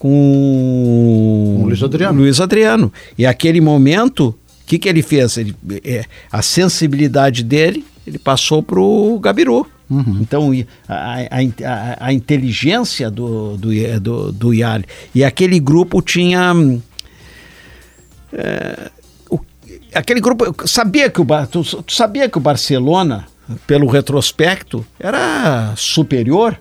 [0.01, 2.19] com Luiz Adriano.
[2.19, 2.93] Luiz Adriano.
[3.17, 4.37] E aquele momento, o
[4.67, 5.37] que, que ele fez?
[5.37, 5.55] Ele,
[5.85, 9.67] é, a sensibilidade dele, ele passou para o Gabiru.
[10.21, 13.71] Então, e a, a, a, inteligência do, do,
[14.01, 14.85] do, do Yali.
[15.13, 16.53] E aquele grupo tinha.
[16.55, 16.81] hum,
[18.33, 18.89] é,
[19.29, 19.41] o-
[19.93, 20.55] aquele grupo.
[20.69, 23.27] Sabia que o, tu, tu sabia que o Barcelona,
[23.67, 26.57] pelo retrospecto, era superior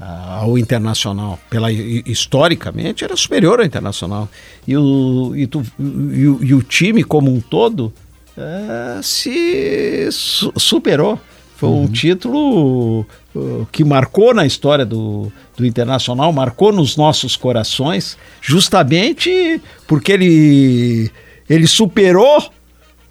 [0.00, 1.38] ao Internacional.
[1.50, 4.28] Pela, hi- historicamente, era superior ao Internacional.
[4.66, 7.92] E o, e tu- e o, e o time como um todo
[8.36, 11.18] eh, se su- superou.
[11.56, 13.00] Foi um título
[13.34, 21.10] uh, que marcou na história do, do Internacional, marcou nos nossos corações, justamente porque ele,
[21.50, 22.38] ele superou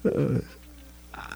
[0.06, 0.42] uh,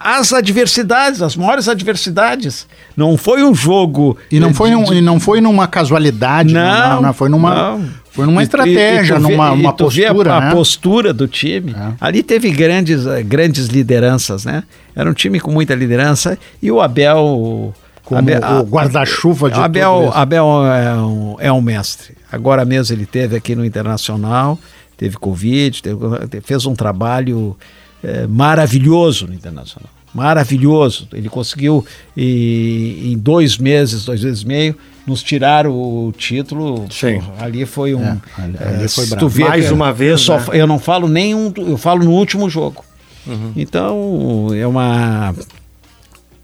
[0.04, 2.66] as adversidades, as maiores adversidades.
[2.96, 4.16] Não foi um jogo.
[4.30, 7.12] E não eh, foi, de- um, de- e não foi numa casualidade, não, não, não,
[7.14, 7.88] foi numa, não.
[8.10, 10.50] foi numa estratégia, e- e numa uma a- postura, a, né?
[10.52, 11.72] postura do time.
[11.72, 11.92] É.
[12.00, 14.62] Ali teve grandes, eh, grandes lideranças, né?
[14.94, 17.74] Era um time com muita liderança e o Abel.
[18.04, 20.10] Como Abel- o guarda-chuva de Abel.
[20.12, 22.14] Abel é um, é um mestre.
[22.30, 24.58] Agora mesmo ele teve aqui no Internacional,
[24.96, 25.98] teve Covid, teve-
[26.42, 27.56] fez um trabalho
[28.02, 29.88] eh, maravilhoso no Internacional.
[30.14, 31.08] Maravilhoso.
[31.12, 31.84] Ele conseguiu,
[32.16, 34.76] e- em dois meses, dois meses e meio,
[35.06, 36.86] nos tirar o título.
[36.90, 37.22] Sim.
[37.38, 38.02] Ali foi um.
[38.04, 40.44] É, ali- ali eh, foi tu vê Mais que uma vez, Eu, só, né?
[40.52, 42.84] eu não falo nenhum, eu falo no último jogo.
[43.26, 43.52] Uhum.
[43.56, 45.34] Então, é uma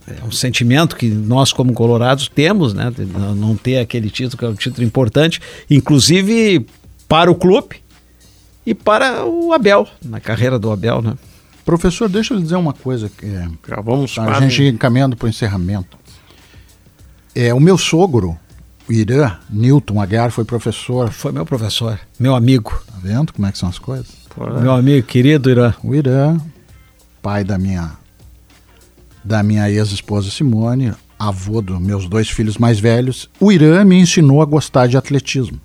[0.07, 2.91] é um sentimento que nós, como colorados, temos, né?
[2.95, 6.65] de não- Não ter aquele título, que é um título importante, inclusive
[7.07, 7.75] para o clube
[8.65, 11.13] e para o Abel, na carreira do Abel, né?
[11.69, 13.09] Professor, deixa eu lhe dizer uma coisa.
[13.15, 15.99] Que é, Já vamos a quase- gente encaminhando para o encerramento.
[17.35, 18.35] É, o meu sogro,
[18.89, 21.11] o Irã Newton Aguiar, foi professor.
[21.11, 24.07] Foi meu professor, meu amigo, Tá vendo como é que são as coisas?
[24.63, 25.71] meu amigo querido Irã.
[25.83, 26.39] O Irã,
[27.21, 27.91] pai da minha
[29.23, 34.41] da minha ex-esposa Simone, avô dos meus dois filhos mais velhos, o Irã me ensinou
[34.41, 35.61] a gostar de atletismo.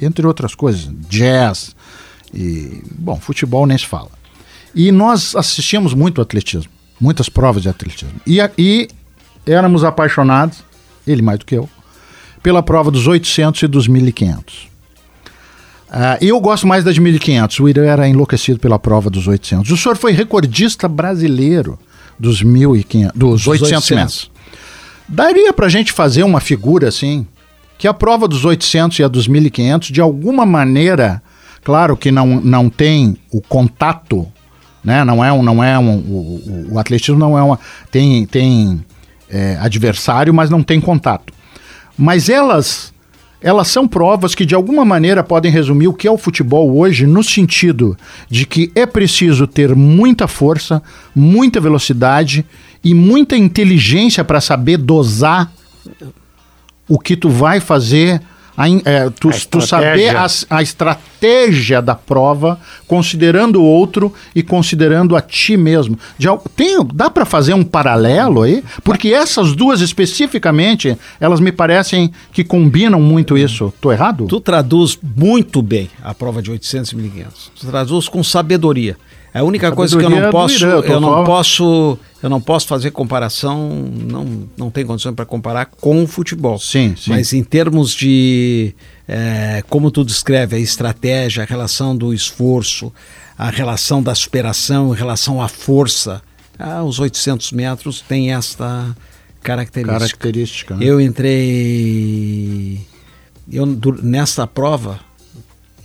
[0.00, 1.74] Entre outras coisas, jazz
[2.32, 4.21] e, bom, futebol nem se fala.
[4.74, 6.70] E nós assistíamos muito atletismo,
[7.00, 8.14] muitas provas de atletismo.
[8.26, 8.88] E, a- e
[9.46, 10.58] éramos apaixonados,
[11.06, 11.68] ele mais do que eu,
[12.42, 14.68] pela prova dos 800 e dos 1500.
[15.90, 17.60] Ah, eu gosto mais da de 1500.
[17.60, 19.70] O Irã era enlouquecido pela prova dos 800.
[19.70, 21.78] O senhor foi recordista brasileiro
[22.18, 23.90] dos 1500, dos 800, 800.
[23.90, 24.30] metros.
[25.08, 27.26] Daria pra gente fazer uma figura assim,
[27.76, 31.22] que a prova dos 800 e a dos 1500 de alguma maneira,
[31.62, 34.26] claro que não, não tem o contato,
[34.84, 35.04] né?
[35.04, 37.58] Não é um, não é um, o, o- atletismo não é uma
[37.90, 38.84] tem tem
[39.30, 41.32] é, adversário, mas não tem contato.
[41.96, 42.92] Mas elas
[43.40, 47.06] elas são provas que de alguma maneira podem resumir o que é o futebol hoje
[47.06, 47.96] no sentido
[48.30, 50.80] de que é preciso ter muita força,
[51.14, 52.46] muita velocidade
[52.84, 55.50] e muita inteligência para saber dosar
[56.88, 58.20] o que tu vai fazer
[58.64, 64.42] a é, tu, A tu saber as- a, estratégia da prova, considerando o outro e
[64.42, 65.98] considerando a ti mesmo.
[66.26, 68.62] Al- tem, dá para fazer um paralelo aí?
[68.84, 73.72] Porque essas duas especificamente, elas me parecem que combinam muito isso.
[73.80, 74.26] Tô errado?
[74.26, 77.52] Tu traduz muito bem a prova de 800 e 1500.
[77.58, 78.96] Tu traduz com sabedoria.
[79.34, 82.28] É a única coisa que eu não do posso, Irã, eu eu não posso, eu
[82.28, 86.58] não posso fazer comparação, não, não tem condição para comparar com o futebol.
[86.58, 87.10] Sim, sim.
[87.10, 88.74] Mas em termos de
[89.08, 92.92] é, como tu descreve a estratégia, a relação do esforço,
[93.38, 96.20] a relação da superação, em relação à força,
[96.58, 98.94] ah, os 800 metros tem esta
[99.42, 99.98] característica.
[99.98, 100.76] Característica.
[100.76, 100.84] né?
[100.84, 102.86] Eu entrei.
[103.50, 103.66] Eu,
[104.02, 105.00] nessa prova,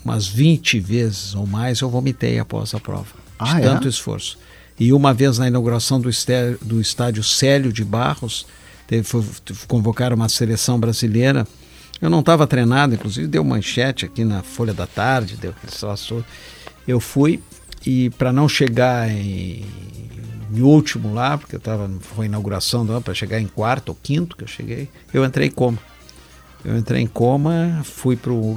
[0.06, 3.17] umas 20 vezes ou mais, eu vomitei após a prova.
[3.40, 3.64] Ah, de é?
[3.64, 4.38] tanto esforço.
[4.80, 8.46] E uma vez na inauguração do, esté- do estádio Célio de Barros,
[8.86, 9.24] teve, foi,
[9.68, 11.48] convocaram uma seleção brasileira.
[12.00, 15.74] Eu não estava treinado, inclusive deu manchete aqui na Folha da Tarde, deu aquele.
[16.88, 17.42] Eu fui
[17.86, 19.66] e para não chegar em,
[20.54, 23.96] em último lá, porque eu tava, foi a inauguração do para chegar em quarto ou
[23.96, 25.80] quinto que eu cheguei, eu entrei em coma.
[26.66, 28.56] Eu entrei em coma, fui para o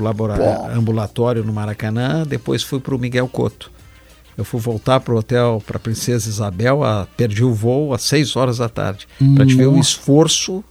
[0.74, 3.70] ambulatório no Maracanã, depois fui para o Miguel Couto.
[4.38, 8.36] Eu fui voltar para o hotel para Princesa Isabel, a, perdi o voo às 6
[8.36, 9.06] horas da tarde.
[9.34, 10.64] Para te ver o esforço.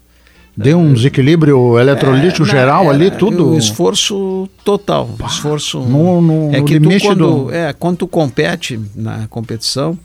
[0.57, 3.51] Deu um desequilíbrio eletrolítico É, geral ali, era tudo.
[3.51, 5.09] O esforço total.
[5.17, 5.79] o esforço.
[5.79, 9.97] no- no- é no que limite tu, quando, do- é, quando tu compete na competição,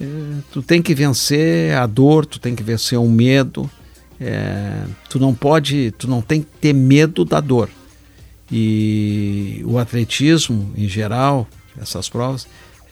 [0.00, 0.04] eh,
[0.50, 3.70] tu tem que vencer a dor, tu tem que vencer o medo.
[4.20, 7.68] é, tu não pode, tu não tem que ter medo da dor.
[8.50, 11.46] E o atletismo, em geral,
[11.80, 12.46] essas provas,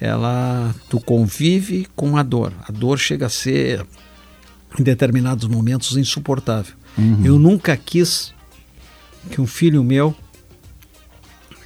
[0.05, 2.53] ela tu convive com a dor.
[2.69, 3.87] A dor chega a ser
[4.79, 6.74] em determinados momentos insuportável.
[7.24, 8.35] Eu nunca quis
[9.31, 10.15] que um filho meu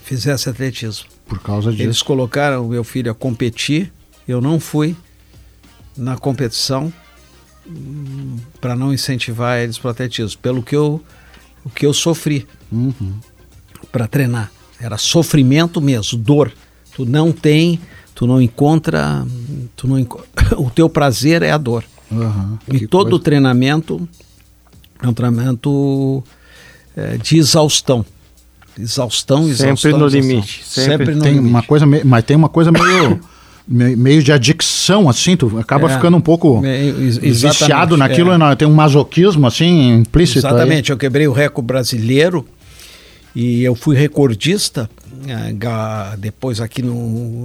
[0.04, 1.06] fizesse atletismo.
[1.26, 1.82] Por causa disso.
[1.82, 3.90] Eles colocaram o meu filho a competir,
[4.28, 4.94] eu não fui
[5.96, 6.92] na competição
[8.60, 11.02] para não incentivar eles para o atletismo, pelo que eu
[11.64, 13.14] o que eu sofri Uhum.
[13.90, 14.52] para treinar.
[14.78, 16.52] Era sofrimento mesmo, dor.
[16.94, 17.80] Tu não tem,
[18.16, 19.24] tu não encontra,
[19.76, 20.24] tu não enco-
[20.58, 21.84] o teu prazer é a dor.
[22.10, 22.58] Aham.
[22.72, 23.24] E todo coisa.
[23.24, 24.08] treinamento
[25.00, 26.24] é um treinamento
[26.96, 28.04] é, de exaustão.
[28.78, 29.90] Exaustão, Sempre exaustão.
[29.92, 30.20] no exaustão.
[30.20, 31.50] limite, Sempre, sempre no tem limite.
[31.50, 33.18] uma coisa, me- mas tem uma coisa meio
[33.66, 37.98] me- meio de adicção assim, tu acaba É, ficando um pouco meio- ex- viciado exatamente,
[37.98, 38.54] naquilo, é.
[38.54, 40.52] tem um masoquismo assim implícito aí.
[40.52, 42.46] Exatamente, eu quebrei o recorde brasileiro
[43.34, 44.88] e eu fui recordista
[46.18, 46.94] depois aqui no,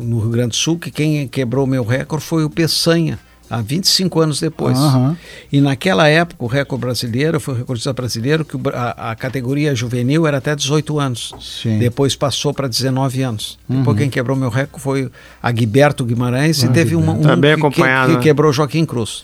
[0.03, 3.18] no Rio Grande do Sul, que quem quebrou meu recorde foi o Peçanha,
[3.49, 4.77] há 25 anos depois.
[4.77, 5.18] Aham.
[5.52, 10.26] E naquela época, o recorde brasileiro, foi o recordista brasileiro, que a, a categoria juvenil
[10.26, 11.34] era até 18 anos.
[11.41, 11.77] Sim.
[11.80, 13.60] Depois passou para 19 anos.
[13.69, 13.80] Uhum.
[13.80, 15.11] Depois quem quebrou meu recorde foi
[15.41, 18.23] Aguiberto Guimarães e Ah, teve uma, um Tá bem que- que- acompanhado, que, né?
[18.23, 19.23] quebrou Joaquim Cruz.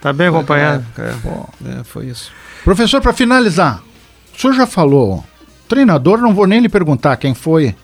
[0.00, 0.84] Tá bem acompanhado.
[0.98, 2.30] É, é, foi isso.
[2.62, 3.82] Professor, para finalizar,
[4.36, 5.24] o senhor já falou,
[5.66, 7.74] treinador, não vou nem lhe perguntar quem foi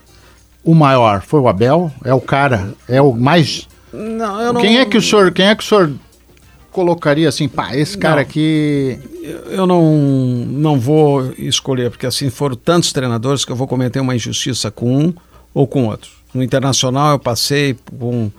[0.64, 1.22] o maior.
[1.22, 1.90] Foi o Abel?
[2.04, 2.74] É o cara?
[2.88, 3.66] É o mais.
[3.92, 5.92] Não, eu não, Quem é que o senhor, quem é que o senhor
[6.70, 8.22] colocaria assim, pá, esse cara Não.
[8.22, 8.98] aqui.
[9.50, 14.14] Eu não, não vou escolher, porque assim foram tantos treinadores que eu vou cometer uma
[14.14, 15.14] injustiça com um
[15.52, 16.10] ou com outro.
[16.32, 18.30] No Internacional eu passei com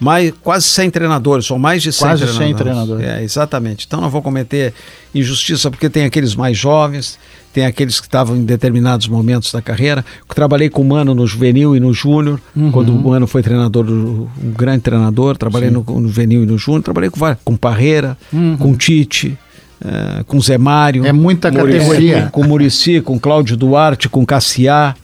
[0.00, 2.56] mais, quase 100 treinadores, ou mais de 100 Quase 100 treinadores.
[2.58, 3.06] treinadores.
[3.06, 3.84] É, exatamente.
[3.86, 4.74] Então não vou cometer
[5.14, 7.18] injustiça, porque tem aqueles mais jovens,
[7.52, 10.04] tem aqueles que estavam em determinados momentos da carreira.
[10.34, 12.70] Trabalhei com o Mano no juvenil e no júnior, Uhum.
[12.70, 16.58] quando o Mano foi treinador, do- um grande treinador, trabalhei no, no juvenil e no
[16.58, 18.16] júnior, trabalhei com com Parreira,
[18.58, 19.36] com Tite,
[19.84, 21.02] eh, com Zé Mário.
[21.02, 21.08] Uhum.
[21.08, 22.28] É muita Muricy, categoria.
[22.32, 24.94] Com Murici, com Cláudio Duarte, com Cassiá,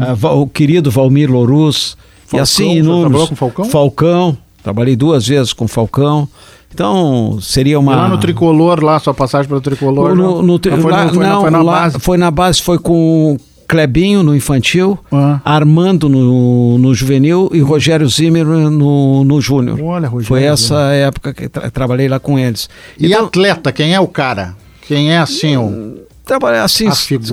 [0.00, 1.96] ah, Va- o querido Valmir Loruz.
[2.32, 2.42] e Uhum.
[2.42, 3.00] Assim, inúmeros.
[3.02, 3.64] trabalhou com Falcão?
[3.66, 6.28] Falcão, trabalhei duas vezes com Falcão.
[6.76, 7.96] Então, seria uma.
[7.96, 10.14] Lá no tricolor, lá, sua passagem pelo tricolor.
[10.14, 11.98] No- no tri- não, foi, lá- foi na- não, foi na lá- base.
[11.98, 15.40] foi na base, foi com o Clebinho no infantil, Ah.
[15.42, 19.80] Armando no, no juvenil e Rogério Zimmer no, no júnior.
[19.80, 22.68] Olha, Rogério Foi essa época que tra- trabalhei lá com eles.
[23.00, 24.54] E Então, atleta, quem é o cara?
[24.86, 25.96] Quem é assim o.
[26.26, 26.88] trabalhar assim,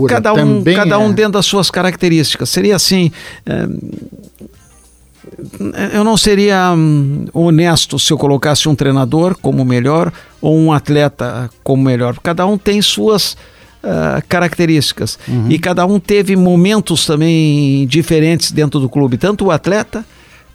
[0.07, 2.47] cada um, cada um é- dentro das suas características.
[2.47, 3.11] Seria assim,
[3.45, 3.67] eh,
[5.93, 11.49] eu não seria hum, honesto se eu colocasse um treinador como melhor ou um atleta
[11.63, 12.17] como melhor.
[12.21, 13.37] Cada um tem suas
[13.85, 15.47] ah, características Uhum.
[15.49, 20.05] e cada um teve momentos também diferentes dentro do clube, tanto o atleta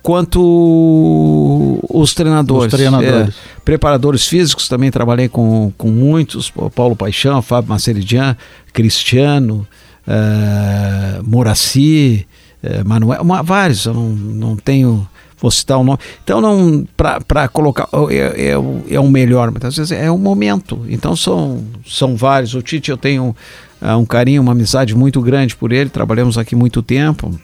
[0.02, 2.72] quanto os treinadores.
[2.72, 3.28] Os treinadores.
[3.28, 8.34] É, preparadores físicos também trabalhei com, com muitos, Paulo Paixão, Fábio Maceridian,
[8.72, 9.66] Cristiano,
[10.06, 12.26] uh, Moraci,
[12.62, 15.06] uh, Manuel, uma, vários, eu não, não tenho
[15.40, 15.98] vou citar o nome.
[16.22, 20.84] Então, não para colocar, é, é, é o melhor, muitas vezes é o momento.
[20.88, 22.54] Então, são, são vários.
[22.54, 23.34] O Tite, eu tenho
[23.80, 27.38] uh, um carinho, uma amizade muito grande por ele, trabalhamos aqui muito tempo.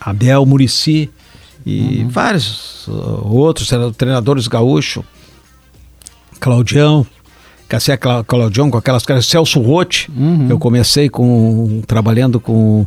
[0.00, 1.08] Abel Murici
[1.64, 2.08] e uhum.
[2.08, 5.04] vários uh, outros treinadores gaúchos.
[6.40, 7.06] Claudião,
[7.68, 10.10] Cassié Claudião com aquelas caras, Celso Rotti.
[10.14, 10.48] Uhum.
[10.50, 12.86] Eu comecei com trabalhando com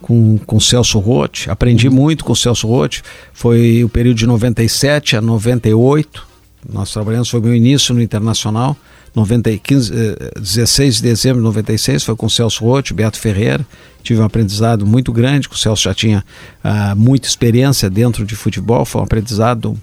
[0.00, 1.94] com, com Celso Rotti, aprendi uhum.
[1.94, 3.02] muito com Celso Rotti.
[3.32, 6.26] Foi o período de 97 a 98.
[6.72, 8.76] Nós trabalhamos, foi meu início no Internacional.
[9.14, 9.92] 90, 15,
[10.40, 13.66] 16 de dezembro de 96 foi com Celso Rotti, Beto Ferreira.
[14.02, 16.24] Tive um aprendizado muito grande, o Celso já tinha
[16.64, 19.76] uh, muita experiência dentro de futebol, foi um aprendizado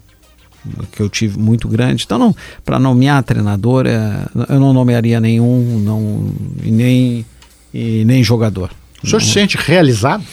[0.91, 2.03] que eu tive muito grande.
[2.05, 2.35] Então,
[2.65, 6.31] para nomear treinador, é, eu não nomearia nenhum, não,
[6.63, 7.25] e nem,
[7.73, 8.71] e nem jogador.
[9.03, 10.23] O senhor se sente realizado?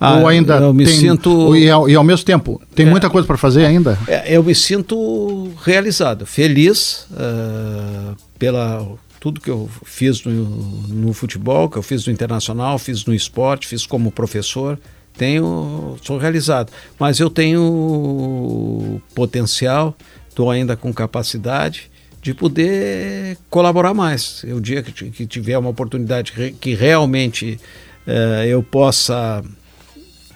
[0.00, 2.90] Ah, Ou ainda eu me tem, sinto e ao, e ao mesmo tempo tem é,
[2.90, 3.98] muita coisa para fazer ainda?
[4.06, 8.86] É, eu me sinto realizado, feliz uh, pela
[9.20, 13.66] tudo que eu fiz no, no, futebol, que eu fiz no internacional, fiz no esporte,
[13.66, 14.78] fiz como professor,
[15.16, 16.70] tenho, sou realizado.
[16.98, 19.96] Mas eu tenho potencial,
[20.28, 24.44] estou ainda com capacidade de poder colaborar mais.
[24.44, 27.58] O dia que, que tiver uma oportunidade que realmente
[28.06, 29.42] uh, eu possa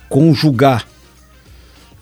[0.09, 0.87] conjugar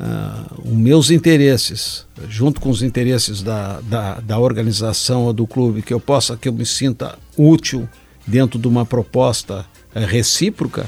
[0.01, 5.83] uh, os meus interesses junto com os interesses da, da, da, organização ou do clube,
[5.83, 7.89] que eu possa, que eu me sinta útil
[8.27, 10.87] dentro de uma proposta uh, recíproca,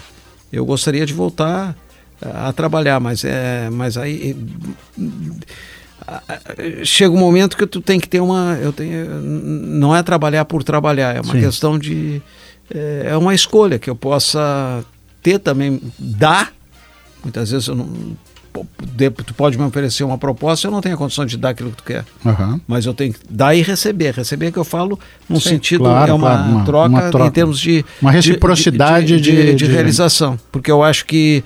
[0.52, 1.76] eu gostaria de voltar
[2.20, 4.34] a trabalhar, mas é, mas aí
[6.84, 10.64] chega um momento que tu tem que ter uma, eu tenho, não é trabalhar por
[10.64, 11.40] trabalhar, é uma Sim.
[11.40, 12.22] questão de
[12.74, 14.84] é, é uma escolha que eu possa
[15.22, 16.52] ter também, dar.
[17.22, 17.88] Muitas vezes eu não,
[19.24, 21.76] tu pode me oferecer uma proposta, eu não tenho a condição de dar aquilo que
[21.76, 22.04] tu quer.
[22.24, 22.60] Uhum.
[22.66, 24.14] Mas eu tenho que dar e receber.
[24.14, 27.26] Receber que eu falo num Sim, sentido, claro, é uma, claro, uma, troca uma, troca
[27.26, 27.84] em termos de...
[28.00, 30.38] Uma reciprocidade de, de, de, de, de realização.
[30.50, 31.42] Porque eu acho que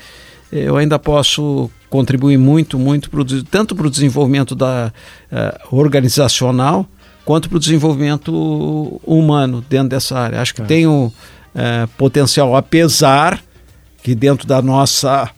[0.50, 4.92] eu ainda posso contribuir muito, muito, pro, tanto para o desenvolvimento da,
[5.30, 6.86] uh, organizacional,
[7.24, 10.40] quanto para o desenvolvimento humano dentro dessa área.
[10.40, 10.64] Acho que é.
[10.64, 11.12] tem o
[11.54, 13.40] é, potencial, apesar
[14.02, 15.30] que dentro da nossa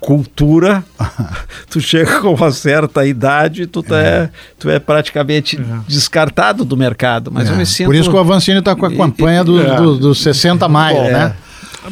[0.00, 0.84] cultura,
[1.68, 5.62] tu chega com uma certa idade, tu é, é tu é praticamente é.
[5.86, 7.30] descartado do mercado.
[7.32, 7.86] Mas eu me sinto.
[7.86, 11.12] Por isso que o Avancini está com a campanha dos do, do 60 mais, é.
[11.12, 11.36] né?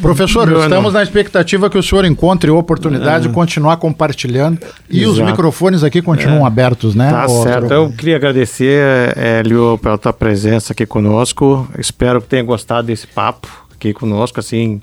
[0.01, 4.59] Professor, estamos na expectativa que o senhor encontre oportunidade de continuar compartilhando
[4.89, 5.11] e Exato.
[5.11, 6.47] os microfones aqui continuam é.
[6.47, 7.09] abertos, né?
[7.09, 7.73] Tá certo.
[7.73, 11.67] Eu queria agradecer, Hélio, pela tua presença aqui conosco.
[11.77, 14.81] Espero que tenha gostado desse papo aqui conosco, assim.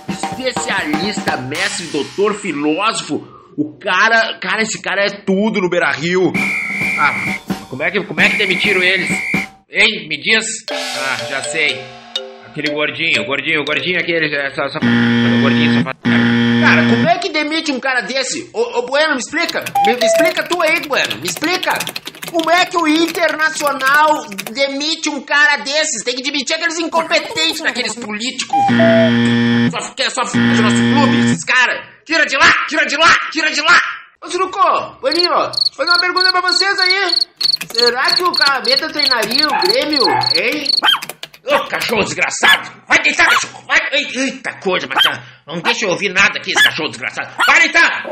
[0.10, 3.43] especialista, mestre, doutor, filósofo.
[3.58, 6.32] O cara, cara, esse cara é tudo no Beira Rio.
[7.00, 7.14] Ah,
[7.70, 9.10] como é que, como é que demitiram eles?
[9.70, 10.46] Ei, me diz.
[10.72, 11.80] Ah, já sei.
[12.48, 14.30] Aquele gordinho, gordinho, gordinho, aquele.
[14.56, 14.80] Só, só,
[15.42, 15.92] gordinho, só.
[16.62, 18.50] Cara, como é que demite um cara desse?
[18.54, 19.64] Ô, ô Bueno, me explica.
[19.86, 21.18] Me, me explica tu aí, Bueno.
[21.18, 21.78] Me explica.
[22.32, 26.04] Como é que o Internacional demite um cara desses?
[26.04, 28.58] Tem que demitir aqueles incompetentes daqueles políticos.
[29.72, 31.93] Só só nosso clube, esses caras.
[32.06, 33.80] Tira de lá, tira de lá, tira de lá.
[34.22, 34.60] Ô, Suruco,
[35.02, 37.16] Boninho, vou fazer uma pergunta pra vocês aí.
[37.74, 40.02] Será que o Carabeta treinaria o Grêmio,
[40.36, 40.68] hein?
[41.46, 42.72] Ô, cachorro desgraçado!
[42.88, 43.66] Vai deitar, cachorro!
[43.68, 43.80] Vai!
[43.92, 45.04] Eita coisa, mas
[45.46, 47.36] não deixa eu ouvir nada aqui, esse cachorro desgraçado!
[47.46, 48.06] Vai deitar!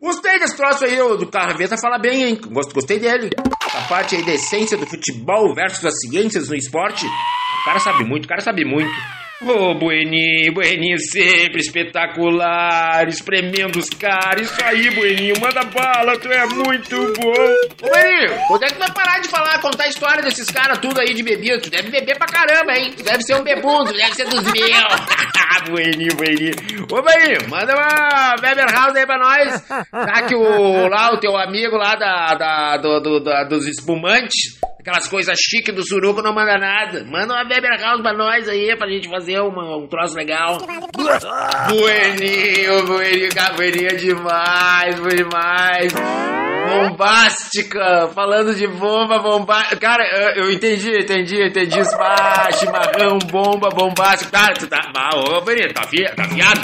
[0.00, 2.40] Gostei desse troço aí, do Carraveta fala bem, hein?
[2.74, 3.30] Gostei dele.
[3.64, 7.06] Essa parte aí da essência do futebol versus as ciências no esporte.
[7.06, 8.92] O cara sabe muito, o cara sabe muito.
[9.42, 14.50] Ô, oh, Bueninho, Bueninho sempre espetacular, espremendo os caras.
[14.50, 17.34] Isso aí, Bueninho, manda bala, tu é muito bom.
[17.82, 20.78] Ô, Bueninho, quando é que tu vai parar de falar, contar a história desses caras
[20.78, 21.60] tudo aí de bebida?
[21.60, 22.94] Tu deve beber pra caramba, hein?
[22.96, 25.06] Tu deve ser um bebundo, deve ser dos meus.
[25.68, 26.86] bueninho, Bueninho.
[26.90, 29.66] Ô, Bueninho, manda uma Weber House aí pra nós.
[29.92, 34.58] Já que o, lá, o teu amigo lá da, da, do, do, da dos espumantes
[34.86, 37.04] aquelas coisas chiques do suruco não manda nada.
[37.04, 40.58] Manda uma Weber House pra nós aí, pra gente fazer uma, um troço legal.
[41.68, 45.92] Bueninho, bueninho, bueninho demais, foi demais.
[46.66, 49.76] Bombástica, falando de bomba, bombástica.
[49.76, 50.04] Cara,
[50.36, 51.84] eu, eu entendi, entendi, entendi.
[51.84, 54.30] Spa, chimarrão, bomba, bombástica.
[54.30, 54.80] Cara, tu tá.
[54.94, 56.60] Ah, ô, Bueninho, tá, fi, tá fiado?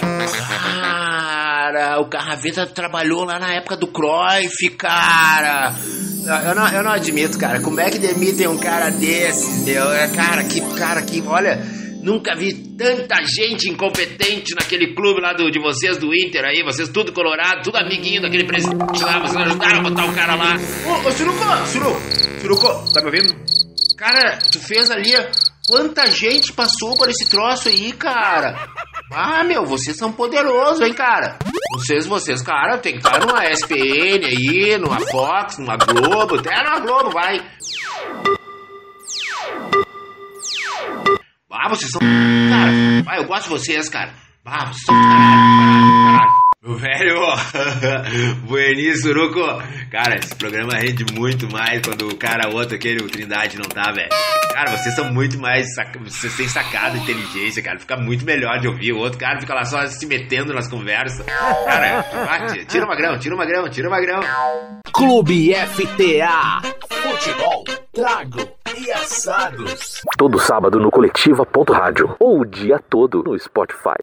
[0.80, 5.72] Cara, o Carraveta trabalhou lá na época do Cruyff, cara.
[6.44, 7.60] Eu não, eu não admito, cara.
[7.60, 9.86] Como é que demitem um cara desse, meu?
[10.14, 11.22] Cara, que cara que.
[11.26, 11.81] Olha.
[12.02, 16.88] Nunca vi tanta gente incompetente naquele clube lá do, de vocês, do Inter aí, vocês
[16.88, 20.56] tudo colorado, tudo amiguinho daquele presidente lá, vocês ajudaram a botar o cara lá.
[20.84, 22.00] Ô, ô Suruco, Suruco,
[22.40, 23.34] Suruco, tá me ouvindo?
[23.96, 25.12] Cara, tu fez ali,
[25.68, 28.68] quanta gente passou por esse troço aí, cara.
[29.12, 31.38] Ah, meu, vocês são poderosos, hein, cara.
[31.74, 36.80] Vocês, vocês, cara, tem que estar numa SPN aí, numa Fox, numa Globo, até numa
[36.80, 37.40] Globo, vai.
[41.52, 42.00] Ah, vocês são.
[42.00, 42.72] Cara,
[43.06, 44.14] ah, eu gosto de vocês, cara.
[44.44, 46.51] Ah, vocês são caralho, caralho.
[46.64, 47.18] Meu velho,
[48.46, 49.40] Bueni Suruco.
[49.90, 53.90] Cara, esse programa rende muito mais quando o cara outro, aquele, o Trindade, não tá,
[53.90, 54.08] velho.
[54.52, 55.74] Cara, vocês são muito mais.
[55.74, 55.98] Sac...
[55.98, 57.80] Vocês têm sacada, inteligência, cara.
[57.80, 58.92] Fica muito melhor de ouvir.
[58.92, 61.26] O outro cara fica lá só se metendo nas conversas.
[61.26, 62.04] Cara,
[62.68, 64.20] tira uma grão, tira uma grão, tira uma grão.
[64.92, 66.62] Clube FTA.
[66.88, 68.48] Futebol, trago
[68.78, 70.00] e assados.
[70.16, 72.14] Todo sábado no Coletiva.rádio.
[72.20, 73.98] Ou o dia todo no Spotify.